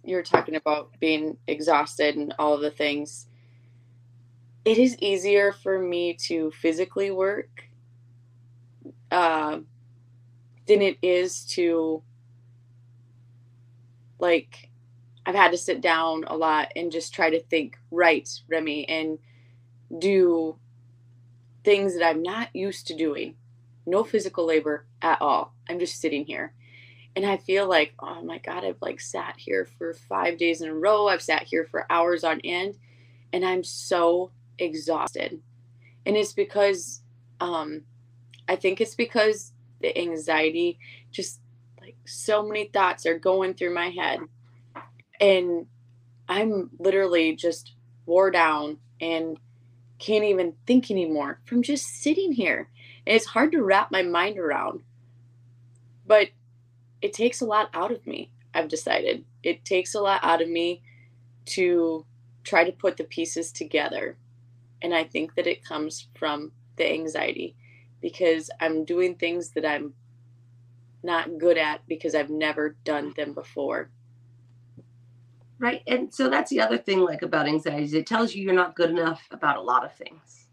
you're 0.04 0.22
talking 0.22 0.54
about 0.54 0.90
being 1.00 1.36
exhausted 1.46 2.16
and 2.16 2.34
all 2.38 2.58
the 2.58 2.70
things. 2.70 3.26
It 4.64 4.78
is 4.78 4.96
easier 4.98 5.52
for 5.52 5.78
me 5.78 6.14
to 6.26 6.50
physically 6.52 7.10
work. 7.10 7.64
Uh, 9.10 9.60
than 10.66 10.82
it 10.82 10.98
is 11.02 11.44
to 11.44 12.02
like 14.18 14.70
I've 15.26 15.34
had 15.34 15.52
to 15.52 15.58
sit 15.58 15.80
down 15.80 16.24
a 16.26 16.36
lot 16.36 16.72
and 16.76 16.92
just 16.92 17.14
try 17.14 17.30
to 17.30 17.42
think 17.42 17.78
right, 17.90 18.28
Remy, 18.48 18.88
and 18.88 19.18
do 19.98 20.58
things 21.64 21.96
that 21.96 22.06
I'm 22.06 22.22
not 22.22 22.54
used 22.54 22.86
to 22.88 22.96
doing. 22.96 23.34
No 23.86 24.04
physical 24.04 24.46
labor 24.46 24.86
at 25.02 25.20
all. 25.20 25.54
I'm 25.68 25.78
just 25.78 26.00
sitting 26.00 26.24
here. 26.24 26.52
And 27.16 27.24
I 27.24 27.36
feel 27.36 27.68
like, 27.68 27.94
oh 28.00 28.22
my 28.22 28.38
God, 28.38 28.64
I've 28.64 28.80
like 28.80 29.00
sat 29.00 29.34
here 29.38 29.68
for 29.78 29.94
five 29.94 30.36
days 30.36 30.60
in 30.60 30.68
a 30.68 30.74
row. 30.74 31.08
I've 31.08 31.22
sat 31.22 31.44
here 31.44 31.64
for 31.64 31.90
hours 31.90 32.24
on 32.24 32.40
end 32.40 32.76
and 33.32 33.44
I'm 33.44 33.64
so 33.64 34.30
exhausted. 34.58 35.40
And 36.06 36.16
it's 36.16 36.32
because 36.32 37.02
um 37.40 37.82
I 38.48 38.56
think 38.56 38.80
it's 38.80 38.94
because 38.94 39.52
the 39.80 39.96
anxiety, 39.96 40.78
just 41.10 41.40
like 41.80 41.96
so 42.04 42.42
many 42.42 42.66
thoughts 42.66 43.06
are 43.06 43.18
going 43.18 43.54
through 43.54 43.74
my 43.74 43.90
head. 43.90 44.20
And 45.20 45.66
I'm 46.28 46.70
literally 46.78 47.36
just 47.36 47.74
wore 48.06 48.30
down 48.30 48.78
and 49.00 49.38
can't 49.98 50.24
even 50.24 50.54
think 50.66 50.90
anymore 50.90 51.40
from 51.44 51.62
just 51.62 51.86
sitting 51.86 52.32
here. 52.32 52.68
And 53.06 53.16
it's 53.16 53.26
hard 53.26 53.52
to 53.52 53.62
wrap 53.62 53.90
my 53.90 54.02
mind 54.02 54.38
around. 54.38 54.80
But 56.06 56.28
it 57.00 57.12
takes 57.12 57.40
a 57.40 57.46
lot 57.46 57.70
out 57.74 57.92
of 57.92 58.06
me. 58.06 58.30
I've 58.54 58.68
decided 58.68 59.24
it 59.42 59.64
takes 59.64 59.94
a 59.94 60.00
lot 60.00 60.20
out 60.22 60.42
of 60.42 60.48
me 60.48 60.82
to 61.46 62.06
try 62.44 62.64
to 62.64 62.72
put 62.72 62.96
the 62.96 63.04
pieces 63.04 63.52
together. 63.52 64.16
And 64.82 64.94
I 64.94 65.04
think 65.04 65.34
that 65.34 65.46
it 65.46 65.64
comes 65.64 66.08
from 66.18 66.52
the 66.76 66.90
anxiety 66.90 67.56
because 68.00 68.50
I'm 68.60 68.84
doing 68.84 69.14
things 69.14 69.50
that 69.50 69.64
I'm 69.64 69.94
not 71.02 71.38
good 71.38 71.58
at 71.58 71.86
because 71.86 72.14
I've 72.14 72.30
never 72.30 72.76
done 72.84 73.12
them 73.16 73.34
before. 73.34 73.90
Right. 75.58 75.82
And 75.86 76.12
so 76.12 76.28
that's 76.28 76.50
the 76.50 76.60
other 76.60 76.78
thing 76.78 77.00
like 77.00 77.22
about 77.22 77.46
anxiety 77.46 77.84
is 77.84 77.94
it 77.94 78.06
tells 78.06 78.34
you 78.34 78.42
you're 78.42 78.52
not 78.52 78.74
good 78.74 78.90
enough 78.90 79.22
about 79.30 79.56
a 79.56 79.62
lot 79.62 79.84
of 79.84 79.94
things. 79.94 80.48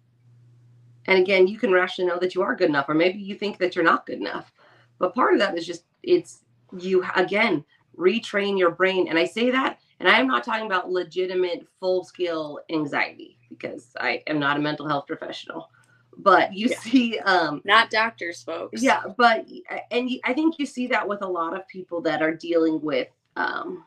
And 1.06 1.18
again, 1.20 1.48
you 1.48 1.58
can 1.58 1.72
rationally 1.72 2.10
know 2.12 2.20
that 2.20 2.36
you 2.36 2.44
are 2.44 2.56
good 2.56 2.70
enough, 2.70 2.88
or 2.88 2.94
maybe 2.94 3.20
you 3.20 3.36
think 3.36 3.58
that 3.58 3.76
you're 3.76 3.84
not 3.84 4.06
good 4.06 4.20
enough. 4.20 4.52
But 5.00 5.16
part 5.16 5.34
of 5.34 5.40
that 5.40 5.58
is 5.58 5.66
just 5.66 5.86
it's 6.04 6.44
you 6.78 7.04
again 7.16 7.66
retrain 7.98 8.58
your 8.58 8.72
brain. 8.72 9.08
And 9.08 9.18
I 9.18 9.26
say 9.26 9.50
that, 9.52 9.80
and 10.00 10.08
I 10.08 10.20
am 10.20 10.28
not 10.28 10.44
talking 10.44 10.68
about 10.68 10.92
legitimate 10.92 11.68
full 11.80 12.04
scale 12.04 12.60
anxiety 12.70 13.38
because 13.50 13.92
I 14.00 14.24
am 14.28 14.40
not 14.40 14.58
a 14.58 14.60
mental 14.60 14.88
health 14.88 15.08
professional. 15.08 15.70
But 16.18 16.54
you 16.54 16.68
yeah. 16.68 16.80
see, 16.80 17.20
um, 17.20 17.62
not 17.66 17.90
doctors, 17.90 18.44
folks. 18.44 18.84
Yeah, 18.84 19.04
but 19.18 19.48
and 19.90 20.10
you, 20.10 20.20
I 20.24 20.34
think 20.34 20.60
you 20.60 20.66
see 20.66 20.88
that 20.88 21.08
with 21.08 21.24
a 21.24 21.28
lot 21.28 21.56
of 21.56 21.68
people 21.68 22.02
that 22.02 22.22
are 22.22 22.36
dealing 22.36 22.80
with 22.82 23.08
um, 23.36 23.86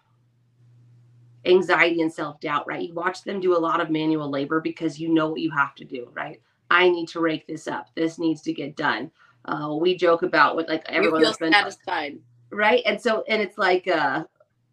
anxiety 1.46 2.00
and 2.02 2.12
self 2.12 2.40
doubt, 2.40 2.66
right? 2.66 2.88
You 2.88 2.94
watch 2.94 3.22
them 3.24 3.40
do 3.40 3.56
a 3.56 3.58
lot 3.58 3.80
of 3.80 3.90
manual 3.90 4.30
labor 4.30 4.60
because 4.60 4.98
you 4.98 5.08
know 5.08 5.28
what 5.28 5.40
you 5.40 5.50
have 5.50 5.74
to 5.76 5.84
do, 5.84 6.08
right? 6.12 6.40
I 6.70 6.88
need 6.88 7.08
to 7.08 7.20
rake 7.20 7.46
this 7.46 7.68
up. 7.68 7.88
This 7.94 8.18
needs 8.18 8.42
to 8.42 8.52
get 8.52 8.76
done. 8.76 9.10
Uh, 9.44 9.76
we 9.78 9.96
joke 9.96 10.22
about 10.22 10.56
what 10.56 10.68
like 10.68 10.84
everyone 10.86 11.20
you 11.20 11.32
feel 11.32 11.50
satisfied, 11.52 12.18
right? 12.50 12.82
And 12.86 13.00
so, 13.00 13.24
and 13.28 13.42
it's 13.42 13.58
like 13.58 13.86
uh, 13.86 14.24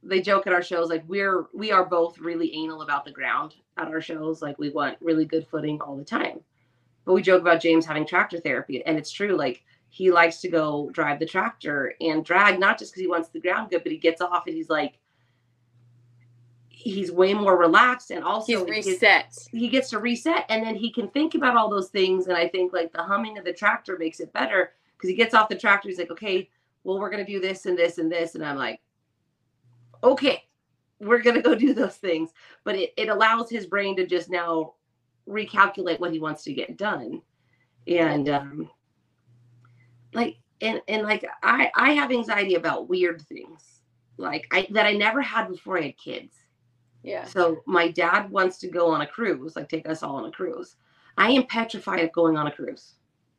they 0.03 0.21
joke 0.21 0.47
at 0.47 0.53
our 0.53 0.63
shows 0.63 0.89
like 0.89 1.03
we're 1.07 1.45
we 1.53 1.71
are 1.71 1.85
both 1.85 2.17
really 2.19 2.53
anal 2.55 2.81
about 2.81 3.05
the 3.05 3.11
ground 3.11 3.55
at 3.77 3.89
our 3.89 4.01
shows. 4.01 4.41
Like 4.41 4.57
we 4.57 4.69
want 4.69 4.97
really 5.01 5.25
good 5.25 5.47
footing 5.47 5.81
all 5.81 5.97
the 5.97 6.05
time. 6.05 6.39
But 7.03 7.13
we 7.13 7.21
joke 7.21 7.41
about 7.41 7.61
James 7.61 7.85
having 7.85 8.05
tractor 8.05 8.39
therapy, 8.39 8.83
and 8.85 8.97
it's 8.97 9.11
true. 9.11 9.35
Like 9.35 9.63
he 9.89 10.09
likes 10.09 10.39
to 10.39 10.47
go 10.47 10.89
drive 10.93 11.19
the 11.19 11.25
tractor 11.25 11.93
and 11.99 12.23
drag, 12.23 12.59
not 12.59 12.79
just 12.79 12.93
because 12.93 13.01
he 13.01 13.07
wants 13.07 13.27
the 13.29 13.41
ground 13.41 13.69
good, 13.69 13.83
but 13.83 13.91
he 13.91 13.97
gets 13.97 14.21
off 14.21 14.47
and 14.47 14.55
he's 14.55 14.69
like, 14.69 14.93
he's 16.83 17.11
way 17.11 17.33
more 17.33 17.57
relaxed 17.57 18.11
and 18.11 18.23
also 18.23 18.65
he's 18.65 18.85
reset. 18.85 19.37
He 19.51 19.69
gets 19.69 19.89
to 19.91 19.99
reset 19.99 20.45
and 20.49 20.63
then 20.63 20.75
he 20.75 20.91
can 20.91 21.07
think 21.09 21.35
about 21.35 21.55
all 21.55 21.69
those 21.69 21.89
things. 21.89 22.27
And 22.27 22.35
I 22.35 22.47
think 22.47 22.73
like 22.73 22.91
the 22.91 23.03
humming 23.03 23.37
of 23.37 23.45
the 23.45 23.53
tractor 23.53 23.97
makes 23.97 24.19
it 24.19 24.33
better 24.33 24.73
because 24.95 25.09
he 25.09 25.15
gets 25.15 25.33
off 25.33 25.49
the 25.49 25.57
tractor. 25.57 25.89
He's 25.89 25.99
like, 25.99 26.11
okay, 26.11 26.49
well, 26.83 26.99
we're 26.99 27.09
going 27.09 27.25
to 27.25 27.31
do 27.31 27.39
this 27.39 27.65
and 27.65 27.77
this 27.77 27.97
and 27.97 28.11
this. 28.11 28.35
And 28.35 28.45
I'm 28.45 28.57
like, 28.57 28.81
okay, 30.03 30.43
we're 30.99 31.21
going 31.21 31.35
to 31.35 31.41
go 31.41 31.55
do 31.55 31.73
those 31.73 31.97
things. 31.97 32.31
But 32.63 32.75
it, 32.75 32.93
it 32.97 33.09
allows 33.09 33.49
his 33.49 33.67
brain 33.67 33.95
to 33.97 34.05
just 34.05 34.29
now 34.29 34.73
recalculate 35.27 35.99
what 35.99 36.11
he 36.11 36.19
wants 36.19 36.43
to 36.43 36.53
get 36.53 36.77
done. 36.77 37.21
And, 37.87 38.29
um, 38.29 38.69
like, 40.13 40.37
and, 40.61 40.81
and 40.87 41.03
like, 41.03 41.25
I, 41.43 41.71
I 41.75 41.91
have 41.93 42.11
anxiety 42.11 42.55
about 42.55 42.89
weird 42.89 43.21
things 43.21 43.81
like 44.17 44.47
I, 44.51 44.67
that 44.71 44.85
I 44.85 44.93
never 44.93 45.21
had 45.21 45.47
before 45.47 45.79
I 45.79 45.83
had 45.83 45.97
kids 45.97 46.35
yeah. 47.03 47.25
So 47.25 47.61
my 47.65 47.89
dad 47.89 48.29
wants 48.29 48.57
to 48.59 48.67
go 48.67 48.89
on 48.89 49.01
a 49.01 49.07
cruise, 49.07 49.55
like 49.55 49.69
take 49.69 49.87
us 49.87 50.03
all 50.03 50.17
on 50.17 50.25
a 50.25 50.31
cruise. 50.31 50.75
I 51.17 51.31
am 51.31 51.45
petrified 51.47 52.03
of 52.03 52.11
going 52.11 52.37
on 52.37 52.47
a 52.47 52.51
cruise. 52.51 52.93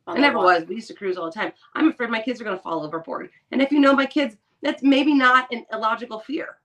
I 0.05 0.17
never 0.17 0.37
was. 0.37 0.65
We 0.65 0.75
used 0.75 0.89
to 0.89 0.93
cruise 0.93 1.17
all 1.17 1.25
the 1.25 1.31
time. 1.31 1.53
I'm 1.75 1.89
afraid 1.89 2.09
my 2.09 2.21
kids 2.21 2.41
are 2.41 2.43
going 2.43 2.57
to 2.57 2.61
fall 2.61 2.83
overboard. 2.83 3.29
And 3.51 3.61
if 3.61 3.71
you 3.71 3.79
know 3.79 3.93
my 3.93 4.05
kids, 4.05 4.35
that's 4.61 4.83
maybe 4.83 5.13
not 5.13 5.47
an 5.51 5.65
illogical 5.71 6.19
fear, 6.19 6.57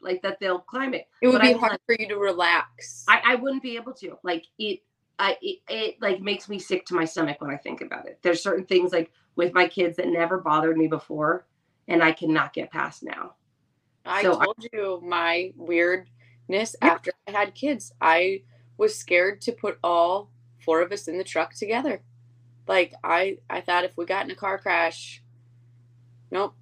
like 0.00 0.20
that 0.22 0.38
they'll 0.40 0.58
climb 0.58 0.92
it. 0.92 1.08
It 1.22 1.28
would 1.28 1.40
but 1.40 1.42
be 1.42 1.54
I, 1.54 1.58
hard 1.58 1.78
for 1.86 1.96
you 1.98 2.06
to 2.08 2.16
relax. 2.16 3.04
I, 3.08 3.22
I 3.24 3.34
wouldn't 3.36 3.62
be 3.62 3.76
able 3.76 3.94
to. 3.94 4.18
Like 4.22 4.44
it, 4.58 4.80
I 5.18 5.36
it, 5.40 5.58
it 5.68 6.02
like 6.02 6.20
makes 6.20 6.48
me 6.48 6.58
sick 6.58 6.84
to 6.86 6.94
my 6.94 7.06
stomach 7.06 7.40
when 7.40 7.50
I 7.50 7.56
think 7.56 7.80
about 7.80 8.06
it. 8.06 8.18
There's 8.22 8.42
certain 8.42 8.66
things 8.66 8.92
like 8.92 9.10
with 9.36 9.54
my 9.54 9.68
kids 9.68 9.96
that 9.96 10.08
never 10.08 10.38
bothered 10.38 10.76
me 10.76 10.86
before, 10.86 11.46
and 11.88 12.02
I 12.02 12.12
cannot 12.12 12.52
get 12.52 12.70
past 12.70 13.02
now. 13.02 13.36
I 14.04 14.22
so 14.22 14.32
told 14.38 14.56
I, 14.60 14.68
you 14.72 15.00
my 15.02 15.52
weird 15.56 16.08
after 16.80 17.12
I 17.26 17.30
had 17.30 17.54
kids. 17.54 17.92
I 18.00 18.42
was 18.76 18.98
scared 18.98 19.40
to 19.42 19.52
put 19.52 19.78
all 19.82 20.30
four 20.64 20.80
of 20.80 20.92
us 20.92 21.08
in 21.08 21.18
the 21.18 21.24
truck 21.24 21.54
together. 21.54 22.02
Like 22.66 22.94
I 23.02 23.38
I 23.50 23.60
thought 23.60 23.84
if 23.84 23.96
we 23.96 24.04
got 24.04 24.24
in 24.24 24.30
a 24.30 24.36
car 24.36 24.58
crash, 24.58 25.22
nope. 26.30 26.54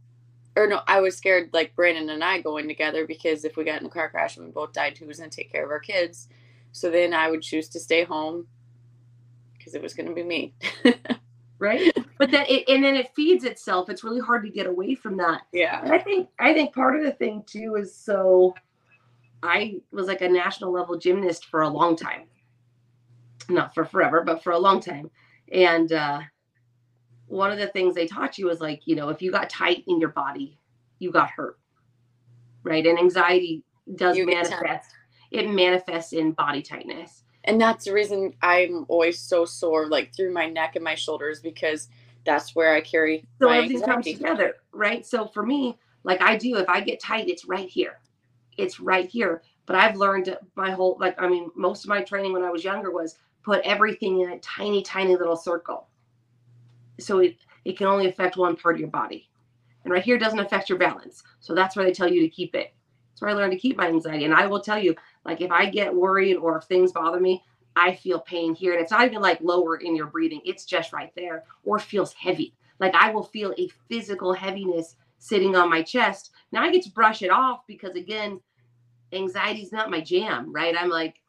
Or 0.56 0.66
no, 0.66 0.80
I 0.86 1.00
was 1.00 1.16
scared 1.16 1.50
like 1.52 1.76
Brandon 1.76 2.10
and 2.10 2.24
I 2.24 2.40
going 2.40 2.66
together 2.66 3.06
because 3.06 3.44
if 3.44 3.56
we 3.56 3.64
got 3.64 3.80
in 3.80 3.86
a 3.86 3.90
car 3.90 4.10
crash 4.10 4.36
and 4.36 4.46
we 4.46 4.52
both 4.52 4.72
died, 4.72 4.98
who 4.98 5.06
was 5.06 5.18
gonna 5.18 5.30
take 5.30 5.52
care 5.52 5.64
of 5.64 5.70
our 5.70 5.78
kids? 5.78 6.28
So 6.72 6.90
then 6.90 7.14
I 7.14 7.30
would 7.30 7.42
choose 7.42 7.68
to 7.70 7.80
stay 7.80 8.04
home 8.04 8.46
because 9.56 9.74
it 9.74 9.82
was 9.82 9.94
gonna 9.94 10.12
be 10.12 10.22
me. 10.24 10.54
right 11.60 11.92
but 12.18 12.30
then 12.30 12.46
it, 12.48 12.68
and 12.68 12.82
then 12.82 12.96
it 12.96 13.14
feeds 13.14 13.44
itself 13.44 13.90
it's 13.90 14.02
really 14.02 14.18
hard 14.18 14.42
to 14.42 14.48
get 14.48 14.66
away 14.66 14.94
from 14.94 15.16
that 15.18 15.42
yeah 15.52 15.82
and 15.82 15.92
i 15.92 15.98
think 15.98 16.28
i 16.38 16.54
think 16.54 16.74
part 16.74 16.96
of 16.96 17.04
the 17.04 17.12
thing 17.12 17.44
too 17.46 17.76
is 17.76 17.94
so 17.94 18.54
I 19.42 19.80
was 19.90 20.06
like 20.06 20.20
a 20.20 20.28
national 20.28 20.72
level 20.72 20.98
gymnast 20.98 21.46
for 21.46 21.62
a 21.62 21.68
long 21.68 21.96
time. 21.96 22.24
Not 23.48 23.74
for 23.74 23.84
forever, 23.84 24.22
but 24.24 24.42
for 24.42 24.52
a 24.52 24.58
long 24.58 24.80
time. 24.80 25.10
And 25.50 25.92
uh, 25.92 26.20
one 27.26 27.50
of 27.50 27.58
the 27.58 27.68
things 27.68 27.94
they 27.94 28.06
taught 28.06 28.38
you 28.38 28.46
was 28.46 28.60
like, 28.60 28.86
you 28.86 28.94
know, 28.96 29.08
if 29.08 29.22
you 29.22 29.32
got 29.32 29.50
tight 29.50 29.84
in 29.86 29.98
your 29.98 30.10
body, 30.10 30.58
you 30.98 31.10
got 31.10 31.30
hurt. 31.30 31.58
Right. 32.62 32.86
And 32.86 32.98
anxiety 32.98 33.64
does 33.96 34.16
you 34.16 34.26
manifest, 34.26 34.90
it 35.30 35.48
manifests 35.48 36.12
in 36.12 36.32
body 36.32 36.62
tightness. 36.62 37.24
And 37.44 37.58
that's 37.58 37.86
the 37.86 37.94
reason 37.94 38.34
I'm 38.42 38.84
always 38.88 39.18
so 39.18 39.46
sore, 39.46 39.88
like 39.88 40.14
through 40.14 40.32
my 40.32 40.48
neck 40.48 40.76
and 40.76 40.84
my 40.84 40.94
shoulders, 40.94 41.40
because 41.40 41.88
that's 42.26 42.54
where 42.54 42.74
I 42.74 42.82
carry. 42.82 43.24
So 43.40 43.48
everything 43.48 43.80
comes 43.80 44.04
together, 44.04 44.56
right? 44.72 45.06
So 45.06 45.26
for 45.26 45.44
me, 45.44 45.78
like 46.04 46.20
I 46.20 46.36
do, 46.36 46.56
if 46.58 46.68
I 46.68 46.82
get 46.82 47.00
tight, 47.00 47.28
it's 47.28 47.46
right 47.46 47.68
here 47.68 47.98
it's 48.60 48.80
right 48.80 49.08
here. 49.08 49.42
But 49.66 49.76
I've 49.76 49.96
learned 49.96 50.36
my 50.56 50.70
whole 50.70 50.96
like 51.00 51.20
I 51.20 51.28
mean 51.28 51.50
most 51.54 51.84
of 51.84 51.88
my 51.88 52.02
training 52.02 52.32
when 52.32 52.42
I 52.42 52.50
was 52.50 52.64
younger 52.64 52.90
was 52.90 53.16
put 53.42 53.60
everything 53.64 54.20
in 54.20 54.30
a 54.30 54.38
tiny 54.40 54.82
tiny 54.82 55.16
little 55.16 55.36
circle. 55.36 55.88
So 56.98 57.18
it 57.20 57.36
it 57.64 57.76
can 57.76 57.86
only 57.86 58.08
affect 58.08 58.36
one 58.36 58.56
part 58.56 58.76
of 58.76 58.80
your 58.80 58.90
body. 58.90 59.28
And 59.84 59.92
right 59.92 60.02
here 60.02 60.18
doesn't 60.18 60.38
affect 60.38 60.68
your 60.68 60.78
balance. 60.78 61.22
So 61.40 61.54
that's 61.54 61.76
where 61.76 61.84
they 61.84 61.92
tell 61.92 62.10
you 62.10 62.20
to 62.22 62.28
keep 62.28 62.54
it. 62.54 62.74
That's 63.10 63.22
where 63.22 63.30
I 63.30 63.34
learned 63.34 63.52
to 63.52 63.58
keep 63.58 63.76
my 63.76 63.86
anxiety. 63.86 64.24
And 64.24 64.34
I 64.34 64.46
will 64.46 64.60
tell 64.60 64.78
you, 64.78 64.94
like 65.24 65.40
if 65.40 65.50
I 65.50 65.66
get 65.66 65.94
worried 65.94 66.36
or 66.36 66.58
if 66.58 66.64
things 66.64 66.92
bother 66.92 67.20
me, 67.20 67.42
I 67.76 67.94
feel 67.94 68.20
pain 68.20 68.54
here. 68.54 68.72
And 68.72 68.82
it's 68.82 68.90
not 68.90 69.06
even 69.06 69.22
like 69.22 69.40
lower 69.40 69.76
in 69.76 69.96
your 69.96 70.06
breathing, 70.06 70.40
it's 70.44 70.64
just 70.64 70.92
right 70.92 71.12
there 71.16 71.44
or 71.64 71.78
feels 71.78 72.12
heavy. 72.12 72.54
Like 72.78 72.94
I 72.94 73.10
will 73.10 73.24
feel 73.24 73.54
a 73.58 73.70
physical 73.88 74.32
heaviness 74.32 74.96
sitting 75.18 75.54
on 75.54 75.70
my 75.70 75.82
chest. 75.82 76.30
Now 76.50 76.62
I 76.62 76.72
get 76.72 76.82
to 76.84 76.90
brush 76.90 77.22
it 77.22 77.30
off 77.30 77.66
because 77.66 77.94
again, 77.94 78.40
anxiety 79.12 79.62
is 79.62 79.72
not 79.72 79.90
my 79.90 80.00
jam, 80.00 80.52
right? 80.52 80.74
I'm 80.78 80.90
like, 80.90 81.20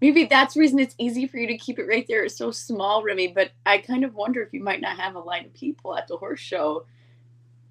maybe 0.00 0.24
that's 0.24 0.54
the 0.54 0.60
reason 0.60 0.78
it's 0.78 0.94
easy 0.98 1.26
for 1.26 1.38
you 1.38 1.46
to 1.46 1.58
keep 1.58 1.78
it 1.78 1.86
right 1.86 2.06
there. 2.08 2.24
It's 2.24 2.36
so 2.36 2.50
small, 2.50 3.02
Remy. 3.02 3.28
But 3.28 3.50
I 3.64 3.78
kind 3.78 4.04
of 4.04 4.14
wonder 4.14 4.42
if 4.42 4.52
you 4.52 4.62
might 4.62 4.80
not 4.80 4.98
have 4.98 5.14
a 5.14 5.20
line 5.20 5.46
of 5.46 5.54
people 5.54 5.96
at 5.96 6.08
the 6.08 6.16
horse 6.16 6.40
show 6.40 6.86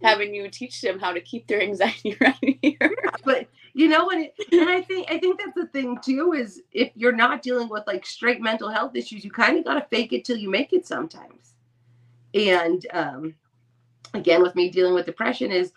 having 0.03 0.35
you 0.35 0.49
teach 0.49 0.81
them 0.81 0.99
how 0.99 1.11
to 1.13 1.21
keep 1.21 1.47
their 1.47 1.61
anxiety 1.61 2.17
right 2.21 2.59
here. 2.61 2.95
but 3.23 3.47
you 3.73 3.87
know 3.87 4.05
what? 4.05 4.17
and 4.17 4.69
I 4.69 4.81
think 4.81 5.09
I 5.09 5.19
think 5.19 5.39
that's 5.39 5.55
the 5.55 5.67
thing 5.67 5.97
too 6.01 6.33
is 6.33 6.61
if 6.71 6.91
you're 6.95 7.11
not 7.11 7.41
dealing 7.41 7.69
with 7.69 7.83
like 7.87 8.05
straight 8.05 8.41
mental 8.41 8.69
health 8.69 8.95
issues, 8.95 9.23
you 9.23 9.31
kind 9.31 9.57
of 9.57 9.65
got 9.65 9.75
to 9.75 9.85
fake 9.89 10.13
it 10.13 10.25
till 10.25 10.37
you 10.37 10.49
make 10.49 10.73
it 10.73 10.87
sometimes. 10.87 11.53
And 12.33 12.85
um, 12.91 13.35
again, 14.13 14.41
with 14.41 14.55
me 14.55 14.69
dealing 14.69 14.93
with 14.93 15.05
depression 15.05 15.51
is 15.51 15.71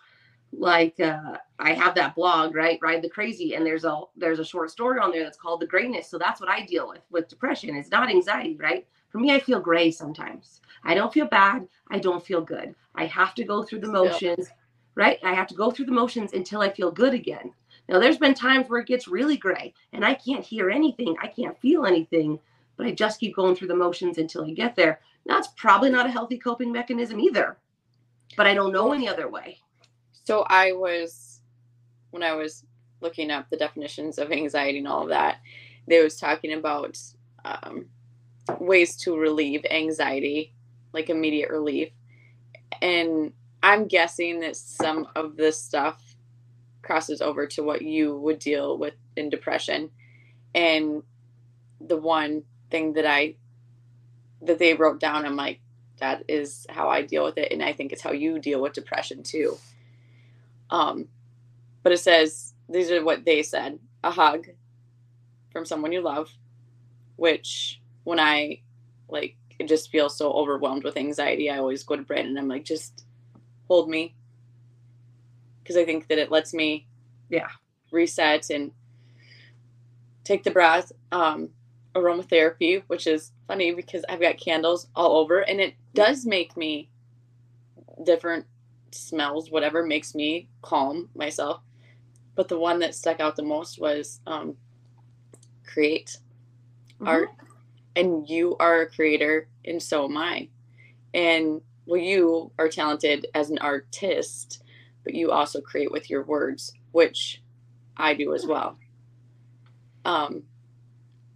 like 0.52 0.98
uh, 1.00 1.36
I 1.58 1.72
have 1.72 1.94
that 1.96 2.14
blog, 2.14 2.54
right? 2.54 2.78
Ride 2.82 3.02
the 3.02 3.08
Crazy, 3.08 3.54
and 3.54 3.64
there's 3.64 3.84
a 3.84 4.00
there's 4.16 4.38
a 4.38 4.44
short 4.44 4.70
story 4.70 4.98
on 5.00 5.10
there 5.10 5.24
that's 5.24 5.38
called 5.38 5.60
The 5.60 5.66
Grayness. 5.66 6.08
So 6.08 6.18
that's 6.18 6.40
what 6.40 6.50
I 6.50 6.64
deal 6.64 6.88
with 6.88 7.02
with 7.10 7.28
depression. 7.28 7.76
It's 7.76 7.90
not 7.90 8.10
anxiety, 8.10 8.56
right? 8.56 8.86
For 9.10 9.18
me, 9.18 9.32
I 9.32 9.40
feel 9.40 9.60
gray 9.60 9.90
sometimes. 9.90 10.60
I 10.84 10.94
don't 10.94 11.12
feel 11.12 11.26
bad. 11.26 11.66
I 11.90 11.98
don't 11.98 12.24
feel 12.24 12.40
good. 12.40 12.74
I 12.94 13.06
have 13.06 13.34
to 13.34 13.44
go 13.44 13.62
through 13.62 13.80
the 13.80 13.90
motions, 13.90 14.48
right? 14.94 15.18
I 15.22 15.34
have 15.34 15.46
to 15.48 15.54
go 15.54 15.70
through 15.70 15.86
the 15.86 15.92
motions 15.92 16.32
until 16.32 16.60
I 16.60 16.70
feel 16.70 16.90
good 16.90 17.14
again. 17.14 17.52
Now, 17.88 17.98
there's 17.98 18.18
been 18.18 18.34
times 18.34 18.68
where 18.68 18.80
it 18.80 18.86
gets 18.86 19.08
really 19.08 19.36
gray 19.36 19.72
and 19.92 20.04
I 20.04 20.14
can't 20.14 20.44
hear 20.44 20.70
anything. 20.70 21.16
I 21.22 21.26
can't 21.28 21.58
feel 21.58 21.86
anything, 21.86 22.38
but 22.76 22.86
I 22.86 22.92
just 22.92 23.18
keep 23.18 23.34
going 23.34 23.56
through 23.56 23.68
the 23.68 23.74
motions 23.76 24.18
until 24.18 24.44
I 24.44 24.50
get 24.50 24.76
there. 24.76 25.00
That's 25.24 25.48
probably 25.56 25.90
not 25.90 26.06
a 26.06 26.10
healthy 26.10 26.38
coping 26.38 26.70
mechanism 26.70 27.18
either, 27.18 27.58
but 28.36 28.46
I 28.46 28.54
don't 28.54 28.72
know 28.72 28.92
any 28.92 29.08
other 29.08 29.28
way. 29.28 29.58
So 30.28 30.44
I 30.46 30.72
was 30.72 31.40
when 32.10 32.22
I 32.22 32.34
was 32.34 32.66
looking 33.00 33.30
up 33.30 33.48
the 33.48 33.56
definitions 33.56 34.18
of 34.18 34.30
anxiety 34.30 34.76
and 34.76 34.86
all 34.86 35.04
of 35.04 35.08
that, 35.08 35.38
they 35.86 36.02
was 36.02 36.20
talking 36.20 36.52
about 36.52 36.98
um, 37.46 37.86
ways 38.60 38.94
to 39.04 39.16
relieve 39.16 39.64
anxiety, 39.70 40.52
like 40.92 41.08
immediate 41.08 41.48
relief. 41.48 41.88
And 42.82 43.32
I'm 43.62 43.86
guessing 43.88 44.40
that 44.40 44.56
some 44.56 45.08
of 45.16 45.38
this 45.38 45.58
stuff 45.58 46.16
crosses 46.82 47.22
over 47.22 47.46
to 47.46 47.62
what 47.62 47.80
you 47.80 48.14
would 48.18 48.38
deal 48.38 48.76
with 48.76 48.96
in 49.16 49.30
depression. 49.30 49.88
And 50.54 51.04
the 51.80 51.96
one 51.96 52.42
thing 52.70 52.92
that 52.92 53.06
I 53.06 53.36
that 54.42 54.58
they 54.58 54.74
wrote 54.74 55.00
down, 55.00 55.24
I'm 55.24 55.36
like, 55.36 55.60
that 56.00 56.24
is 56.28 56.66
how 56.68 56.90
I 56.90 57.00
deal 57.00 57.24
with 57.24 57.38
it. 57.38 57.50
And 57.50 57.62
I 57.62 57.72
think 57.72 57.92
it's 57.92 58.02
how 58.02 58.12
you 58.12 58.38
deal 58.38 58.60
with 58.60 58.74
depression 58.74 59.22
too. 59.22 59.56
Um, 60.70 61.08
but 61.82 61.92
it 61.92 61.98
says 61.98 62.54
these 62.68 62.90
are 62.90 63.04
what 63.04 63.24
they 63.24 63.42
said 63.42 63.78
a 64.04 64.10
hug 64.10 64.46
from 65.50 65.64
someone 65.64 65.92
you 65.92 66.00
love, 66.00 66.30
which 67.16 67.80
when 68.04 68.20
I 68.20 68.60
like 69.08 69.36
it 69.58 69.68
just 69.68 69.90
feel 69.90 70.08
so 70.08 70.32
overwhelmed 70.32 70.84
with 70.84 70.96
anxiety, 70.96 71.50
I 71.50 71.58
always 71.58 71.82
go 71.82 71.96
to 71.96 72.02
Brandon. 72.02 72.38
I'm 72.38 72.48
like, 72.48 72.64
just 72.64 73.04
hold 73.66 73.88
me. 73.88 74.14
Because 75.62 75.76
I 75.76 75.84
think 75.84 76.08
that 76.08 76.18
it 76.18 76.30
lets 76.30 76.54
me 76.54 76.86
yeah 77.28 77.48
reset 77.90 78.50
and 78.50 78.70
take 80.24 80.44
the 80.44 80.50
breath. 80.50 80.92
Um, 81.10 81.50
aromatherapy, 81.94 82.82
which 82.86 83.06
is 83.06 83.32
funny 83.46 83.72
because 83.72 84.04
I've 84.08 84.20
got 84.20 84.38
candles 84.38 84.88
all 84.94 85.18
over 85.18 85.40
and 85.40 85.60
it 85.60 85.74
does 85.94 86.26
make 86.26 86.56
me 86.56 86.88
different 88.04 88.46
smells, 88.94 89.50
whatever 89.50 89.84
makes 89.84 90.14
me 90.14 90.48
calm 90.62 91.08
myself. 91.14 91.62
But 92.34 92.48
the 92.48 92.58
one 92.58 92.78
that 92.80 92.94
stuck 92.94 93.20
out 93.20 93.36
the 93.36 93.42
most 93.42 93.80
was 93.80 94.20
um, 94.26 94.56
create 95.66 96.16
mm-hmm. 96.94 97.08
art. 97.08 97.30
And 97.96 98.28
you 98.28 98.56
are 98.60 98.82
a 98.82 98.90
creator, 98.90 99.48
and 99.64 99.82
so 99.82 100.04
am 100.04 100.16
I. 100.16 100.48
And 101.14 101.60
well, 101.86 102.00
you 102.00 102.52
are 102.58 102.68
talented 102.68 103.26
as 103.34 103.50
an 103.50 103.58
artist, 103.58 104.62
but 105.02 105.14
you 105.14 105.32
also 105.32 105.60
create 105.60 105.90
with 105.90 106.08
your 106.08 106.22
words, 106.24 106.72
which 106.92 107.42
I 107.96 108.14
do 108.14 108.34
as 108.34 108.46
well. 108.46 108.78
Um, 110.04 110.44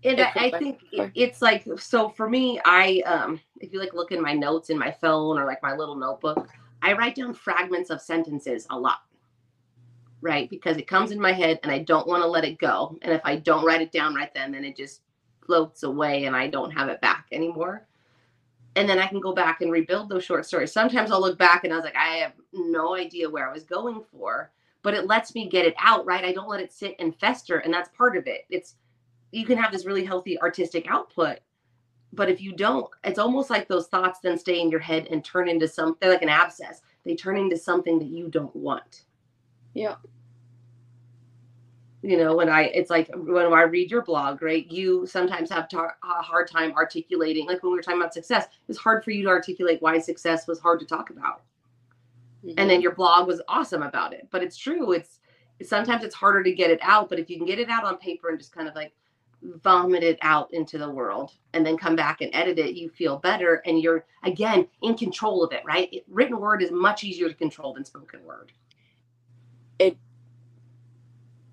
and 0.05 0.21
I, 0.21 0.33
I, 0.37 0.51
think 0.59 0.81
it's 1.15 1.43
like 1.43 1.65
so 1.79 2.09
for 2.09 2.29
me 2.29 2.61
i 2.65 3.03
um 3.07 3.41
if 3.61 3.73
you 3.73 3.79
like 3.79 3.95
look 3.95 4.13
in 4.13 4.21
my 4.21 4.33
notes 4.33 4.71
in 4.71 4.79
my 4.79 4.91
phone 4.91 5.39
or 5.39 5.47
like 5.47 5.63
my 5.63 5.75
little 5.75 5.95
notebook 5.95 6.49
i 6.83 6.93
write 6.93 7.15
down 7.15 7.33
fragments 7.33 7.91
of 7.91 8.01
sentences 8.01 8.67
a 8.71 8.79
lot 8.79 9.01
right? 10.23 10.49
Because 10.49 10.77
it 10.77 10.87
comes 10.87 11.11
in 11.11 11.21
my 11.21 11.33
head 11.33 11.59
and 11.63 11.71
i 11.71 11.81
don't 11.81 12.07
want 12.07 12.23
to 12.23 12.29
let 12.29 12.45
it 12.45 12.59
go. 12.59 12.97
And 13.03 13.13
if 13.13 13.21
i 13.25 13.37
don't 13.37 13.65
write 13.65 13.83
it 13.83 13.93
down 13.93 14.15
right 14.15 14.33
then 14.33 14.53
then 14.53 14.65
it 14.65 14.77
just 14.77 15.03
floats 15.45 15.83
away 15.83 16.25
and 16.25 16.35
i 16.35 16.47
don't 16.47 16.71
have 16.71 16.89
it 16.89 17.01
back 17.03 17.27
anymore. 17.33 17.87
And 18.77 18.89
then 18.89 18.99
i 18.99 19.07
can 19.07 19.21
go 19.21 19.35
back 19.35 19.61
and 19.61 19.71
rebuild 19.71 20.09
those 20.09 20.25
short 20.25 20.47
stories. 20.47 20.73
Sometimes 20.73 21.11
i'll 21.11 21.21
look 21.21 21.39
back 21.39 21.65
and 21.65 21.73
i 21.73 21.77
was 21.77 21.85
like 21.85 21.97
i 21.97 22.17
have 22.17 22.33
no 22.55 22.95
idea 22.95 23.29
where 23.29 23.51
i 23.51 23.53
was 23.53 23.65
going 23.65 24.03
for 24.11 24.51
but 24.83 24.95
it 24.95 25.07
lets 25.07 25.35
me 25.35 25.49
get 25.49 25.67
it 25.67 25.75
out 25.79 26.07
right? 26.07 26.25
I 26.25 26.33
don't 26.33 26.49
let 26.49 26.61
it 26.61 26.73
sit 26.73 26.95
and 26.99 27.15
fester 27.19 27.59
and 27.59 27.75
that's 27.75 27.91
part 27.97 28.17
of 28.17 28.27
it. 28.27 28.47
It's 28.49 28.77
you 29.33 29.45
can 29.45 29.59
have 29.59 29.73
this 29.73 29.87
really 29.87 30.05
healthy 30.05 30.41
artistic 30.41 30.87
output 30.89 31.39
but 32.13 32.29
if 32.29 32.41
you 32.41 32.53
don't 32.53 32.87
it's 33.05 33.19
almost 33.19 33.51
like 33.51 33.69
those 33.69 33.89
thoughts 33.89 34.21
then 34.21 34.39
stay 34.39 34.61
in 34.61 34.71
your 34.71 34.81
head 34.81 35.07
and 35.11 35.25
turn 35.25 35.49
into 35.49 35.67
something 35.67 35.97
They're 36.01 36.11
like 36.13 36.23
an 36.23 36.29
abscess. 36.29 36.83
They 37.05 37.15
turn 37.17 37.37
into 37.37 37.57
something 37.57 37.99
that 37.99 38.09
you 38.09 38.29
don't 38.29 38.55
want. 38.55 39.05
Yeah. 39.75 39.97
You 42.03 42.17
know 42.17 42.35
when 42.35 42.49
i 42.49 42.63
it's 42.65 42.91
like 42.91 43.09
when 43.15 43.53
i 43.53 43.63
read 43.63 43.91
your 43.91 44.03
blog 44.03 44.43
right 44.43 44.67
you 44.71 45.07
sometimes 45.07 45.51
have 45.51 45.69
tar- 45.69 45.97
a 46.03 46.23
hard 46.23 46.51
time 46.51 46.73
articulating 46.73 47.47
like 47.47 47.63
when 47.63 47.71
we 47.71 47.79
were 47.79 47.83
talking 47.83 48.01
about 48.01 48.13
success 48.13 48.47
it's 48.69 48.79
hard 48.79 49.05
for 49.05 49.13
you 49.13 49.23
to 49.23 49.29
articulate 49.29 49.81
why 49.81 49.99
success 50.01 50.49
was 50.49 50.59
hard 50.59 50.81
to 50.81 50.87
talk 50.87 51.11
about. 51.11 51.43
Mm-hmm. 52.45 52.59
and 52.59 52.69
then 52.69 52.81
your 52.83 52.93
blog 52.97 53.29
was 53.29 53.41
awesome 53.47 53.85
about 53.85 54.13
it 54.13 54.27
but 54.33 54.43
it's 54.43 54.57
true 54.57 54.91
it's 54.91 55.21
sometimes 55.63 56.03
it's 56.03 56.15
harder 56.15 56.43
to 56.43 56.53
get 56.53 56.73
it 56.73 56.81
out 56.83 57.09
but 57.09 57.21
if 57.21 57.31
you 57.31 57.37
can 57.37 57.47
get 57.47 57.61
it 57.61 57.71
out 57.71 57.85
on 57.85 57.97
paper 57.99 58.31
and 58.31 58.39
just 58.39 58.53
kind 58.53 58.67
of 58.67 58.75
like 58.75 58.93
vomit 59.43 60.03
it 60.03 60.19
out 60.23 60.53
into 60.53 60.79
the 60.79 60.91
world 60.91 61.33
and 61.53 61.67
then 61.67 61.77
come 61.77 61.97
back 61.97 62.21
and 62.21 62.31
edit 62.35 62.59
it, 62.59 62.75
you 62.75 62.89
feel 62.91 63.19
better 63.19 63.63
and 63.67 63.81
you're 63.81 64.05
again 64.25 64.67
in 64.83 64.97
control 64.97 65.43
of 65.43 65.53
it, 65.53 65.63
right? 65.65 65.89
It, 65.93 66.05
written 66.09 66.39
word 66.39 66.63
is 66.63 66.71
much 66.71 67.05
easier 67.05 67.29
to 67.29 67.35
control 67.35 67.75
than 67.75 67.85
spoken 67.85 68.25
word. 68.25 68.53
It, 69.79 69.97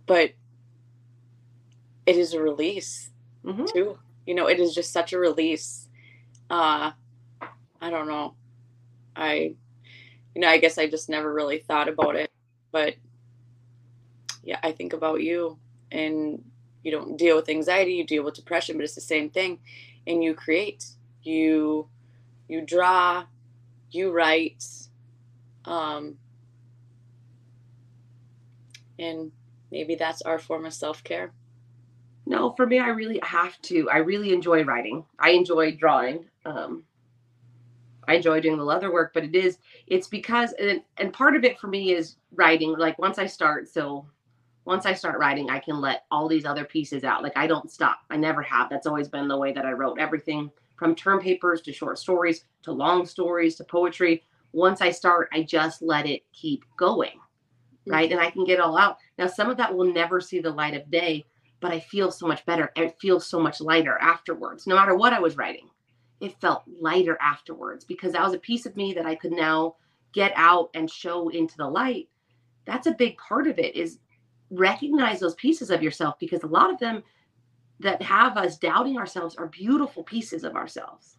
but 0.05 0.31
it 2.05 2.15
is 2.15 2.33
a 2.33 2.41
release 2.41 3.09
mm-hmm. 3.43 3.65
too. 3.65 3.97
You 4.25 4.35
know, 4.35 4.47
it 4.47 4.59
is 4.59 4.73
just 4.73 4.93
such 4.93 5.13
a 5.13 5.19
release. 5.19 5.87
Uh, 6.49 6.91
I 7.81 7.89
don't 7.89 8.07
know. 8.07 8.35
I, 9.15 9.55
you 10.35 10.41
know, 10.41 10.47
I 10.47 10.57
guess 10.57 10.77
I 10.77 10.87
just 10.87 11.09
never 11.09 11.33
really 11.33 11.59
thought 11.59 11.89
about 11.89 12.15
it, 12.15 12.31
but 12.71 12.95
yeah, 14.43 14.59
I 14.63 14.71
think 14.71 14.93
about 14.93 15.21
you 15.21 15.57
and 15.91 16.43
you 16.83 16.91
don't 16.91 17.17
deal 17.17 17.35
with 17.35 17.49
anxiety 17.49 17.93
you 17.93 18.05
deal 18.05 18.23
with 18.23 18.35
depression 18.35 18.77
but 18.77 18.83
it's 18.83 18.95
the 18.95 19.01
same 19.01 19.29
thing. 19.29 19.59
And 20.07 20.23
you 20.23 20.33
create 20.33 20.85
you 21.23 21.87
you 22.47 22.61
draw 22.61 23.25
you 23.91 24.11
write 24.11 24.63
um 25.65 26.17
and 28.97 29.31
maybe 29.71 29.95
that's 29.95 30.21
our 30.23 30.39
form 30.39 30.65
of 30.65 30.73
self-care. 30.73 31.31
No 32.25 32.51
for 32.51 32.65
me 32.65 32.79
i 32.79 32.89
really 32.89 33.19
have 33.23 33.61
to 33.63 33.89
i 33.89 33.97
really 33.97 34.33
enjoy 34.33 34.63
writing. 34.63 35.03
I 35.19 35.31
enjoy 35.31 35.75
drawing 35.75 36.25
um 36.45 36.83
i 38.07 38.15
enjoy 38.15 38.39
doing 38.39 38.57
the 38.57 38.63
leather 38.63 38.91
work 38.91 39.11
but 39.13 39.23
it 39.23 39.35
is 39.35 39.57
it's 39.85 40.07
because 40.07 40.53
and, 40.53 40.81
and 40.97 41.13
part 41.13 41.35
of 41.35 41.43
it 41.43 41.59
for 41.59 41.67
me 41.67 41.93
is 41.93 42.15
writing. 42.35 42.75
Like 42.77 42.97
once 42.99 43.17
i 43.19 43.25
start 43.25 43.67
so 43.67 44.05
once 44.69 44.85
I 44.85 44.93
start 44.93 45.17
writing, 45.17 45.49
I 45.49 45.57
can 45.57 45.81
let 45.81 46.03
all 46.11 46.27
these 46.27 46.45
other 46.45 46.63
pieces 46.63 47.03
out. 47.03 47.23
Like 47.23 47.35
I 47.35 47.47
don't 47.47 47.71
stop. 47.71 48.01
I 48.11 48.17
never 48.17 48.43
have. 48.43 48.69
That's 48.69 48.85
always 48.85 49.07
been 49.07 49.27
the 49.27 49.35
way 49.35 49.51
that 49.51 49.65
I 49.65 49.71
wrote 49.71 49.97
everything 49.99 50.51
from 50.75 50.93
term 50.93 51.19
papers 51.19 51.63
to 51.63 51.73
short 51.73 51.97
stories 51.97 52.45
to 52.61 52.71
long 52.71 53.07
stories 53.07 53.55
to 53.55 53.63
poetry. 53.63 54.23
Once 54.51 54.79
I 54.79 54.91
start, 54.91 55.27
I 55.33 55.41
just 55.41 55.81
let 55.81 56.05
it 56.05 56.21
keep 56.33 56.63
going. 56.77 57.19
Right. 57.87 58.11
Mm-hmm. 58.11 58.19
And 58.19 58.27
I 58.27 58.29
can 58.29 58.45
get 58.45 58.59
it 58.59 58.61
all 58.61 58.77
out. 58.77 58.97
Now, 59.17 59.25
some 59.25 59.49
of 59.49 59.57
that 59.57 59.75
will 59.75 59.91
never 59.91 60.21
see 60.21 60.39
the 60.39 60.51
light 60.51 60.75
of 60.75 60.91
day, 60.91 61.25
but 61.61 61.71
I 61.71 61.79
feel 61.79 62.11
so 62.11 62.27
much 62.27 62.45
better. 62.45 62.71
It 62.75 62.95
feels 63.01 63.25
so 63.25 63.39
much 63.39 63.61
lighter 63.61 63.97
afterwards, 63.99 64.67
no 64.67 64.75
matter 64.75 64.95
what 64.95 65.13
I 65.13 65.19
was 65.19 65.35
writing. 65.35 65.67
It 66.21 66.39
felt 66.39 66.61
lighter 66.79 67.17
afterwards 67.19 67.85
because 67.85 68.13
that 68.13 68.23
was 68.23 68.35
a 68.35 68.39
piece 68.39 68.67
of 68.67 68.77
me 68.77 68.93
that 68.93 69.07
I 69.07 69.15
could 69.15 69.31
now 69.31 69.77
get 70.13 70.31
out 70.35 70.69
and 70.75 70.91
show 70.91 71.29
into 71.29 71.57
the 71.57 71.67
light. 71.67 72.07
That's 72.65 72.85
a 72.85 72.91
big 72.91 73.17
part 73.17 73.47
of 73.47 73.57
it 73.57 73.75
is 73.75 73.97
recognize 74.51 75.19
those 75.19 75.35
pieces 75.35 75.69
of 75.69 75.83
yourself 75.83 76.17
because 76.19 76.43
a 76.43 76.47
lot 76.47 76.71
of 76.71 76.79
them 76.79 77.03
that 77.79 78.01
have 78.01 78.37
us 78.37 78.57
doubting 78.57 78.97
ourselves 78.97 79.35
are 79.35 79.47
beautiful 79.47 80.03
pieces 80.03 80.43
of 80.43 80.55
ourselves. 80.55 81.17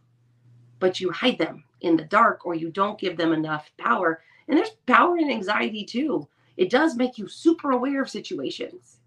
But 0.78 1.00
you 1.00 1.10
hide 1.10 1.38
them 1.38 1.64
in 1.80 1.96
the 1.96 2.04
dark 2.04 2.44
or 2.44 2.54
you 2.54 2.70
don't 2.70 2.98
give 2.98 3.16
them 3.16 3.32
enough 3.32 3.70
power. 3.78 4.22
And 4.48 4.56
there's 4.58 4.76
power 4.86 5.16
in 5.18 5.30
anxiety 5.30 5.84
too. 5.84 6.28
It 6.56 6.70
does 6.70 6.96
make 6.96 7.16
you 7.18 7.28
super 7.28 7.70
aware 7.70 8.02
of 8.02 8.10
situations 8.10 9.00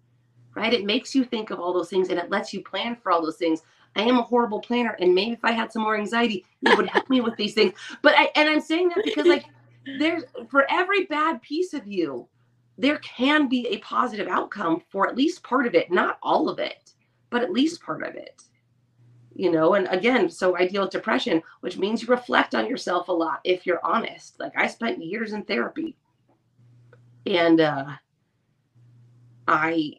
right? 0.54 0.72
It 0.72 0.84
makes 0.84 1.14
you 1.14 1.24
think 1.24 1.50
of 1.50 1.60
all 1.60 1.72
those 1.72 1.90
things 1.90 2.08
and 2.08 2.18
it 2.18 2.30
lets 2.30 2.52
you 2.52 2.62
plan 2.62 2.96
for 2.96 3.10
all 3.10 3.22
those 3.22 3.36
things. 3.36 3.62
I 3.96 4.02
am 4.02 4.18
a 4.18 4.22
horrible 4.22 4.60
planner 4.60 4.96
and 5.00 5.14
maybe 5.14 5.32
if 5.32 5.44
i 5.44 5.52
had 5.52 5.72
some 5.72 5.82
more 5.82 5.96
anxiety 5.96 6.44
it 6.62 6.76
would 6.76 6.88
help 6.88 7.08
me 7.08 7.20
with 7.20 7.36
these 7.36 7.54
things. 7.54 7.74
But 8.02 8.14
i 8.16 8.30
and 8.34 8.48
i'm 8.48 8.60
saying 8.60 8.88
that 8.88 9.04
because 9.04 9.26
like 9.26 9.44
there's 9.98 10.24
for 10.48 10.66
every 10.70 11.04
bad 11.04 11.42
piece 11.42 11.74
of 11.74 11.86
you 11.86 12.28
there 12.76 12.98
can 12.98 13.48
be 13.48 13.66
a 13.68 13.78
positive 13.78 14.28
outcome 14.28 14.82
for 14.90 15.08
at 15.08 15.16
least 15.16 15.42
part 15.42 15.66
of 15.66 15.74
it, 15.74 15.90
not 15.90 16.18
all 16.22 16.48
of 16.48 16.58
it, 16.58 16.92
but 17.30 17.42
at 17.42 17.52
least 17.52 17.82
part 17.82 18.02
of 18.02 18.14
it. 18.14 18.42
You 19.34 19.50
know, 19.50 19.74
and 19.74 19.88
again, 19.88 20.30
so 20.30 20.56
I 20.56 20.66
deal 20.66 20.82
with 20.82 20.92
depression, 20.92 21.42
which 21.60 21.76
means 21.76 22.02
you 22.02 22.08
reflect 22.08 22.54
on 22.54 22.68
yourself 22.68 23.08
a 23.08 23.12
lot 23.12 23.40
if 23.44 23.66
you're 23.66 23.84
honest. 23.84 24.38
Like 24.38 24.52
I 24.56 24.66
spent 24.68 25.02
years 25.02 25.32
in 25.32 25.42
therapy. 25.44 25.96
And 27.26 27.60
uh 27.60 27.86
I 29.48 29.94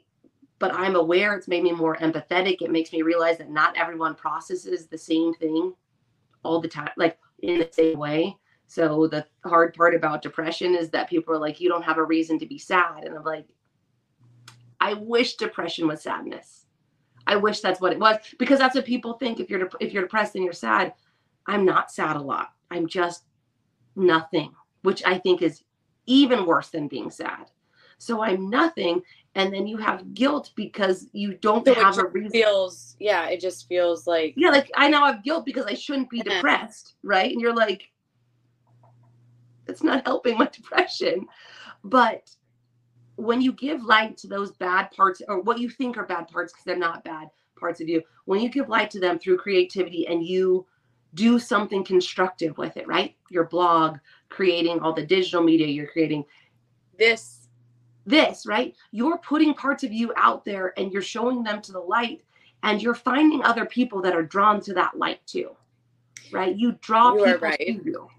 but 0.58 0.74
I'm 0.74 0.96
aware 0.96 1.36
it's 1.36 1.50
made 1.50 1.64
me 1.64 1.74
more 1.74 1.98
empathetic. 1.98 2.62
It 2.62 2.72
makes 2.72 2.94
me 2.94 3.02
realize 3.02 3.38
that 3.40 3.50
not 3.50 3.76
everyone 3.78 4.16
processes 4.16 4.88
the 4.88 4.98
same 4.98 5.34
thing 5.34 5.74
all 6.44 6.62
the 6.62 6.70
time, 6.70 6.92
like 6.96 7.18
in 7.42 7.60
the 7.60 7.70
same 7.72 8.00
way. 8.00 8.38
So 8.68 9.08
the 9.08 9.26
hard 9.46 9.74
part 9.74 9.96
about 9.96 10.22
depression 10.22 10.76
is 10.76 10.90
that 10.90 11.10
people 11.10 11.34
are 11.34 11.40
like, 11.40 11.62
you 11.62 11.70
don't 11.70 11.84
have 11.84 11.98
a 11.98 12.04
reason 12.04 12.40
to 12.40 12.46
be 12.46 12.58
sad. 12.58 13.04
And 13.04 13.16
I'm 13.16 13.24
like, 13.24 13.46
I 14.82 14.94
wish 14.94 15.36
depression 15.36 15.88
was 15.88 16.02
sadness. 16.02 16.66
I 17.28 17.36
wish 17.36 17.60
that's 17.60 17.82
what 17.82 17.92
it 17.92 18.00
was 18.00 18.18
because 18.38 18.60
that's 18.60 18.76
what 18.76 18.86
people 18.86 19.14
think. 19.14 19.40
If 19.40 19.50
you're 19.50 19.68
if 19.80 19.94
you're 19.94 20.04
depressed 20.04 20.36
and 20.36 20.44
you're 20.44 20.54
sad, 20.54 20.94
I'm 21.48 21.66
not 21.66 21.92
sad 21.92 22.16
a 22.16 22.22
lot. 22.22 22.50
I'm 22.70 22.88
just 22.88 23.24
nothing, 23.96 24.54
which 24.84 25.04
I 25.06 25.18
think 25.18 25.42
is 25.42 25.64
even 26.06 26.46
worse 26.46 26.70
than 26.70 26.88
being 26.88 27.10
sad. 27.10 27.50
So 27.98 28.22
I'm 28.22 28.50
nothing, 28.50 29.02
and 29.36 29.54
then 29.54 29.66
you 29.66 29.78
have 29.78 30.14
guilt 30.14 30.52
because 30.56 31.08
you 31.14 31.34
don't 31.36 31.66
so 31.66 31.74
have 31.74 31.98
a 31.98 32.08
reason. 32.08 32.32
Feels 32.32 32.96
yeah, 33.00 33.28
it 33.28 33.40
just 33.40 33.68
feels 33.68 34.06
like 34.06 34.34
yeah, 34.38 34.50
like 34.50 34.70
I 34.76 34.90
now 34.90 35.06
have 35.06 35.24
guilt 35.24 35.46
because 35.46 35.66
I 35.66 35.74
shouldn't 35.74 36.10
be 36.10 36.22
depressed, 36.22 36.96
right? 37.04 37.32
And 37.32 37.42
you're 37.42 37.56
like, 37.56 37.90
it's 39.76 39.84
not 39.84 40.06
helping 40.06 40.38
my 40.38 40.48
depression. 40.52 41.28
But 41.84 42.32
when 43.18 43.42
you 43.42 43.52
give 43.52 43.84
light 43.84 44.18
to 44.18 44.28
those 44.28 44.52
bad 44.54 44.92
parts 44.92 45.22
or 45.28 45.42
what 45.42 45.60
you 45.60 45.70
think 45.70 45.98
are 45.98 46.06
bad 46.06 46.28
parts 46.30 46.54
because 46.54 46.66
they're 46.66 46.78
not 46.78 47.04
bad 47.04 47.30
parts 47.60 47.82
of 47.82 47.90
you, 47.90 48.02
when 48.24 48.40
you 48.40 48.50
give 48.50 48.70
light 48.70 48.90
to 48.92 49.00
them 49.00 49.20
through 49.20 49.38
creativity 49.38 50.08
and 50.08 50.26
you 50.26 50.66
do 51.14 51.40
something 51.40 51.84
constructive 51.84 52.58
with 52.58 52.76
it, 52.78 52.88
right? 52.88 53.16
Your 53.30 53.46
blog, 53.46 53.98
creating 54.30 54.80
all 54.80 54.94
the 54.94 55.06
digital 55.06 55.44
media 55.44 55.68
you're 55.68 55.88
creating. 55.88 56.26
This 56.98 57.48
this, 58.08 58.46
right? 58.46 58.76
You're 58.92 59.18
putting 59.18 59.54
parts 59.56 59.84
of 59.84 59.92
you 59.92 60.14
out 60.16 60.46
there 60.46 60.74
and 60.78 60.94
you're 60.94 61.02
showing 61.02 61.44
them 61.44 61.62
to 61.64 61.72
the 61.72 61.80
light 61.80 62.22
and 62.64 62.82
you're 62.82 62.94
finding 62.94 63.44
other 63.44 63.66
people 63.66 64.02
that 64.04 64.16
are 64.16 64.24
drawn 64.24 64.62
to 64.62 64.74
that 64.76 64.98
light 64.98 65.26
too. 65.26 65.56
Right? 66.32 66.56
You 66.56 66.74
draw 66.82 67.16
you 67.16 67.26
people 67.26 67.40
right. 67.40 67.60
to 67.60 67.84
you. 67.84 68.10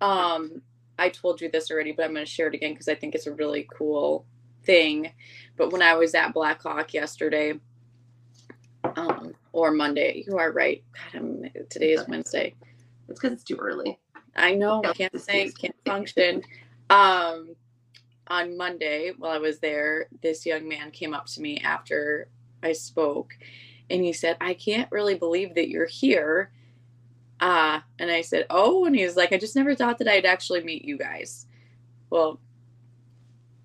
Um 0.00 0.62
I 0.98 1.08
told 1.08 1.40
you 1.40 1.50
this 1.50 1.70
already, 1.70 1.92
but 1.92 2.04
I'm 2.04 2.14
going 2.14 2.24
to 2.24 2.30
share 2.30 2.48
it 2.48 2.54
again 2.54 2.72
because 2.72 2.88
I 2.88 2.94
think 2.94 3.14
it's 3.14 3.26
a 3.26 3.32
really 3.32 3.66
cool 3.76 4.26
thing. 4.64 5.12
But 5.56 5.72
when 5.72 5.82
I 5.82 5.94
was 5.94 6.14
at 6.14 6.32
Black 6.32 6.62
Hawk 6.62 6.94
yesterday, 6.94 7.54
um, 8.96 9.34
or 9.52 9.72
Monday, 9.72 10.24
you 10.26 10.38
are 10.38 10.52
right. 10.52 10.84
God, 10.92 11.20
I'm, 11.20 11.44
today 11.68 11.92
is 11.92 12.06
Wednesday. 12.06 12.54
It's 13.08 13.18
because 13.18 13.32
it's 13.32 13.44
too 13.44 13.56
early. 13.56 13.98
I 14.36 14.54
know. 14.54 14.82
I 14.84 14.92
can't 14.92 15.20
think. 15.20 15.58
Can't 15.58 15.74
function. 15.84 16.42
Um, 16.90 17.56
on 18.28 18.56
Monday, 18.56 19.12
while 19.18 19.32
I 19.32 19.38
was 19.38 19.58
there, 19.58 20.06
this 20.22 20.46
young 20.46 20.68
man 20.68 20.90
came 20.90 21.12
up 21.12 21.26
to 21.26 21.40
me 21.40 21.58
after 21.58 22.28
I 22.62 22.72
spoke, 22.72 23.36
and 23.90 24.02
he 24.02 24.12
said, 24.12 24.36
"I 24.40 24.54
can't 24.54 24.90
really 24.90 25.14
believe 25.14 25.54
that 25.56 25.68
you're 25.68 25.86
here." 25.86 26.52
Uh, 27.40 27.80
and 27.98 28.10
I 28.10 28.22
said, 28.22 28.46
Oh, 28.50 28.84
and 28.84 28.94
he 28.94 29.04
was 29.04 29.16
like, 29.16 29.32
I 29.32 29.38
just 29.38 29.56
never 29.56 29.74
thought 29.74 29.98
that 29.98 30.08
I'd 30.08 30.26
actually 30.26 30.62
meet 30.62 30.84
you 30.84 30.96
guys. 30.96 31.46
Well, 32.10 32.40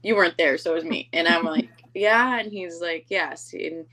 you 0.02 0.16
weren't 0.16 0.38
there, 0.38 0.58
so 0.58 0.72
it 0.72 0.76
was 0.76 0.86
me. 0.86 1.10
And 1.14 1.28
I'm 1.28 1.44
like, 1.46 1.70
Yeah. 1.94 2.40
And 2.40 2.52
he's 2.52 2.82
like, 2.82 3.06
Yes. 3.10 3.54
And 3.54 3.86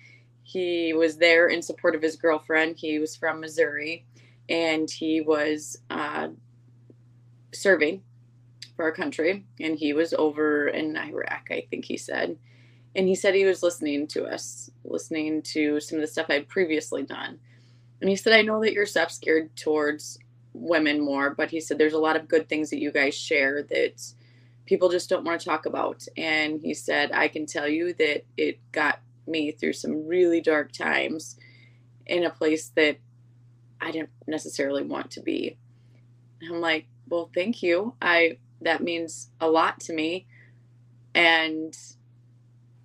he 0.42 0.92
was 0.92 1.16
there 1.16 1.48
in 1.48 1.60
support 1.60 1.94
of 1.94 2.02
his 2.02 2.16
girlfriend. 2.16 2.76
He 2.76 2.98
was 2.98 3.16
from 3.16 3.40
Missouri 3.40 4.06
and 4.48 4.88
he 4.88 5.20
was 5.20 5.76
uh, 5.90 6.28
serving 7.52 8.02
for 8.76 8.84
our 8.84 8.92
country. 8.92 9.44
And 9.58 9.76
he 9.76 9.92
was 9.92 10.14
over 10.14 10.68
in 10.68 10.96
Iraq, 10.96 11.48
I 11.50 11.66
think 11.68 11.84
he 11.84 11.96
said. 11.96 12.38
And 12.94 13.08
he 13.08 13.14
said 13.14 13.34
he 13.34 13.44
was 13.44 13.62
listening 13.62 14.06
to 14.08 14.24
us, 14.24 14.70
listening 14.84 15.42
to 15.42 15.80
some 15.80 15.98
of 15.98 16.02
the 16.02 16.06
stuff 16.06 16.26
I'd 16.30 16.48
previously 16.48 17.02
done 17.02 17.40
and 18.00 18.10
he 18.10 18.16
said, 18.16 18.32
I 18.32 18.42
know 18.42 18.60
that 18.62 18.72
you're 18.72 18.86
self 18.86 19.20
geared 19.20 19.54
towards 19.56 20.18
women 20.52 21.00
more, 21.00 21.34
but 21.34 21.50
he 21.50 21.60
said 21.60 21.78
there's 21.78 21.92
a 21.92 21.98
lot 21.98 22.16
of 22.16 22.28
good 22.28 22.48
things 22.48 22.70
that 22.70 22.80
you 22.80 22.90
guys 22.90 23.14
share 23.14 23.62
that 23.64 24.02
people 24.66 24.88
just 24.88 25.08
don't 25.08 25.24
want 25.24 25.40
to 25.40 25.46
talk 25.46 25.66
about. 25.66 26.04
And 26.16 26.60
he 26.60 26.74
said, 26.74 27.12
I 27.12 27.28
can 27.28 27.46
tell 27.46 27.68
you 27.68 27.92
that 27.94 28.24
it 28.36 28.58
got 28.72 29.00
me 29.26 29.50
through 29.52 29.72
some 29.74 30.06
really 30.06 30.40
dark 30.40 30.72
times 30.72 31.36
in 32.06 32.24
a 32.24 32.30
place 32.30 32.70
that 32.76 32.98
I 33.80 33.90
didn't 33.90 34.10
necessarily 34.26 34.82
want 34.82 35.10
to 35.12 35.20
be. 35.20 35.56
And 36.40 36.54
I'm 36.54 36.60
like, 36.60 36.86
well, 37.08 37.30
thank 37.34 37.62
you. 37.62 37.94
I 38.00 38.38
that 38.62 38.82
means 38.82 39.30
a 39.40 39.48
lot 39.48 39.80
to 39.80 39.92
me. 39.92 40.26
And 41.14 41.76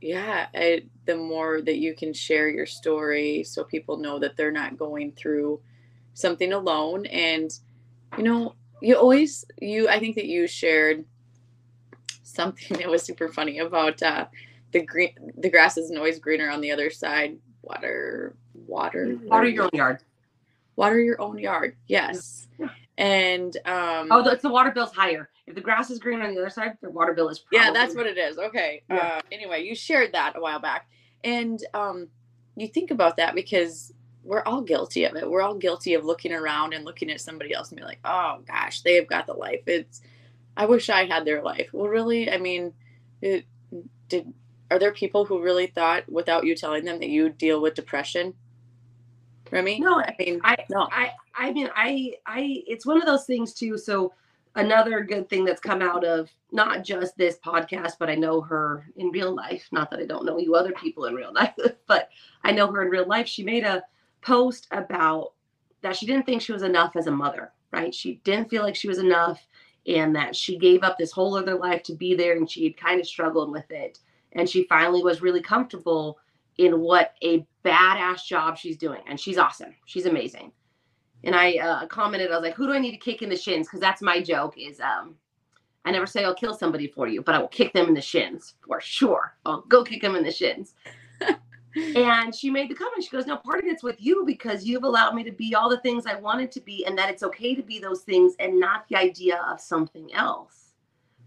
yeah, 0.02 0.48
I, 0.54 0.84
the 1.06 1.16
more 1.16 1.62
that 1.62 1.78
you 1.78 1.96
can 1.96 2.14
share 2.14 2.50
your 2.50 2.66
story 2.66 3.44
so 3.44 3.64
people 3.64 3.98
know 3.98 4.20
that 4.20 4.38
they're 4.38 4.52
not 4.52 4.78
going 4.78 5.12
through 5.14 5.60
something 6.14 6.54
alone. 6.54 7.06
And 7.08 7.52
you 8.18 8.24
know 8.24 8.56
you 8.82 8.96
always 8.96 9.46
you 9.62 9.88
i 9.88 10.00
think 10.00 10.16
that 10.16 10.26
you 10.26 10.48
shared 10.48 11.06
something 12.24 12.78
that 12.78 12.90
was 12.90 13.04
super 13.04 13.30
funny 13.30 13.60
about 13.60 14.02
uh 14.04 14.26
the 14.72 14.82
green 14.82 15.14
the 15.38 15.50
grass 15.50 15.78
isn't 15.78 15.98
always 15.98 16.20
greener 16.20 16.50
on 16.50 16.62
the 16.62 16.72
other 16.72 16.90
side 16.90 17.38
water 17.62 18.36
water. 18.68 19.18
Water 19.24 19.48
your 19.48 19.66
own 19.66 19.70
yard. 19.74 20.00
Water 20.76 21.00
your 21.00 21.22
own 21.22 21.38
yard 21.38 21.76
yes. 21.88 22.48
Yeah. 22.58 22.70
and 22.98 23.56
um 23.66 24.08
oh 24.12 24.28
it's 24.30 24.42
the 24.42 24.50
water 24.50 24.72
bill's 24.72 24.94
higher 24.94 25.30
if 25.52 25.56
the 25.56 25.62
grass 25.62 25.90
is 25.90 26.00
green 26.00 26.22
on 26.22 26.34
the 26.34 26.42
other 26.42 26.50
side 26.50 26.78
the 26.82 26.90
water 26.90 27.14
bill 27.14 27.30
is 27.30 27.44
yeah 27.52 27.72
that's 27.72 27.96
what 27.96 28.08
it 28.08 28.18
is 28.18 28.38
okay 28.38 28.82
yeah. 28.90 28.96
uh 28.96 29.22
anyway 29.32 29.64
you 29.64 29.76
shared 29.76 30.12
that 30.14 30.36
a 30.36 30.42
while 30.42 30.60
back 30.60 30.88
and 31.24 31.64
um, 31.74 32.08
you 32.56 32.68
think 32.68 32.92
about 32.92 33.18
that 33.18 33.36
because 33.36 33.94
we're 34.24 34.44
all 34.44 34.62
guilty 34.62 35.06
of 35.06 35.16
it. 35.16 35.30
We're 35.30 35.42
all 35.42 35.56
guilty 35.56 35.94
of 35.94 36.06
looking 36.06 36.34
around 36.34 36.74
and 36.74 36.86
looking 36.86 37.10
at 37.10 37.22
somebody 37.22 37.54
else 37.54 37.70
and 37.70 37.78
be 37.80 37.86
like, 37.86 38.00
oh 38.06 38.40
gosh, 38.48 38.82
they 38.82 38.96
have 38.96 39.08
got 39.08 39.26
the 39.26 39.34
life. 39.34 39.62
It's, 39.66 40.02
I 40.56 40.66
wish 40.66 40.90
I 40.90 41.06
had 41.06 41.26
their 41.26 41.42
life. 41.42 41.70
Well, 41.74 41.88
really, 41.88 42.30
I 42.30 42.38
mean, 42.38 42.74
it, 43.22 43.46
did 44.10 44.34
are 44.70 44.80
there 44.80 44.94
people 44.94 45.26
who 45.26 45.42
really 45.42 45.68
thought 45.68 46.10
without 46.10 46.46
you 46.46 46.56
telling 46.56 46.86
them 46.86 47.00
that 47.00 47.10
you 47.10 47.30
deal 47.30 47.62
with 47.62 47.74
depression? 47.74 48.34
Remy? 49.50 49.80
No, 49.80 50.00
I 50.00 50.16
mean, 50.18 50.40
I 50.46 50.56
no, 50.70 50.88
I, 50.92 51.12
I 51.36 51.52
mean, 51.52 51.70
I, 51.76 52.14
I, 52.26 52.64
it's 52.68 52.86
one 52.86 52.98
of 52.98 53.06
those 53.06 53.26
things 53.26 53.54
too. 53.54 53.78
So 53.78 54.14
another 54.56 55.02
good 55.02 55.30
thing 55.30 55.46
that's 55.46 55.62
come 55.62 55.82
out 55.82 56.04
of 56.04 56.30
not 56.52 56.84
just 56.84 57.16
this 57.18 57.38
podcast, 57.46 57.94
but 58.00 58.10
I 58.10 58.16
know 58.16 58.42
her 58.42 58.86
in 58.98 59.10
real 59.10 59.34
life. 59.34 59.68
Not 59.72 59.90
that 59.92 60.00
I 60.00 60.06
don't 60.06 60.26
know 60.26 60.38
you 60.38 60.56
other 60.56 60.74
people 60.74 61.06
in 61.06 61.16
real 61.16 61.34
life, 61.36 61.54
but 61.88 62.10
I 62.44 62.52
know 62.52 62.72
her 62.72 62.82
in 62.84 62.90
real 62.90 63.08
life. 63.08 63.28
She 63.28 63.44
made 63.44 63.64
a 63.64 63.84
post 64.22 64.68
about 64.72 65.34
that 65.82 65.96
she 65.96 66.06
didn't 66.06 66.26
think 66.26 66.42
she 66.42 66.52
was 66.52 66.64
enough 66.64 66.96
as 66.96 67.08
a 67.08 67.12
mother, 67.12 67.52
right? 67.72 67.94
She 67.94 68.22
didn't 68.24 68.50
feel 68.50 68.64
like 68.64 68.76
she 68.76 68.88
was 68.88 69.00
enough 69.00 69.46
and 69.88 70.16
that 70.16 70.36
she 70.36 70.58
gave 70.60 70.84
up 70.84 70.98
this 70.98 71.12
whole 71.12 71.36
other 71.36 71.56
life 71.56 71.82
to 71.84 71.96
be 71.96 72.14
there 72.14 72.38
and 72.38 72.50
she 72.50 72.66
had 72.66 72.78
kind 72.78 73.00
of 73.00 73.08
struggled 73.08 73.52
with 73.52 73.70
it. 73.72 74.00
And 74.34 74.48
she 74.48 74.66
finally 74.66 75.02
was 75.02 75.22
really 75.22 75.42
comfortable 75.42 76.20
in 76.58 76.80
what 76.80 77.16
a 77.24 77.46
badass 77.66 78.26
job 78.26 78.58
she's 78.58 78.78
doing. 78.78 79.02
And 79.08 79.20
she's 79.20 79.38
awesome. 79.38 79.74
She's 79.86 80.06
amazing 80.06 80.52
and 81.24 81.36
I 81.36 81.54
uh, 81.54 81.86
commented, 81.88 82.32
I 82.32 82.36
was 82.36 82.44
like, 82.44 82.56
"Who 82.56 82.68
do 82.68 82.74
I 82.74 82.80
need 82.80 82.92
to 82.92 82.98
kick 82.98 83.22
in 83.22 83.30
the 83.30 83.38
shins?" 83.38 83.68
Because 83.68 83.80
that's 83.80 84.02
my 84.02 84.22
joke. 84.22 84.56
Is 84.58 84.80
um, 84.80 85.16
I 85.86 85.92
never 85.92 86.08
say 86.08 86.24
I'll 86.24 86.36
kill 86.36 86.54
somebody 86.54 86.88
for 86.88 87.08
you, 87.08 87.22
but 87.22 87.36
I 87.36 87.40
will 87.40 87.48
kick 87.48 87.74
them 87.74 87.88
in 87.88 87.94
the 87.94 88.02
shins 88.02 88.56
for 88.66 88.82
sure. 88.82 89.36
I'll 89.46 89.62
go 89.62 89.84
kick 89.84 90.02
them 90.02 90.16
in 90.16 90.24
the 90.24 90.32
shins. 90.32 90.74
and 91.96 92.36
she 92.36 92.50
made 92.50 92.70
the 92.70 92.76
comment. 92.76 93.04
She 93.04 93.10
goes, 93.10 93.28
"No, 93.28 93.38
part 93.38 93.60
of 93.60 93.66
it's 93.66 93.84
with 93.84 94.02
you 94.02 94.24
because 94.26 94.66
you've 94.66 94.84
allowed 94.84 95.14
me 95.14 95.24
to 95.24 95.32
be 95.32 95.54
all 95.54 95.70
the 95.70 95.82
things 95.82 96.06
I 96.06 96.16
wanted 96.16 96.52
to 96.54 96.62
be, 96.62 96.86
and 96.86 96.98
that 96.98 97.10
it's 97.10 97.24
okay 97.24 97.54
to 97.56 97.64
be 97.64 97.78
those 97.78 98.02
things, 98.02 98.36
and 98.40 98.60
not 98.60 98.88
the 98.88 98.96
idea 98.96 99.42
of 99.48 99.62
something 99.62 100.12
else." 100.14 100.74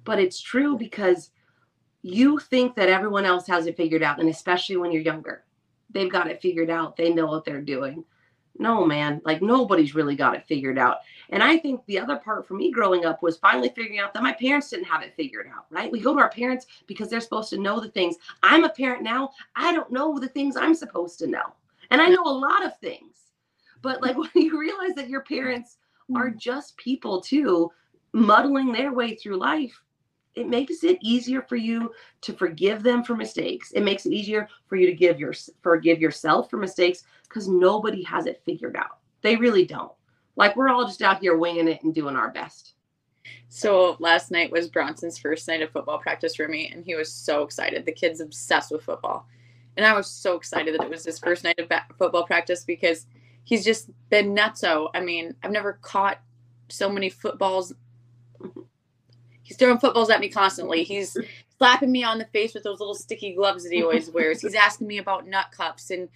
But 0.05 0.19
it's 0.19 0.41
true 0.41 0.77
because 0.77 1.31
you 2.03 2.39
think 2.39 2.75
that 2.77 2.89
everyone 2.89 3.25
else 3.25 3.47
has 3.47 3.67
it 3.67 3.77
figured 3.77 4.03
out, 4.03 4.19
and 4.19 4.29
especially 4.29 4.77
when 4.77 4.91
you're 4.91 5.03
younger, 5.03 5.45
they've 5.89 6.13
got 6.13 6.29
it 6.29 6.43
figured 6.43 6.69
out. 6.69 6.97
They 6.97 7.15
know 7.15 7.27
what 7.27 7.45
they're 7.45 7.63
doing 7.63 8.05
no 8.59 8.85
man 8.85 9.21
like 9.25 9.43
nobody's 9.43 9.95
really 9.95 10.15
got 10.15 10.35
it 10.35 10.47
figured 10.47 10.79
out. 10.79 10.99
And 11.31 11.43
i 11.43 11.57
think 11.57 11.85
the 11.87 11.99
other 11.99 12.17
part 12.17 12.47
for 12.47 12.55
me 12.55 12.71
growing 12.71 13.05
up 13.05 13.23
was 13.23 13.37
finally 13.37 13.71
figuring 13.71 13.99
out 13.99 14.15
that 14.15 14.23
my 14.23 14.33
parents 14.33 14.71
didn't 14.71 14.87
have 14.87 15.03
it 15.03 15.15
figured 15.17 15.47
out 15.47 15.67
right? 15.71 15.91
We 15.91 16.01
go 16.01 16.15
to 16.15 16.21
our 16.21 16.31
parents 16.31 16.67
because 16.87 17.09
they're 17.09 17.21
supposed 17.21 17.51
to 17.51 17.59
know 17.59 17.81
the 17.81 17.89
things. 17.89 18.17
I'm 18.43 18.65
a 18.65 18.69
parent 18.69 19.03
now. 19.03 19.31
I 19.57 19.73
don't 19.73 19.91
know 19.91 20.19
the 20.19 20.29
things 20.29 20.57
i'm 20.57 20.75
supposed 20.75 21.19
to 21.21 21.27
know. 21.27 21.55
And 21.91 22.01
i 22.01 22.07
know 22.07 22.23
a 22.25 22.41
lot 22.49 22.65
of 22.65 22.79
things. 22.79 23.17
But 23.83 24.03
like 24.03 24.17
when 24.19 24.31
you 24.35 24.59
realize 24.59 24.95
that 24.95 25.09
your 25.09 25.23
parents 25.23 25.79
are 26.15 26.31
mm. 26.31 26.37
just 26.37 26.77
people 26.77 27.21
too 27.21 27.71
muddling 28.13 28.73
their 28.73 28.93
way 28.93 29.15
through 29.15 29.37
life 29.37 29.81
it 30.35 30.49
makes 30.49 30.83
it 30.83 30.99
easier 31.01 31.43
for 31.43 31.57
you 31.57 31.93
to 32.23 32.33
forgive 32.33 32.83
them 32.83 33.05
for 33.05 33.15
mistakes. 33.15 33.73
It 33.73 33.83
makes 33.83 34.07
it 34.07 34.13
easier 34.13 34.49
for 34.67 34.77
you 34.77 34.87
to 34.87 34.95
give 34.95 35.21
your 35.21 35.35
forgive 35.63 36.01
yourself 36.01 36.51
for 36.51 36.57
mistakes 36.57 37.05
because 37.29 37.49
nobody 37.49 38.03
has 38.05 38.27
it 38.27 38.43
figured 38.45 38.77
out. 38.77 38.99
They 39.23 39.37
really 39.37 39.65
don't. 39.65 39.93
Like 40.37 40.57
we're 40.57 40.69
all 40.69 40.87
just 40.87 41.03
out 41.03 41.21
here 41.21 41.37
winging 41.37 41.69
it 41.69 41.83
and 41.83 41.95
doing 41.95 42.17
our 42.17 42.31
best. 42.31 42.75
So 43.49 43.97
last 44.01 44.31
night 44.31 44.51
was 44.51 44.69
Bronson's 44.69 45.19
first 45.19 45.47
night 45.47 45.63
of 45.63 45.71
football 45.71 45.99
practice 45.99 46.35
for 46.35 46.49
me, 46.49 46.71
and 46.75 46.85
he 46.85 46.95
was 46.95 47.13
so 47.13 47.43
excited. 47.43 47.87
The 47.87 47.93
kid's 47.93 48.21
obsessed 48.21 48.73
with 48.73 48.83
football, 48.83 49.29
and 49.77 49.87
I 49.87 49.95
was 49.95 50.11
so 50.11 50.35
excited 50.35 50.75
that 50.75 50.85
it 50.85 50.91
was 50.91 51.05
his 51.05 51.19
first 51.19 51.45
night 51.45 51.59
of 51.59 51.71
football 51.97 52.27
practice 52.27 52.65
because 52.65 53.07
he's 53.45 53.65
just 53.65 53.91
been 54.11 54.35
nutso. 54.35 54.89
I 54.95 55.01
mean, 55.01 55.35
I've 55.43 55.53
never 55.53 55.75
caught 55.83 56.21
so 56.69 56.91
many 56.91 57.09
footballs 57.09 57.73
He's 59.45 59.57
throwing 59.59 59.79
footballs 59.79 60.11
at 60.11 60.21
me 60.21 60.29
constantly. 60.29 60.83
He's 60.83 61.17
slapping 61.59 61.93
me 61.93 62.03
on 62.03 62.19
the 62.19 62.25
face 62.27 62.55
with 62.55 62.65
those 62.65 62.81
little 62.81 62.95
sticky 62.95 63.35
gloves 63.35 63.63
that 63.63 63.73
he 63.73 63.83
always 63.83 64.11
wears. 64.11 64.41
He's 64.41 64.55
asking 64.55 64.87
me 64.87 64.99
about 64.99 65.29
nut 65.29 65.47
cups 65.53 65.91
and 65.91 66.09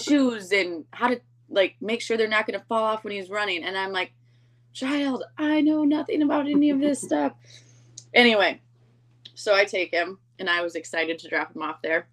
shoes 0.00 0.52
and 0.52 0.84
how 0.92 1.08
to 1.08 1.20
like 1.50 1.76
make 1.80 2.00
sure 2.00 2.16
they're 2.16 2.28
not 2.28 2.46
going 2.46 2.58
to 2.58 2.66
fall 2.66 2.84
off 2.84 3.04
when 3.04 3.12
he's 3.12 3.28
running. 3.28 3.64
And 3.64 3.76
I'm 3.76 3.92
like, 3.92 4.12
child, 4.72 5.24
I 5.36 5.60
know 5.60 5.84
nothing 5.84 6.22
about 6.22 6.46
any 6.46 6.70
of 6.70 6.80
this 6.80 7.02
stuff. 7.02 7.32
Anyway, 8.14 8.60
so 9.34 9.54
I 9.54 9.64
take 9.64 9.92
him 9.92 10.18
and 10.38 10.48
I 10.48 10.62
was 10.62 10.76
excited 10.76 11.18
to 11.18 11.28
drop 11.28 11.54
him 11.54 11.62
off 11.62 11.82
there. 11.82 12.06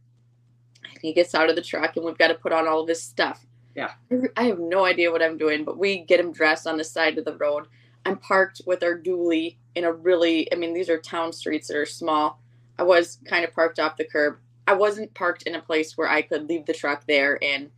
And 0.84 1.00
he 1.02 1.14
gets 1.14 1.36
out 1.36 1.50
of 1.50 1.56
the 1.56 1.62
truck 1.62 1.96
and 1.96 2.06
we've 2.06 2.18
got 2.18 2.30
to 2.30 2.36
put 2.36 2.52
on 2.52 2.68
all 2.68 2.82
of 2.82 2.90
his 2.90 3.02
stuff. 3.02 3.46
Yeah. 3.76 3.92
I 4.38 4.44
have 4.44 4.60
no 4.60 4.86
idea 4.86 5.12
what 5.12 5.24
I'm 5.24 5.38
doing, 5.38 5.64
but 5.64 5.78
we 5.78 6.00
get 6.00 6.20
him 6.20 6.32
dressed 6.32 6.68
on 6.68 6.78
the 6.78 6.84
side 6.84 7.18
of 7.18 7.26
the 7.26 7.38
road 7.38 7.68
I'm 8.06 8.18
parked 8.18 8.62
with 8.66 8.84
our 8.84 8.98
dually 8.98 9.58
in 9.76 9.84
a 9.86 9.94
really, 9.94 10.52
I 10.52 10.56
mean, 10.56 10.74
these 10.74 10.90
are 10.90 10.98
town 10.98 11.32
streets 11.34 11.68
that 11.68 11.78
are 11.78 11.86
small. 11.86 12.42
I 12.78 12.84
was 12.84 13.20
kind 13.26 13.46
of 13.46 13.54
parked 13.54 13.80
off 13.80 13.98
the 13.98 14.04
curb. 14.04 14.38
I 14.68 14.74
wasn't 14.74 15.14
parked 15.14 15.44
in 15.44 15.56
a 15.56 15.62
place 15.62 15.98
where 15.98 16.10
I 16.10 16.22
could 16.22 16.48
leave 16.48 16.66
the 16.66 16.74
truck 16.74 17.06
there 17.08 17.40
and 17.44 17.70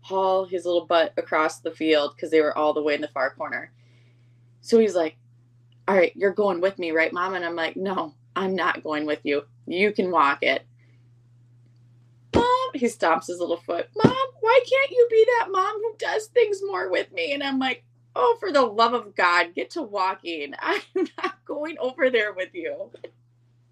haul 0.00 0.46
his 0.46 0.64
little 0.64 0.86
butt 0.86 1.12
across 1.16 1.60
the 1.60 1.70
field 1.70 2.14
because 2.14 2.30
they 2.30 2.40
were 2.40 2.56
all 2.56 2.72
the 2.72 2.82
way 2.82 2.94
in 2.94 3.00
the 3.00 3.08
far 3.08 3.30
corner. 3.30 3.72
So 4.60 4.78
he's 4.78 4.94
like, 4.94 5.16
All 5.86 5.94
right, 5.94 6.12
you're 6.14 6.32
going 6.32 6.60
with 6.60 6.78
me, 6.78 6.92
right, 6.92 7.12
mom? 7.12 7.34
And 7.34 7.44
I'm 7.44 7.56
like, 7.56 7.76
No, 7.76 8.14
I'm 8.36 8.54
not 8.54 8.82
going 8.82 9.06
with 9.06 9.20
you. 9.24 9.42
You 9.66 9.92
can 9.92 10.10
walk 10.10 10.42
it. 10.42 10.64
Mom, 12.34 12.70
he 12.74 12.86
stomps 12.86 13.26
his 13.26 13.40
little 13.40 13.56
foot. 13.56 13.88
Mom, 14.02 14.16
why 14.40 14.60
can't 14.68 14.90
you 14.90 15.06
be 15.10 15.26
that 15.38 15.48
mom 15.50 15.76
who 15.76 15.94
does 15.98 16.26
things 16.26 16.60
more 16.64 16.90
with 16.90 17.12
me? 17.12 17.32
And 17.32 17.42
I'm 17.42 17.58
like, 17.58 17.84
Oh, 18.20 18.36
for 18.40 18.50
the 18.50 18.62
love 18.62 18.94
of 18.94 19.14
God, 19.14 19.54
get 19.54 19.70
to 19.70 19.82
walking. 19.82 20.52
I'm 20.60 20.80
not 21.22 21.44
going 21.44 21.78
over 21.78 22.10
there 22.10 22.32
with 22.32 22.52
you. 22.52 22.90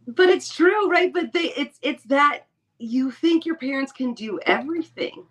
But 0.07 0.29
it's 0.29 0.55
true, 0.55 0.89
right? 0.89 1.13
But 1.13 1.33
they 1.33 1.53
it's 1.57 1.81
it's 1.83 2.05
that 2.05 2.47
you 2.79 3.11
think 3.11 3.45
your 3.45 3.57
parents 3.57 3.91
can 3.91 4.15
do 4.15 4.39
everything. 4.47 5.27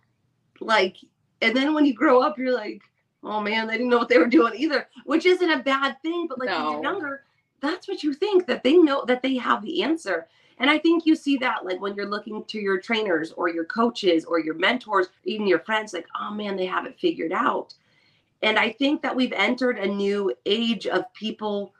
Like, 0.60 0.98
and 1.42 1.56
then 1.56 1.74
when 1.74 1.86
you 1.86 1.94
grow 1.94 2.22
up, 2.22 2.38
you're 2.38 2.54
like, 2.54 2.82
oh 3.24 3.40
man, 3.40 3.68
they 3.68 3.78
didn't 3.78 3.90
know 3.90 4.00
what 4.00 4.10
they 4.10 4.18
were 4.18 4.28
doing 4.28 4.54
either, 4.58 4.90
which 5.06 5.26
isn't 5.26 5.50
a 5.50 5.64
bad 5.64 6.02
thing. 6.02 6.28
But 6.28 6.40
like 6.40 6.50
no. 6.50 6.64
when 6.64 6.74
you're 6.74 6.84
younger, 6.84 7.24
that's 7.62 7.88
what 7.88 8.04
you 8.04 8.14
think 8.14 8.46
that 8.48 8.64
they 8.64 8.74
know 8.76 9.06
that 9.06 9.22
they 9.22 9.38
have 9.38 9.62
the 9.62 9.82
answer. 9.82 10.28
And 10.58 10.70
I 10.70 10.78
think 10.78 11.06
you 11.06 11.16
see 11.16 11.38
that 11.38 11.64
like 11.64 11.80
when 11.80 11.96
you're 11.96 12.10
looking 12.10 12.44
to 12.44 12.60
your 12.60 12.82
trainers 12.82 13.32
or 13.32 13.48
your 13.48 13.66
coaches 13.66 14.26
or 14.26 14.42
your 14.42 14.56
mentors, 14.56 15.08
even 15.24 15.48
your 15.48 15.60
friends, 15.60 15.94
like, 15.94 16.08
oh 16.20 16.34
man, 16.34 16.58
they 16.58 16.66
have 16.66 16.86
it 16.86 17.00
figured 17.00 17.32
out. 17.32 17.74
And 18.42 18.60
I 18.60 18.72
think 18.72 19.02
that 19.02 19.16
we've 19.16 19.34
entered 19.34 19.78
a 19.78 19.88
new 19.88 20.34
age 20.46 20.88
of 20.88 21.12
people 21.14 21.74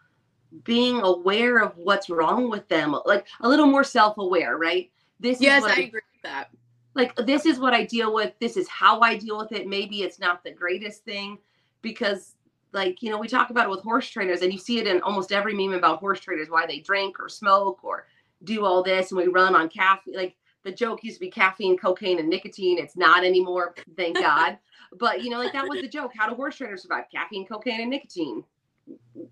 being 0.64 1.02
aware 1.02 1.62
of 1.62 1.78
what's 1.78 2.10
wrong 2.10 2.50
with 2.50 2.68
them, 2.70 2.98
like 3.06 3.28
a 3.42 3.50
little 3.50 3.68
more 3.68 3.84
self-aware, 3.84 4.58
right? 4.58 4.90
This 5.20 5.42
yes, 5.42 5.64
I, 5.64 5.70
I 5.70 5.74
agree 5.74 6.02
with 6.14 6.24
that. 6.24 6.50
Like 6.94 7.16
this 7.18 7.46
is 7.46 7.60
what 7.60 7.74
I 7.74 7.84
deal 7.84 8.14
with. 8.14 8.34
This 8.40 8.56
is 8.56 8.68
how 8.70 9.02
I 9.02 9.18
deal 9.18 9.38
with 9.38 9.52
it. 9.52 9.68
Maybe 9.68 10.02
it's 10.02 10.20
not 10.20 10.44
the 10.44 10.52
greatest 10.52 11.04
thing 11.04 11.38
because 11.82 12.36
like 12.76 13.02
you 13.02 13.10
know 13.10 13.18
we 13.18 13.28
talk 13.28 13.50
about 13.50 13.66
it 13.66 13.70
with 13.72 13.82
horse 13.82 14.08
trainers 14.08 14.42
and 14.42 14.54
you 14.54 14.60
see 14.60 14.78
it 14.78 14.86
in 14.86 15.02
almost 15.02 15.32
every 15.32 15.56
meme 15.56 15.74
about 15.74 16.00
horse 16.00 16.20
trainers 16.20 16.50
why 16.50 16.68
they 16.68 16.80
drink 16.80 17.20
or 17.20 17.30
smoke 17.30 17.84
or 17.84 18.06
do 18.44 18.66
all 18.66 18.84
this 18.84 19.12
and 19.12 19.18
we 19.18 19.28
run 19.28 19.56
on 19.56 19.70
caffeine 19.70 20.14
like 20.14 20.36
the 20.64 20.72
joke 20.72 21.04
used 21.04 21.16
to 21.16 21.22
be 21.22 21.32
caffeine 21.32 21.78
cocaine 21.78 22.20
and 22.20 22.28
nicotine 22.28 22.78
it's 22.78 22.98
not 22.98 23.24
anymore 23.24 23.74
thank 23.96 24.18
god 24.18 24.58
but 25.00 25.24
you 25.24 25.30
know 25.30 25.40
like 25.40 25.54
that 25.54 25.68
was 25.68 25.82
the 25.82 25.88
joke 25.88 26.12
how 26.18 26.30
do 26.30 26.36
horse 26.36 26.56
trainers 26.56 26.82
survive 26.82 27.06
caffeine 27.12 27.46
cocaine 27.46 27.82
and 27.82 27.90
nicotine 27.90 28.44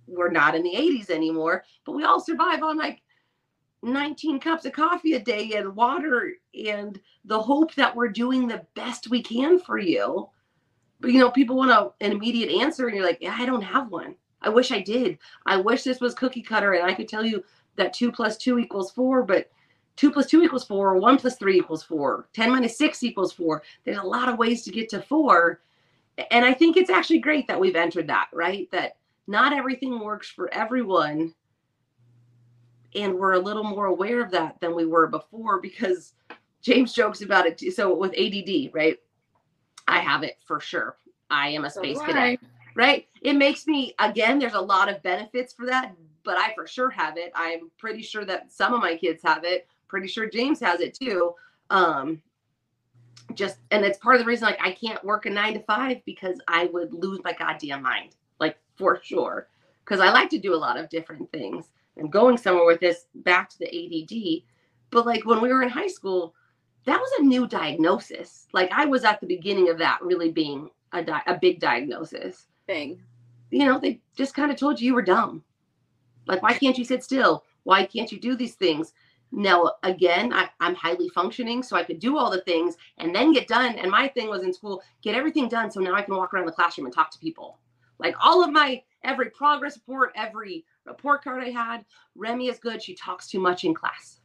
we're 0.07 0.32
not 0.32 0.55
in 0.55 0.64
the 0.64 0.76
80s 0.76 1.09
anymore, 1.09 1.64
but 1.86 1.93
we 1.93 2.03
all 2.03 2.20
survive 2.20 2.64
on 2.64 2.78
like 2.78 3.01
19 3.82 4.39
cups 4.39 4.66
of 4.66 4.74
coffee 4.74 5.14
a 5.14 5.20
day 5.20 5.53
and 5.55 5.76
water 5.76 6.34
and 6.68 6.99
the 7.26 7.41
hope 7.41 7.74
that 7.76 7.95
we're 7.95 8.07
doing 8.07 8.47
the 8.47 8.66
best 8.76 9.09
we 9.09 9.22
can 9.22 9.59
for 9.59 9.78
you. 9.78 10.30
But 10.99 11.11
you 11.11 11.20
know, 11.20 11.32
people 11.32 11.57
want 11.57 11.72
a, 11.72 11.91
an 12.03 12.14
immediate 12.14 12.61
answer, 12.61 12.88
and 12.88 12.95
you're 12.95 13.05
like, 13.05 13.18
yeah, 13.22 13.36
I 13.38 13.45
don't 13.45 13.61
have 13.61 13.91
one. 13.91 14.16
I 14.41 14.49
wish 14.49 14.72
I 14.72 14.82
did. 14.82 15.18
I 15.45 15.57
wish 15.57 15.84
this 15.84 15.99
was 15.99 16.14
cookie 16.14 16.41
cutter 16.41 16.74
and 16.74 16.86
I 16.86 16.93
could 16.93 17.07
tell 17.07 17.26
you 17.26 17.43
that 17.76 17.93
two 17.93 18.11
plus 18.11 18.38
two 18.38 18.59
equals 18.59 18.91
four, 18.91 19.24
but 19.24 19.49
two 19.95 20.11
plus 20.11 20.27
two 20.27 20.43
equals 20.43 20.65
four, 20.65 20.97
one 20.97 21.17
plus 21.17 21.37
three 21.37 21.57
equals 21.57 21.83
four, 21.83 22.27
10 22.33 22.51
minus 22.51 22.77
six 22.77 23.03
equals 23.03 23.33
four. 23.33 23.63
There's 23.83 23.97
a 23.97 24.03
lot 24.03 24.29
of 24.29 24.37
ways 24.37 24.63
to 24.63 24.71
get 24.71 24.89
to 24.89 25.01
four. 25.01 25.61
And 26.31 26.45
I 26.45 26.53
think 26.53 26.77
it's 26.77 26.89
actually 26.89 27.19
great 27.19 27.47
that 27.47 27.59
we've 27.59 27.75
entered 27.75 28.07
that, 28.07 28.27
right? 28.33 28.69
That 28.71 28.97
not 29.27 29.53
everything 29.53 29.99
works 29.99 30.29
for 30.29 30.53
everyone 30.53 31.33
and 32.95 33.17
we're 33.17 33.33
a 33.33 33.39
little 33.39 33.63
more 33.63 33.87
aware 33.87 34.21
of 34.21 34.31
that 34.31 34.59
than 34.59 34.75
we 34.75 34.85
were 34.85 35.07
before 35.07 35.59
because 35.59 36.13
James 36.61 36.93
jokes 36.93 37.21
about 37.21 37.45
it 37.45 37.57
too. 37.57 37.71
So 37.71 37.95
with 37.95 38.13
ADD, 38.17 38.71
right? 38.73 38.97
I 39.87 39.99
have 39.99 40.23
it 40.23 40.37
for 40.45 40.59
sure. 40.59 40.97
I 41.29 41.49
am 41.49 41.65
a 41.65 41.69
space 41.69 41.97
so 41.97 42.05
cadet, 42.05 42.39
right? 42.75 43.07
It 43.21 43.33
makes 43.33 43.67
me 43.67 43.95
again. 43.99 44.39
There's 44.39 44.53
a 44.53 44.61
lot 44.61 44.89
of 44.89 45.01
benefits 45.03 45.53
for 45.53 45.65
that, 45.65 45.93
but 46.23 46.37
I 46.37 46.53
for 46.53 46.67
sure 46.67 46.89
have 46.89 47.17
it. 47.17 47.31
I'm 47.35 47.71
pretty 47.77 48.01
sure 48.01 48.23
that 48.25 48.51
some 48.51 48.73
of 48.73 48.81
my 48.81 48.95
kids 48.95 49.21
have 49.23 49.43
it. 49.43 49.67
Pretty 49.93 50.07
sure 50.07 50.27
James 50.27 50.59
has 50.59 50.79
it 50.79 50.95
too. 50.95 51.35
Um, 51.69 52.19
just 53.35 53.59
and 53.69 53.85
it's 53.85 53.99
part 53.99 54.15
of 54.15 54.21
the 54.21 54.25
reason 54.25 54.47
like 54.47 54.59
I 54.59 54.71
can't 54.71 55.03
work 55.05 55.27
a 55.27 55.29
nine 55.29 55.53
to 55.53 55.59
five 55.59 56.03
because 56.03 56.39
I 56.47 56.65
would 56.65 56.91
lose 56.95 57.19
my 57.23 57.31
goddamn 57.31 57.83
mind 57.83 58.15
like 58.39 58.57
for 58.75 58.99
sure 59.03 59.49
because 59.85 59.99
I 59.99 60.11
like 60.11 60.31
to 60.31 60.39
do 60.39 60.55
a 60.55 60.57
lot 60.57 60.79
of 60.79 60.89
different 60.89 61.31
things. 61.31 61.69
I'm 61.99 62.09
going 62.09 62.37
somewhere 62.37 62.65
with 62.65 62.79
this 62.79 63.05
back 63.13 63.49
to 63.49 63.59
the 63.59 63.67
ADD. 63.67 64.41
But 64.89 65.05
like 65.05 65.27
when 65.27 65.41
we 65.41 65.49
were 65.49 65.61
in 65.61 65.69
high 65.69 65.85
school, 65.85 66.33
that 66.85 66.99
was 66.99 67.11
a 67.19 67.23
new 67.23 67.45
diagnosis. 67.45 68.47
Like 68.51 68.71
I 68.71 68.85
was 68.85 69.03
at 69.03 69.21
the 69.21 69.27
beginning 69.27 69.69
of 69.69 69.77
that 69.77 69.99
really 70.01 70.31
being 70.31 70.71
a, 70.91 71.03
di- 71.03 71.21
a 71.27 71.37
big 71.37 71.59
diagnosis 71.59 72.47
thing. 72.65 72.99
You 73.51 73.65
know, 73.65 73.77
they 73.77 74.01
just 74.17 74.33
kind 74.33 74.49
of 74.49 74.57
told 74.57 74.81
you 74.81 74.87
you 74.87 74.95
were 74.95 75.03
dumb. 75.03 75.43
Like, 76.25 76.41
why 76.41 76.53
can't 76.53 76.79
you 76.79 76.83
sit 76.83 77.03
still? 77.03 77.43
Why 77.61 77.85
can't 77.85 78.11
you 78.11 78.19
do 78.19 78.35
these 78.35 78.55
things? 78.55 78.91
Now, 79.36 79.71
again, 79.81 80.31
I, 80.31 80.47
I'm 80.59 80.75
highly 80.75 81.09
functioning, 81.09 81.63
so 81.63 81.75
I 81.75 81.84
could 81.84 81.97
do 81.97 82.17
all 82.17 82.29
the 82.29 82.41
things 82.41 82.77
and 82.99 83.15
then 83.15 83.34
get 83.34 83.47
done. 83.47 83.75
And 83.79 83.89
my 83.89 84.07
thing 84.07 84.29
was 84.29 84.43
in 84.43 84.53
school, 84.53 84.84
get 85.01 85.15
everything 85.15 85.49
done 85.49 85.71
so 85.71 85.79
now 85.79 85.95
I 85.95 86.03
can 86.03 86.15
walk 86.15 86.36
around 86.36 86.45
the 86.45 86.51
classroom 86.51 86.86
and 86.86 86.93
talk 86.93 87.09
to 87.11 87.17
people. 87.17 87.57
Like 87.97 88.15
all 88.23 88.43
of 88.43 88.51
my 88.51 88.84
every 89.03 89.31
progress 89.31 89.75
report, 89.75 90.11
every 90.15 90.65
report 90.86 91.23
card 91.23 91.43
I 91.43 91.49
had, 91.49 91.84
Remy 92.15 92.47
is 92.47 92.59
good. 92.59 92.79
She 92.79 92.93
talks 92.93 93.27
too 93.27 93.39
much 93.39 93.63
in 93.63 93.73
class. 93.73 94.19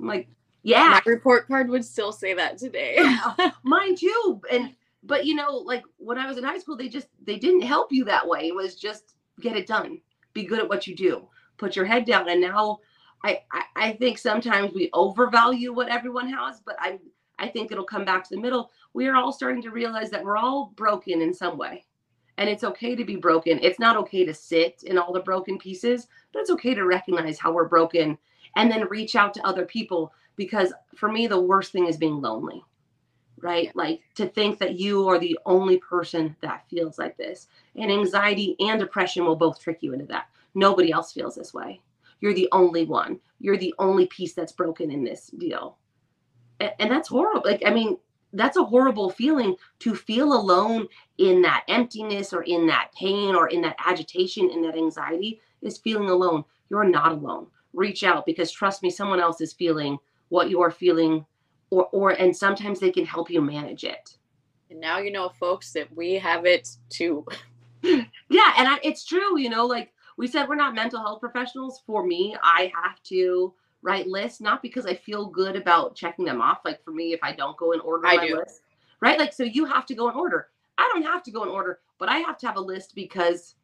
I'm 0.00 0.08
like, 0.08 0.28
yeah. 0.64 1.00
My 1.04 1.12
report 1.12 1.46
card 1.46 1.68
would 1.68 1.84
still 1.84 2.10
say 2.10 2.34
that 2.34 2.58
today. 2.58 2.98
Mine 3.62 3.94
too. 3.94 4.40
And 4.50 4.74
but 5.04 5.24
you 5.24 5.36
know, 5.36 5.54
like 5.54 5.84
when 5.98 6.18
I 6.18 6.26
was 6.26 6.36
in 6.36 6.42
high 6.42 6.58
school, 6.58 6.76
they 6.76 6.88
just 6.88 7.06
they 7.24 7.38
didn't 7.38 7.62
help 7.62 7.92
you 7.92 8.04
that 8.06 8.26
way. 8.26 8.48
It 8.48 8.54
was 8.56 8.74
just 8.74 9.14
get 9.40 9.56
it 9.56 9.68
done. 9.68 10.00
Be 10.32 10.42
good 10.42 10.58
at 10.58 10.68
what 10.68 10.88
you 10.88 10.96
do. 10.96 11.28
Put 11.58 11.76
your 11.76 11.84
head 11.84 12.06
down. 12.06 12.28
And 12.28 12.40
now 12.40 12.80
I, 13.24 13.42
I, 13.50 13.62
I 13.74 13.92
think 13.94 14.18
sometimes 14.18 14.72
we 14.72 14.90
overvalue 14.92 15.72
what 15.72 15.88
everyone 15.88 16.28
has, 16.28 16.60
but 16.64 16.76
I 16.78 17.00
I 17.38 17.48
think 17.48 17.72
it'll 17.72 17.84
come 17.84 18.04
back 18.04 18.22
to 18.24 18.34
the 18.34 18.40
middle. 18.40 18.70
We 18.92 19.08
are 19.08 19.16
all 19.16 19.32
starting 19.32 19.62
to 19.62 19.70
realize 19.70 20.08
that 20.10 20.24
we're 20.24 20.36
all 20.36 20.72
broken 20.76 21.20
in 21.20 21.34
some 21.34 21.58
way 21.58 21.84
and 22.38 22.48
it's 22.48 22.64
okay 22.64 22.94
to 22.94 23.04
be 23.04 23.16
broken. 23.16 23.58
It's 23.62 23.78
not 23.78 23.96
okay 23.98 24.24
to 24.24 24.34
sit 24.34 24.82
in 24.84 24.98
all 24.98 25.12
the 25.12 25.20
broken 25.20 25.58
pieces, 25.58 26.08
but 26.32 26.40
it's 26.40 26.50
okay 26.50 26.74
to 26.74 26.84
recognize 26.84 27.38
how 27.38 27.52
we're 27.52 27.68
broken 27.68 28.18
and 28.56 28.70
then 28.70 28.88
reach 28.88 29.16
out 29.16 29.34
to 29.34 29.46
other 29.46 29.64
people 29.64 30.12
because 30.36 30.72
for 30.96 31.10
me 31.10 31.26
the 31.26 31.40
worst 31.40 31.72
thing 31.72 31.86
is 31.86 31.96
being 31.96 32.20
lonely. 32.20 32.62
Right? 33.40 33.74
Like 33.76 34.00
to 34.14 34.26
think 34.26 34.58
that 34.60 34.78
you 34.78 35.08
are 35.08 35.18
the 35.18 35.38
only 35.44 35.78
person 35.78 36.34
that 36.40 36.64
feels 36.70 36.98
like 36.98 37.16
this. 37.16 37.48
And 37.76 37.90
anxiety 37.90 38.56
and 38.60 38.80
depression 38.80 39.24
will 39.24 39.36
both 39.36 39.60
trick 39.60 39.78
you 39.82 39.92
into 39.92 40.06
that. 40.06 40.28
Nobody 40.54 40.92
else 40.92 41.12
feels 41.12 41.34
this 41.34 41.52
way. 41.52 41.80
You're 42.24 42.32
the 42.32 42.48
only 42.52 42.86
one. 42.86 43.20
You're 43.38 43.58
the 43.58 43.74
only 43.78 44.06
piece 44.06 44.32
that's 44.32 44.52
broken 44.52 44.90
in 44.90 45.04
this 45.04 45.26
deal. 45.36 45.76
And, 46.58 46.72
and 46.78 46.90
that's 46.90 47.08
horrible. 47.08 47.42
Like 47.44 47.62
I 47.66 47.70
mean, 47.70 47.98
that's 48.32 48.56
a 48.56 48.64
horrible 48.64 49.10
feeling 49.10 49.56
to 49.80 49.94
feel 49.94 50.32
alone 50.32 50.88
in 51.18 51.42
that 51.42 51.64
emptiness 51.68 52.32
or 52.32 52.40
in 52.44 52.66
that 52.68 52.92
pain 52.98 53.34
or 53.34 53.48
in 53.48 53.60
that 53.60 53.76
agitation 53.84 54.48
in 54.48 54.62
that 54.62 54.74
anxiety 54.74 55.38
is 55.60 55.76
feeling 55.76 56.08
alone 56.08 56.42
you're 56.70 56.88
not 56.88 57.12
alone 57.12 57.46
reach 57.74 58.02
out 58.02 58.24
because 58.24 58.50
trust 58.50 58.82
me 58.82 58.88
someone 58.88 59.20
else 59.20 59.42
is 59.42 59.52
feeling 59.52 59.98
what 60.30 60.48
you're 60.48 60.70
feeling 60.70 61.24
or 61.68 61.88
or 61.92 62.10
and 62.12 62.34
sometimes 62.34 62.80
they 62.80 62.90
can 62.90 63.04
help 63.04 63.30
you 63.30 63.40
manage 63.40 63.84
it 63.84 64.16
and 64.70 64.80
now 64.80 64.98
you 64.98 65.12
know 65.12 65.28
folks 65.28 65.72
that 65.72 65.86
we 65.94 66.14
have 66.14 66.44
it 66.44 66.68
too 66.88 67.24
yeah 67.82 68.54
and 68.56 68.66
I, 68.66 68.78
it's 68.82 69.04
true 69.04 69.38
you 69.38 69.50
know 69.50 69.66
like 69.66 69.92
we 70.16 70.26
said 70.26 70.48
we're 70.48 70.54
not 70.54 70.74
mental 70.74 71.00
health 71.00 71.20
professionals 71.20 71.82
for 71.86 72.04
me 72.04 72.36
i 72.42 72.72
have 72.82 73.02
to 73.02 73.54
write 73.84 74.08
lists, 74.08 74.40
not 74.40 74.62
because 74.62 74.86
I 74.86 74.94
feel 74.94 75.26
good 75.26 75.54
about 75.54 75.94
checking 75.94 76.24
them 76.24 76.40
off. 76.40 76.60
Like 76.64 76.82
for 76.82 76.90
me, 76.90 77.12
if 77.12 77.20
I 77.22 77.32
don't 77.32 77.56
go 77.56 77.72
in 77.72 77.80
order, 77.80 78.06
I 78.06 78.16
my 78.16 78.26
do. 78.26 78.36
list, 78.38 78.62
right? 79.00 79.18
Like, 79.18 79.32
so 79.32 79.44
you 79.44 79.66
have 79.66 79.86
to 79.86 79.94
go 79.94 80.08
in 80.08 80.16
order. 80.16 80.48
I 80.78 80.90
don't 80.92 81.04
have 81.04 81.22
to 81.24 81.30
go 81.30 81.44
in 81.44 81.50
order, 81.50 81.80
but 81.98 82.08
I 82.08 82.18
have 82.18 82.38
to 82.38 82.46
have 82.46 82.56
a 82.56 82.60
list 82.60 82.94
because 82.94 83.54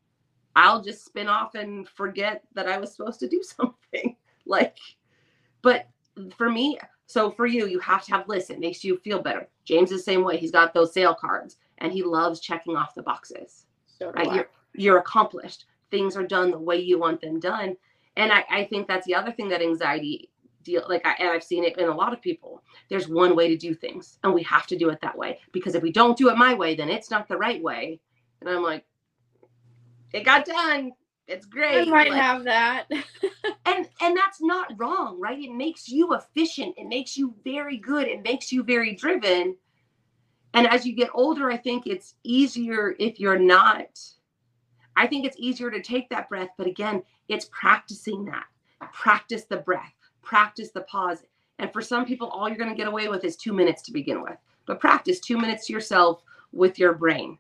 I'll 0.54 0.82
just 0.82 1.04
spin 1.04 1.26
off 1.26 1.54
and 1.54 1.88
forget 1.88 2.44
that 2.54 2.68
I 2.68 2.78
was 2.78 2.94
supposed 2.94 3.18
to 3.20 3.28
do 3.28 3.42
something. 3.56 4.14
like, 4.46 4.76
but 5.62 5.88
for 6.36 6.50
me, 6.50 6.78
so 7.06 7.30
for 7.30 7.46
you, 7.46 7.66
you 7.66 7.80
have 7.80 8.04
to 8.04 8.12
have 8.12 8.28
lists. 8.28 8.50
It 8.50 8.60
makes 8.60 8.84
you 8.84 8.98
feel 8.98 9.20
better. 9.20 9.48
James 9.64 9.90
is 9.90 10.00
the 10.00 10.04
same 10.04 10.22
way. 10.22 10.36
He's 10.36 10.52
got 10.52 10.74
those 10.74 10.92
sale 10.92 11.14
cards 11.14 11.56
and 11.78 11.92
he 11.92 12.02
loves 12.02 12.40
checking 12.40 12.76
off 12.76 12.94
the 12.94 13.02
boxes. 13.02 13.64
So 13.86 14.12
right? 14.12 14.32
You're, 14.32 14.48
you're 14.74 14.98
accomplished. 14.98 15.64
Things 15.90 16.16
are 16.16 16.26
done 16.26 16.50
the 16.50 16.58
way 16.58 16.76
you 16.76 16.98
want 16.98 17.20
them 17.20 17.40
done 17.40 17.76
and 18.16 18.32
I, 18.32 18.44
I 18.50 18.64
think 18.64 18.86
that's 18.86 19.06
the 19.06 19.14
other 19.14 19.32
thing 19.32 19.48
that 19.50 19.62
anxiety 19.62 20.30
deal 20.62 20.84
like 20.88 21.06
I, 21.06 21.14
and 21.18 21.30
I've 21.30 21.44
seen 21.44 21.64
it 21.64 21.78
in 21.78 21.88
a 21.88 21.94
lot 21.94 22.12
of 22.12 22.20
people. 22.20 22.62
There's 22.88 23.08
one 23.08 23.36
way 23.36 23.48
to 23.48 23.56
do 23.56 23.74
things, 23.74 24.18
and 24.22 24.34
we 24.34 24.42
have 24.42 24.66
to 24.68 24.76
do 24.76 24.90
it 24.90 25.00
that 25.00 25.16
way 25.16 25.38
because 25.52 25.74
if 25.74 25.82
we 25.82 25.92
don't 25.92 26.18
do 26.18 26.28
it 26.28 26.36
my 26.36 26.54
way, 26.54 26.74
then 26.74 26.90
it's 26.90 27.10
not 27.10 27.28
the 27.28 27.36
right 27.36 27.62
way. 27.62 28.00
And 28.40 28.50
I'm 28.50 28.62
like, 28.62 28.84
it 30.12 30.24
got 30.24 30.44
done. 30.44 30.92
It's 31.26 31.46
great. 31.46 31.88
I 31.88 31.90
might 31.90 32.10
like, 32.10 32.20
have 32.20 32.44
that. 32.44 32.86
and 33.64 33.88
and 34.00 34.16
that's 34.16 34.42
not 34.42 34.78
wrong, 34.78 35.18
right? 35.20 35.38
It 35.38 35.52
makes 35.52 35.88
you 35.88 36.14
efficient. 36.14 36.74
It 36.76 36.88
makes 36.88 37.16
you 37.16 37.34
very 37.44 37.76
good. 37.76 38.08
It 38.08 38.24
makes 38.24 38.50
you 38.50 38.62
very 38.62 38.94
driven. 38.94 39.56
And 40.52 40.66
as 40.66 40.84
you 40.84 40.96
get 40.96 41.10
older, 41.14 41.48
I 41.50 41.56
think 41.56 41.86
it's 41.86 42.16
easier 42.24 42.96
if 42.98 43.20
you're 43.20 43.38
not. 43.38 43.98
I 45.00 45.06
think 45.06 45.24
it's 45.24 45.38
easier 45.38 45.70
to 45.70 45.80
take 45.80 46.10
that 46.10 46.28
breath, 46.28 46.50
but 46.58 46.66
again, 46.66 47.02
it's 47.28 47.48
practicing 47.50 48.26
that. 48.26 48.44
Practice 48.92 49.44
the 49.44 49.56
breath, 49.56 49.94
practice 50.20 50.72
the 50.72 50.82
pause. 50.82 51.24
And 51.58 51.72
for 51.72 51.80
some 51.80 52.04
people, 52.04 52.28
all 52.28 52.48
you're 52.48 52.58
going 52.58 52.68
to 52.68 52.76
get 52.76 52.86
away 52.86 53.08
with 53.08 53.24
is 53.24 53.34
two 53.34 53.54
minutes 53.54 53.80
to 53.82 53.92
begin 53.92 54.22
with. 54.22 54.36
But 54.66 54.78
practice 54.78 55.18
two 55.18 55.38
minutes 55.38 55.66
to 55.66 55.72
yourself 55.72 56.22
with 56.52 56.78
your 56.78 56.92
brain, 56.92 57.38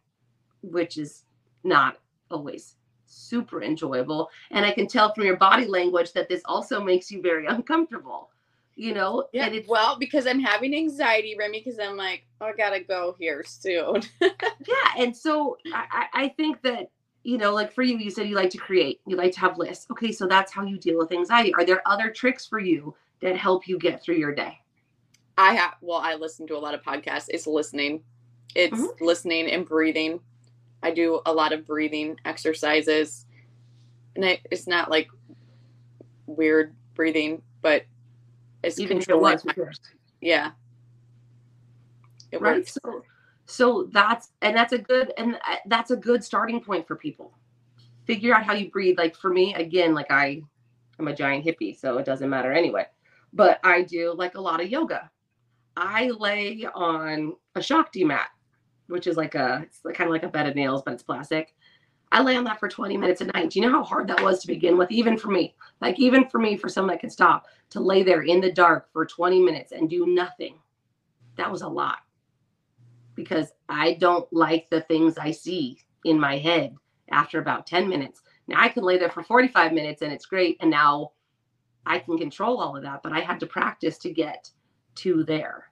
which 0.62 0.96
is 0.96 1.24
not 1.62 1.98
always 2.30 2.76
super 3.04 3.62
enjoyable. 3.62 4.30
And 4.52 4.64
I 4.64 4.72
can 4.72 4.86
tell 4.86 5.12
from 5.12 5.26
your 5.26 5.36
body 5.36 5.66
language 5.66 6.14
that 6.14 6.30
this 6.30 6.40
also 6.46 6.82
makes 6.82 7.10
you 7.10 7.20
very 7.20 7.44
uncomfortable. 7.56 8.30
You 8.74 8.94
know, 8.94 9.26
yeah. 9.34 9.50
well, 9.68 9.98
because 9.98 10.26
I'm 10.26 10.40
having 10.40 10.74
anxiety, 10.74 11.36
Remy, 11.38 11.60
because 11.62 11.78
I'm 11.78 11.98
like, 11.98 12.24
oh, 12.40 12.46
I 12.46 12.52
gotta 12.54 12.80
go 12.80 13.14
here 13.18 13.44
soon. 13.46 14.00
yeah, 14.22 14.92
and 14.96 15.14
so 15.14 15.58
I, 15.74 16.06
I 16.14 16.28
think 16.28 16.62
that 16.62 16.88
you 17.22 17.38
know, 17.38 17.52
like 17.52 17.72
for 17.72 17.82
you, 17.82 17.98
you 17.98 18.10
said 18.10 18.28
you 18.28 18.34
like 18.34 18.50
to 18.50 18.58
create, 18.58 19.00
you 19.06 19.16
like 19.16 19.32
to 19.32 19.40
have 19.40 19.58
lists. 19.58 19.86
Okay, 19.90 20.12
so 20.12 20.26
that's 20.26 20.52
how 20.52 20.64
you 20.64 20.78
deal 20.78 20.98
with 20.98 21.12
anxiety. 21.12 21.52
Are 21.54 21.64
there 21.64 21.82
other 21.86 22.10
tricks 22.10 22.46
for 22.46 22.58
you 22.58 22.94
that 23.20 23.36
help 23.36 23.68
you 23.68 23.78
get 23.78 24.02
through 24.02 24.16
your 24.16 24.34
day? 24.34 24.58
I 25.36 25.54
have, 25.54 25.74
well, 25.80 26.00
I 26.02 26.14
listen 26.14 26.46
to 26.48 26.56
a 26.56 26.58
lot 26.58 26.74
of 26.74 26.82
podcasts. 26.82 27.26
It's 27.28 27.46
listening, 27.46 28.02
it's 28.54 28.78
mm-hmm. 28.78 29.04
listening 29.04 29.50
and 29.50 29.66
breathing. 29.66 30.20
I 30.82 30.90
do 30.92 31.20
a 31.26 31.32
lot 31.32 31.52
of 31.52 31.66
breathing 31.66 32.16
exercises. 32.24 33.26
And 34.16 34.24
I, 34.24 34.40
it's 34.50 34.66
not 34.66 34.90
like 34.90 35.08
weird 36.26 36.74
breathing, 36.94 37.42
but 37.62 37.84
it's 38.64 38.78
even 38.78 38.98
controlling. 38.98 39.38
My, 39.44 39.54
yeah. 40.20 40.52
It 42.32 42.40
right. 42.40 42.56
Works. 42.56 42.74
So, 42.82 43.02
so 43.50 43.88
that's 43.92 44.30
and 44.42 44.56
that's 44.56 44.72
a 44.72 44.78
good 44.78 45.12
and 45.18 45.36
uh, 45.36 45.56
that's 45.66 45.90
a 45.90 45.96
good 45.96 46.24
starting 46.24 46.60
point 46.60 46.86
for 46.86 46.96
people. 46.96 47.32
Figure 48.04 48.34
out 48.34 48.44
how 48.44 48.54
you 48.54 48.70
breathe. 48.70 48.98
Like 48.98 49.16
for 49.16 49.30
me, 49.30 49.54
again, 49.54 49.94
like 49.94 50.10
I, 50.10 50.42
I'm 50.98 51.08
a 51.08 51.14
giant 51.14 51.44
hippie, 51.44 51.78
so 51.78 51.98
it 51.98 52.04
doesn't 52.04 52.30
matter 52.30 52.52
anyway. 52.52 52.86
But 53.32 53.60
I 53.62 53.82
do 53.82 54.14
like 54.16 54.34
a 54.34 54.40
lot 54.40 54.60
of 54.60 54.68
yoga. 54.68 55.10
I 55.76 56.10
lay 56.10 56.66
on 56.74 57.34
a 57.54 57.62
Shakti 57.62 58.04
mat 58.04 58.30
which 58.90 59.06
is 59.06 59.16
like 59.16 59.34
a 59.34 59.62
it's 59.62 59.80
kind 59.96 60.08
of 60.08 60.10
like 60.10 60.24
a 60.24 60.28
bed 60.28 60.46
of 60.46 60.54
nails, 60.54 60.82
but 60.84 60.94
it's 60.94 61.02
plastic. 61.02 61.54
I 62.12 62.22
lay 62.22 62.36
on 62.36 62.44
that 62.44 62.58
for 62.58 62.68
20 62.68 62.96
minutes 62.96 63.20
a 63.20 63.26
night. 63.26 63.50
Do 63.50 63.60
you 63.60 63.66
know 63.66 63.72
how 63.72 63.84
hard 63.84 64.08
that 64.08 64.20
was 64.20 64.40
to 64.40 64.48
begin 64.48 64.76
with, 64.76 64.90
even 64.90 65.16
for 65.16 65.30
me? 65.30 65.54
Like 65.80 66.00
even 66.00 66.28
for 66.28 66.38
me, 66.38 66.56
for 66.56 66.68
someone 66.68 66.92
that 66.94 67.00
can 67.00 67.10
stop 67.10 67.46
to 67.70 67.78
lay 67.78 68.02
there 68.02 68.22
in 68.22 68.40
the 68.40 68.50
dark 68.50 68.92
for 68.92 69.06
20 69.06 69.40
minutes 69.40 69.70
and 69.70 69.88
do 69.88 70.06
nothing. 70.06 70.56
That 71.36 71.50
was 71.50 71.62
a 71.62 71.68
lot 71.68 71.98
because 73.20 73.52
I 73.68 73.94
don't 73.94 74.30
like 74.32 74.68
the 74.70 74.82
things 74.82 75.18
I 75.18 75.30
see 75.30 75.78
in 76.04 76.18
my 76.18 76.38
head 76.38 76.74
after 77.10 77.40
about 77.40 77.66
10 77.66 77.88
minutes. 77.88 78.22
Now 78.48 78.60
I 78.60 78.68
can 78.68 78.84
lay 78.84 78.98
there 78.98 79.10
for 79.10 79.22
45 79.22 79.72
minutes 79.72 80.02
and 80.02 80.12
it's 80.12 80.26
great. 80.26 80.56
And 80.60 80.70
now 80.70 81.12
I 81.86 81.98
can 81.98 82.18
control 82.18 82.60
all 82.60 82.76
of 82.76 82.82
that, 82.82 83.02
but 83.02 83.12
I 83.12 83.20
had 83.20 83.40
to 83.40 83.46
practice 83.46 83.98
to 83.98 84.12
get 84.12 84.50
to 84.96 85.24
there 85.24 85.70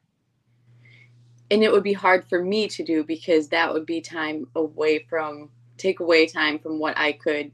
and 1.51 1.63
it 1.63 1.73
would 1.73 1.83
be 1.83 1.93
hard 1.93 2.29
for 2.29 2.43
me 2.43 2.69
to 2.69 2.85
do 2.85 3.05
because 3.05 3.49
that 3.49 3.73
would 3.73 3.87
be 3.87 4.01
time 4.01 4.47
away 4.55 5.07
from 5.09 5.51
take 5.77 6.01
away 6.01 6.27
time 6.27 6.59
from 6.59 6.79
what 6.79 6.97
I 6.99 7.13
could 7.13 7.53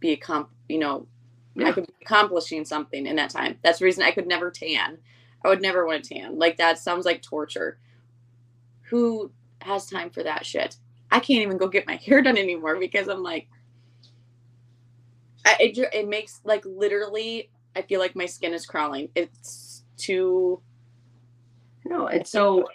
be 0.00 0.16
accom- 0.16 0.48
you 0.68 0.78
know 0.78 1.06
yeah. 1.54 1.68
I 1.68 1.72
could 1.72 1.86
be 1.86 1.94
accomplishing 2.02 2.64
something 2.64 3.06
in 3.06 3.16
that 3.16 3.30
time. 3.30 3.58
That's 3.62 3.80
the 3.80 3.84
reason 3.84 4.04
I 4.04 4.12
could 4.12 4.28
never 4.28 4.50
tan. 4.50 4.98
I 5.44 5.48
would 5.48 5.62
never 5.62 5.86
want 5.86 6.04
to 6.04 6.14
tan. 6.14 6.38
Like 6.38 6.56
that 6.58 6.78
sounds 6.78 7.04
like 7.04 7.22
torture. 7.22 7.78
Who 8.90 9.30
has 9.62 9.86
time 9.86 10.10
for 10.10 10.22
that 10.22 10.46
shit? 10.46 10.76
I 11.10 11.20
can't 11.20 11.42
even 11.42 11.56
go 11.56 11.68
get 11.68 11.86
my 11.86 11.96
hair 12.06 12.22
done 12.22 12.36
anymore 12.36 12.78
because 12.78 13.08
I'm 13.08 13.22
like 13.22 13.48
I, 15.46 15.56
it, 15.60 15.78
it 15.94 16.08
makes 16.08 16.40
like 16.44 16.64
literally 16.66 17.50
I 17.76 17.82
feel 17.82 18.00
like 18.00 18.16
my 18.16 18.26
skin 18.26 18.52
is 18.52 18.66
crawling. 18.66 19.08
It's 19.14 19.84
too 19.96 20.60
no, 21.84 22.08
and 22.08 22.26
so 22.26 22.66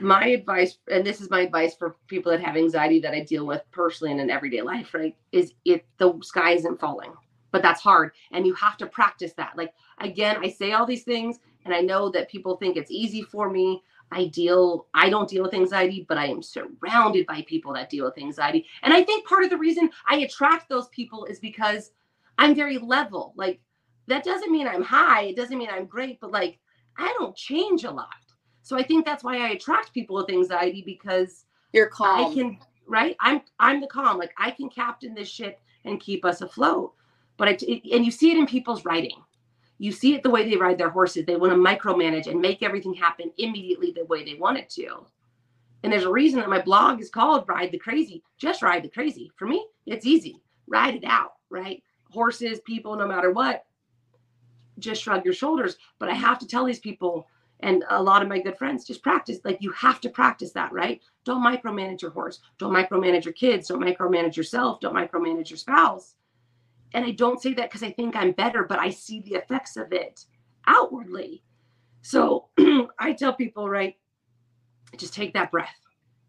my 0.00 0.26
advice, 0.26 0.78
and 0.90 1.04
this 1.04 1.20
is 1.20 1.30
my 1.30 1.40
advice 1.40 1.74
for 1.74 1.96
people 2.06 2.30
that 2.32 2.42
have 2.42 2.56
anxiety 2.56 3.00
that 3.00 3.14
I 3.14 3.20
deal 3.20 3.46
with 3.46 3.62
personally 3.70 4.12
in 4.12 4.20
an 4.20 4.30
everyday 4.30 4.62
life, 4.62 4.94
right? 4.94 5.16
Is 5.32 5.54
if 5.64 5.82
the 5.98 6.18
sky 6.22 6.52
isn't 6.52 6.80
falling, 6.80 7.12
but 7.50 7.62
that's 7.62 7.80
hard. 7.80 8.12
And 8.32 8.46
you 8.46 8.54
have 8.54 8.76
to 8.78 8.86
practice 8.86 9.32
that. 9.34 9.56
Like, 9.56 9.72
again, 9.98 10.36
I 10.42 10.48
say 10.48 10.72
all 10.72 10.86
these 10.86 11.04
things, 11.04 11.38
and 11.64 11.74
I 11.74 11.80
know 11.80 12.10
that 12.10 12.30
people 12.30 12.56
think 12.56 12.76
it's 12.76 12.90
easy 12.90 13.22
for 13.22 13.50
me. 13.50 13.82
I 14.10 14.26
deal, 14.26 14.86
I 14.94 15.08
don't 15.10 15.28
deal 15.28 15.42
with 15.42 15.54
anxiety, 15.54 16.04
but 16.08 16.18
I 16.18 16.26
am 16.26 16.42
surrounded 16.42 17.26
by 17.26 17.42
people 17.42 17.72
that 17.74 17.90
deal 17.90 18.04
with 18.04 18.18
anxiety. 18.18 18.66
And 18.82 18.94
I 18.94 19.02
think 19.02 19.26
part 19.26 19.44
of 19.44 19.50
the 19.50 19.58
reason 19.58 19.90
I 20.06 20.18
attract 20.18 20.68
those 20.68 20.88
people 20.88 21.24
is 21.24 21.40
because 21.40 21.90
I'm 22.38 22.54
very 22.54 22.78
level. 22.78 23.32
Like, 23.36 23.60
that 24.06 24.24
doesn't 24.24 24.52
mean 24.52 24.68
I'm 24.68 24.82
high, 24.82 25.22
it 25.22 25.36
doesn't 25.36 25.56
mean 25.58 25.70
I'm 25.70 25.86
great, 25.86 26.20
but 26.20 26.30
like, 26.30 26.58
I 26.96 27.12
don't 27.18 27.34
change 27.34 27.84
a 27.84 27.90
lot. 27.90 28.08
So 28.62 28.78
I 28.78 28.82
think 28.82 29.04
that's 29.04 29.22
why 29.22 29.36
I 29.36 29.50
attract 29.50 29.92
people 29.92 30.16
with 30.16 30.30
anxiety 30.30 30.82
because 30.84 31.44
you're 31.72 31.88
calm. 31.88 32.32
I 32.32 32.34
can 32.34 32.58
right. 32.86 33.16
I'm 33.20 33.42
I'm 33.60 33.80
the 33.80 33.86
calm. 33.86 34.18
Like 34.18 34.32
I 34.38 34.50
can 34.50 34.70
captain 34.70 35.14
this 35.14 35.28
ship 35.28 35.60
and 35.84 36.00
keep 36.00 36.24
us 36.24 36.40
afloat. 36.40 36.94
But 37.36 37.48
I, 37.48 37.58
it, 37.60 37.82
and 37.92 38.04
you 38.04 38.10
see 38.10 38.30
it 38.30 38.38
in 38.38 38.46
people's 38.46 38.84
writing. 38.84 39.22
You 39.78 39.92
see 39.92 40.14
it 40.14 40.22
the 40.22 40.30
way 40.30 40.48
they 40.48 40.56
ride 40.56 40.78
their 40.78 40.90
horses. 40.90 41.26
They 41.26 41.36
want 41.36 41.52
to 41.52 41.58
micromanage 41.58 42.26
and 42.26 42.40
make 42.40 42.62
everything 42.62 42.94
happen 42.94 43.32
immediately 43.38 43.92
the 43.92 44.04
way 44.04 44.24
they 44.24 44.34
want 44.34 44.58
it 44.58 44.70
to. 44.70 45.06
And 45.82 45.92
there's 45.92 46.04
a 46.04 46.10
reason 46.10 46.40
that 46.40 46.48
my 46.48 46.62
blog 46.62 47.00
is 47.00 47.10
called 47.10 47.48
Ride 47.48 47.70
the 47.70 47.78
Crazy. 47.78 48.22
Just 48.38 48.62
ride 48.62 48.82
the 48.82 48.88
crazy. 48.88 49.30
For 49.36 49.46
me, 49.46 49.66
it's 49.86 50.06
easy. 50.06 50.40
Ride 50.66 50.94
it 50.94 51.04
out, 51.04 51.34
right? 51.50 51.82
Horses, 52.10 52.60
people, 52.60 52.96
no 52.96 53.06
matter 53.06 53.32
what, 53.32 53.66
just 54.78 55.02
shrug 55.02 55.24
your 55.24 55.34
shoulders. 55.34 55.76
But 55.98 56.08
I 56.08 56.14
have 56.14 56.38
to 56.38 56.46
tell 56.46 56.64
these 56.64 56.78
people 56.78 57.26
and 57.60 57.84
a 57.90 58.02
lot 58.02 58.22
of 58.22 58.28
my 58.28 58.38
good 58.38 58.58
friends 58.58 58.84
just 58.84 59.02
practice 59.02 59.38
like 59.44 59.58
you 59.60 59.70
have 59.72 60.00
to 60.00 60.08
practice 60.08 60.52
that 60.52 60.72
right 60.72 61.00
don't 61.24 61.44
micromanage 61.44 62.02
your 62.02 62.10
horse 62.10 62.40
don't 62.58 62.72
micromanage 62.72 63.24
your 63.24 63.32
kids 63.32 63.68
don't 63.68 63.82
micromanage 63.82 64.36
yourself 64.36 64.80
don't 64.80 64.94
micromanage 64.94 65.50
your 65.50 65.56
spouse 65.56 66.14
and 66.94 67.04
i 67.04 67.10
don't 67.10 67.42
say 67.42 67.52
that 67.52 67.70
because 67.70 67.82
i 67.82 67.90
think 67.90 68.16
i'm 68.16 68.32
better 68.32 68.64
but 68.64 68.78
i 68.78 68.88
see 68.88 69.20
the 69.20 69.34
effects 69.34 69.76
of 69.76 69.92
it 69.92 70.24
outwardly 70.66 71.42
so 72.02 72.48
i 72.98 73.12
tell 73.12 73.34
people 73.34 73.68
right 73.68 73.96
just 74.96 75.14
take 75.14 75.34
that 75.34 75.50
breath 75.50 75.76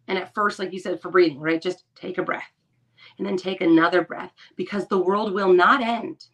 and 0.08 0.18
at 0.18 0.34
first 0.34 0.60
like 0.60 0.74
you 0.74 0.80
said 0.80 1.02
for 1.02 1.10
breathing 1.10 1.40
right 1.40 1.62
just 1.62 1.86
take 1.96 2.18
a 2.18 2.24
breath 2.24 2.52
and 3.18 3.26
then 3.26 3.38
take 3.38 3.62
another 3.62 4.04
breath 4.04 4.34
because 4.56 4.88
the 4.88 4.98
world 4.98 5.34
will 5.34 5.54
not 5.54 5.82
end 5.82 6.26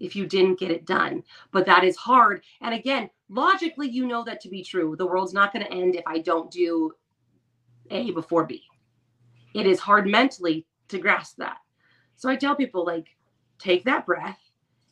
if 0.00 0.14
you 0.14 0.26
didn't 0.26 0.58
get 0.58 0.70
it 0.70 0.86
done. 0.86 1.22
But 1.52 1.66
that 1.66 1.84
is 1.84 1.96
hard. 1.96 2.42
And 2.60 2.74
again, 2.74 3.10
logically, 3.28 3.88
you 3.88 4.06
know 4.06 4.24
that 4.24 4.40
to 4.42 4.48
be 4.48 4.62
true. 4.62 4.96
The 4.96 5.06
world's 5.06 5.32
not 5.34 5.52
going 5.52 5.64
to 5.64 5.72
end 5.72 5.96
if 5.96 6.04
I 6.06 6.18
don't 6.18 6.50
do 6.50 6.92
A 7.90 8.10
before 8.12 8.46
B. 8.46 8.62
It 9.54 9.66
is 9.66 9.80
hard 9.80 10.06
mentally 10.06 10.66
to 10.88 10.98
grasp 10.98 11.36
that. 11.38 11.58
So 12.16 12.28
I 12.28 12.36
tell 12.36 12.56
people, 12.56 12.84
like, 12.84 13.08
take 13.58 13.84
that 13.84 14.06
breath. 14.06 14.38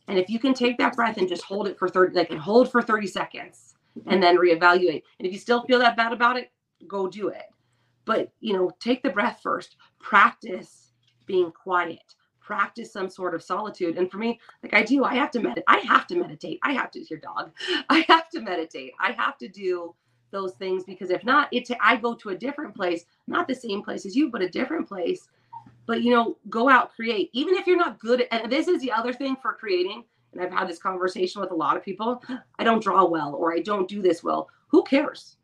And 0.08 0.18
if 0.18 0.28
you 0.28 0.38
can 0.38 0.54
take 0.54 0.78
that 0.78 0.94
breath 0.94 1.16
and 1.16 1.28
just 1.28 1.42
hold 1.42 1.66
it 1.66 1.78
for 1.78 1.88
30, 1.88 2.14
like, 2.14 2.32
hold 2.32 2.70
for 2.70 2.82
30 2.82 3.06
seconds 3.06 3.74
and 4.06 4.22
then 4.22 4.36
reevaluate. 4.36 5.02
And 5.18 5.26
if 5.26 5.32
you 5.32 5.38
still 5.38 5.62
feel 5.62 5.78
that 5.80 5.96
bad 5.96 6.12
about 6.12 6.36
it, 6.36 6.52
go 6.86 7.08
do 7.08 7.28
it. 7.28 7.46
But, 8.04 8.30
you 8.40 8.52
know, 8.52 8.70
take 8.78 9.02
the 9.02 9.10
breath 9.10 9.40
first, 9.42 9.76
practice 9.98 10.92
being 11.26 11.50
quiet 11.50 12.14
practice 12.46 12.92
some 12.92 13.10
sort 13.10 13.34
of 13.34 13.42
solitude. 13.42 13.98
And 13.98 14.08
for 14.08 14.18
me, 14.18 14.38
like 14.62 14.72
I 14.72 14.84
do, 14.84 15.02
I 15.02 15.14
have 15.16 15.32
to 15.32 15.40
meditate. 15.40 15.64
I 15.66 15.78
have 15.78 16.06
to 16.06 16.14
meditate. 16.14 16.60
I 16.62 16.72
have 16.74 16.92
to 16.92 17.04
your 17.10 17.18
dog. 17.18 17.50
I 17.88 18.04
have 18.08 18.30
to 18.30 18.40
meditate. 18.40 18.92
I 19.00 19.12
have 19.12 19.36
to 19.38 19.48
do 19.48 19.94
those 20.30 20.52
things 20.54 20.84
because 20.84 21.10
if 21.10 21.24
not, 21.24 21.48
it 21.52 21.68
I 21.82 21.96
go 21.96 22.14
to 22.14 22.28
a 22.30 22.36
different 22.36 22.74
place, 22.74 23.04
not 23.26 23.48
the 23.48 23.54
same 23.54 23.82
place 23.82 24.06
as 24.06 24.14
you, 24.14 24.30
but 24.30 24.42
a 24.42 24.48
different 24.48 24.86
place. 24.86 25.28
But 25.86 26.02
you 26.02 26.10
know, 26.10 26.36
go 26.48 26.68
out, 26.68 26.94
create. 26.94 27.30
Even 27.32 27.54
if 27.54 27.66
you're 27.66 27.76
not 27.76 27.98
good 27.98 28.22
at, 28.30 28.42
and 28.42 28.52
this 28.52 28.68
is 28.68 28.80
the 28.80 28.92
other 28.92 29.12
thing 29.12 29.36
for 29.40 29.54
creating. 29.54 30.04
And 30.32 30.42
I've 30.42 30.52
had 30.52 30.68
this 30.68 30.78
conversation 30.78 31.40
with 31.40 31.50
a 31.50 31.54
lot 31.54 31.76
of 31.76 31.84
people. 31.84 32.22
I 32.58 32.64
don't 32.64 32.82
draw 32.82 33.04
well 33.06 33.34
or 33.34 33.54
I 33.54 33.60
don't 33.60 33.88
do 33.88 34.02
this 34.02 34.22
well. 34.22 34.48
Who 34.68 34.82
cares? 34.82 35.36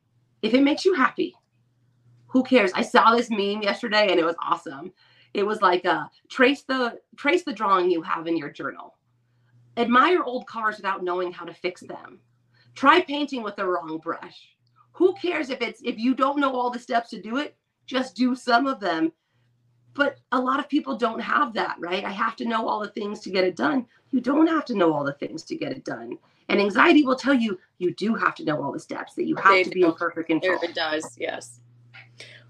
If 0.43 0.53
it 0.55 0.63
makes 0.63 0.85
you 0.85 0.95
happy, 0.95 1.35
who 2.27 2.43
cares? 2.43 2.73
I 2.75 2.83
saw 2.83 3.15
this 3.15 3.31
meme 3.31 3.63
yesterday 3.63 4.09
and 4.11 4.19
it 4.19 4.25
was 4.25 4.35
awesome 4.43 4.93
it 5.35 5.47
was 5.47 5.63
like 5.63 5.85
uh, 5.85 6.07
trace 6.29 6.63
the 6.63 6.99
trace 7.17 7.43
the 7.43 7.53
drawing 7.53 7.91
you 7.91 8.03
have 8.03 8.27
in 8.27 8.37
your 8.37 8.51
journal 8.51 8.95
admire 9.77 10.23
old 10.23 10.47
cars 10.47 10.77
without 10.77 11.03
knowing 11.03 11.33
how 11.33 11.45
to 11.45 11.55
fix 11.55 11.81
them 11.83 12.21
try 12.75 13.01
painting 13.01 13.43
with 13.43 13.57
the 13.57 13.67
wrong 13.67 13.99
brush 13.99 14.55
who 14.93 15.15
cares 15.15 15.51
if 15.51 15.61
it's 15.63 15.81
if 15.83 15.99
you 15.99 16.15
don't 16.15 16.39
know 16.39 16.55
all 16.55 16.71
the 16.71 16.79
steps 16.79 17.11
to 17.11 17.21
do 17.21 17.39
it 17.39 17.57
just 17.87 18.15
do 18.15 18.35
some 18.35 18.67
of 18.67 18.81
them 18.81 19.11
but 19.95 20.19
a 20.33 20.41
lot 20.41 20.59
of 20.59 20.69
people 20.69 20.97
don't 20.97 21.21
have 21.21 21.53
that, 21.55 21.77
right? 21.79 22.05
I 22.05 22.11
have 22.11 22.37
to 22.37 22.45
know 22.45 22.69
all 22.69 22.81
the 22.81 22.91
things 22.91 23.21
to 23.21 23.31
get 23.31 23.45
it 23.45 23.57
done. 23.57 23.87
You 24.11 24.21
don't 24.21 24.47
have 24.47 24.65
to 24.67 24.75
know 24.75 24.93
all 24.93 25.05
the 25.05 25.13
things 25.13 25.43
to 25.45 25.57
get 25.57 25.73
it 25.73 25.85
done. 25.85 26.19
And 26.49 26.61
anxiety 26.61 27.05
will 27.05 27.17
tell 27.17 27.35
you 27.35 27.59
you 27.79 27.95
do 27.95 28.15
have 28.15 28.35
to 28.37 28.45
know 28.45 28.63
all 28.63 28.73
the 28.73 28.81
steps, 28.81 29.15
that 29.15 29.25
you 29.25 29.37
have 29.37 29.53
They 29.53 29.65
to 29.65 29.71
be 29.71 29.81
do. 29.81 29.87
in 29.89 29.95
perfect 29.95 30.29
control. 30.29 30.59
It 30.63 30.75
does, 30.75 31.17
yes. 31.19 31.61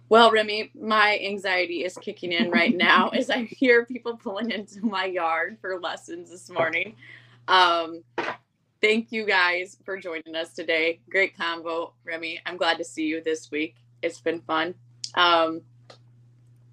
Well, 0.09 0.31
Remy, 0.31 0.73
my 0.75 1.19
anxiety 1.25 1.85
is 1.85 1.97
kicking 1.97 2.33
in 2.33 2.51
right 2.51 2.77
now 2.77 3.09
as 3.15 3.31
I 3.31 3.45
hear 3.45 3.87
people 3.87 4.17
pulling 4.17 4.51
into 4.51 4.85
my 4.85 5.07
yard 5.07 5.59
for 5.61 5.81
lessons 5.81 6.31
this 6.31 6.51
morning. 6.51 6.97
Um, 7.49 8.03
thank 8.81 9.11
you 9.11 9.25
guys 9.25 9.79
for 9.85 9.97
joining 9.97 10.35
us 10.35 10.53
today. 10.53 11.01
Great 11.09 11.37
convo, 11.37 11.93
Remy. 12.05 12.41
I'm 12.45 12.57
glad 12.57 12.79
to 12.79 12.85
see 12.85 13.07
you 13.07 13.23
this 13.23 13.51
week. 13.51 13.77
It's 14.03 14.21
been 14.21 14.41
fun. 14.41 14.75
Um, 15.15 15.63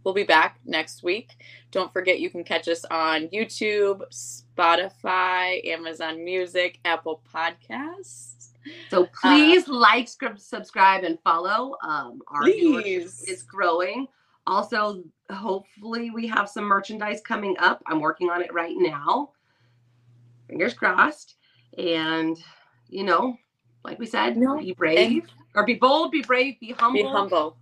we'll 0.10 0.16
be 0.16 0.24
back 0.24 0.60
next 0.66 1.04
week. 1.04 1.38
Don't 1.70 1.94
forget 1.94 2.20
you 2.20 2.32
can 2.32 2.44
catch 2.44 2.68
us 2.68 2.84
on 2.90 3.28
YouTube, 3.28 4.02
Spotify, 4.12 5.64
Amazon 5.68 6.26
Music, 6.26 6.80
Apple 6.84 7.22
Podcasts. 7.32 8.48
So 8.90 9.08
please 9.22 9.68
like, 9.68 10.10
subscribe, 10.38 11.04
and 11.04 11.20
follow. 11.24 11.76
Um, 11.84 12.22
our 12.28 12.42
Please. 12.42 13.24
is 13.28 13.44
growing. 13.44 14.08
Also, 14.48 15.04
hopefully, 15.30 16.10
we 16.10 16.26
have 16.26 16.50
some 16.50 16.64
merchandise 16.64 17.22
coming 17.22 17.56
up. 17.60 17.84
I'm 17.86 18.00
working 18.00 18.32
on 18.32 18.42
it 18.42 18.52
right 18.52 18.76
now. 18.76 19.34
Fingers 20.48 20.74
crossed. 20.74 21.36
And 21.78 22.36
you 22.90 23.04
know, 23.04 23.38
like 23.84 24.00
we 24.00 24.08
said, 24.08 24.38
No, 24.38 24.58
be 24.58 24.74
brave 24.74 25.28
or 25.54 25.68
be 25.68 25.76
bold, 25.76 26.12
be 26.12 26.24
brave, 26.24 26.60
be 26.60 26.72
humble. 26.72 27.04
Be 27.04 27.08
humble. 27.08 27.58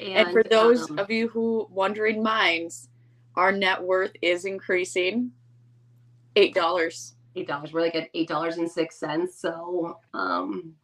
And, 0.00 0.32
for 0.32 0.42
those 0.42 0.90
um, 0.90 0.98
of 0.98 1.10
you 1.10 1.28
who 1.28 1.66
wondering 1.70 2.22
minds, 2.22 2.88
our 3.36 3.52
net 3.52 3.82
worth 3.82 4.12
is 4.22 4.44
increasing. 4.44 5.32
Eight 6.36 6.54
dollars. 6.54 7.14
eight 7.36 7.48
dollars. 7.48 7.72
We're 7.72 7.82
like 7.82 7.94
at 7.94 8.08
eight 8.14 8.28
dollars 8.28 8.56
and 8.56 8.70
six 8.70 8.96
cents. 8.96 9.38
So 9.40 9.98
um, 10.14 10.74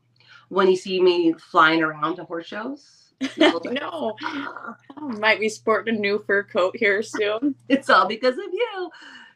when 0.48 0.68
you 0.68 0.76
see 0.76 1.00
me 1.00 1.32
flying 1.34 1.82
around 1.82 2.16
to 2.16 2.24
horse 2.24 2.46
shows, 2.46 3.12
you'll 3.36 3.60
be 3.60 3.68
like, 3.70 3.80
no, 3.80 4.16
"Ah." 4.22 4.76
Might 5.00 5.40
be 5.40 5.48
sporting 5.48 5.96
a 5.96 5.98
new 5.98 6.22
fur 6.26 6.42
coat 6.42 6.76
here 6.76 7.02
soon. 7.02 7.54
it's 7.68 7.90
all 7.90 8.06
because 8.06 8.34
of 8.34 8.52
you. 8.52 8.90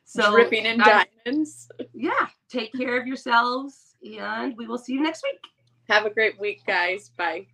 So 0.05 0.33
dripping 0.33 0.67
in 0.67 0.79
guys, 0.79 1.07
diamonds. 1.25 1.69
yeah, 1.95 2.27
take 2.49 2.73
care 2.73 3.01
of 3.01 3.07
yourselves, 3.07 3.95
and 4.03 4.57
we 4.57 4.67
will 4.67 4.79
see 4.79 4.95
you 4.95 5.03
next 5.03 5.23
week. 5.23 5.41
Have 5.89 6.07
a 6.07 6.11
great 6.11 6.39
week, 6.41 6.63
guys. 6.67 7.11
Bye. 7.17 7.47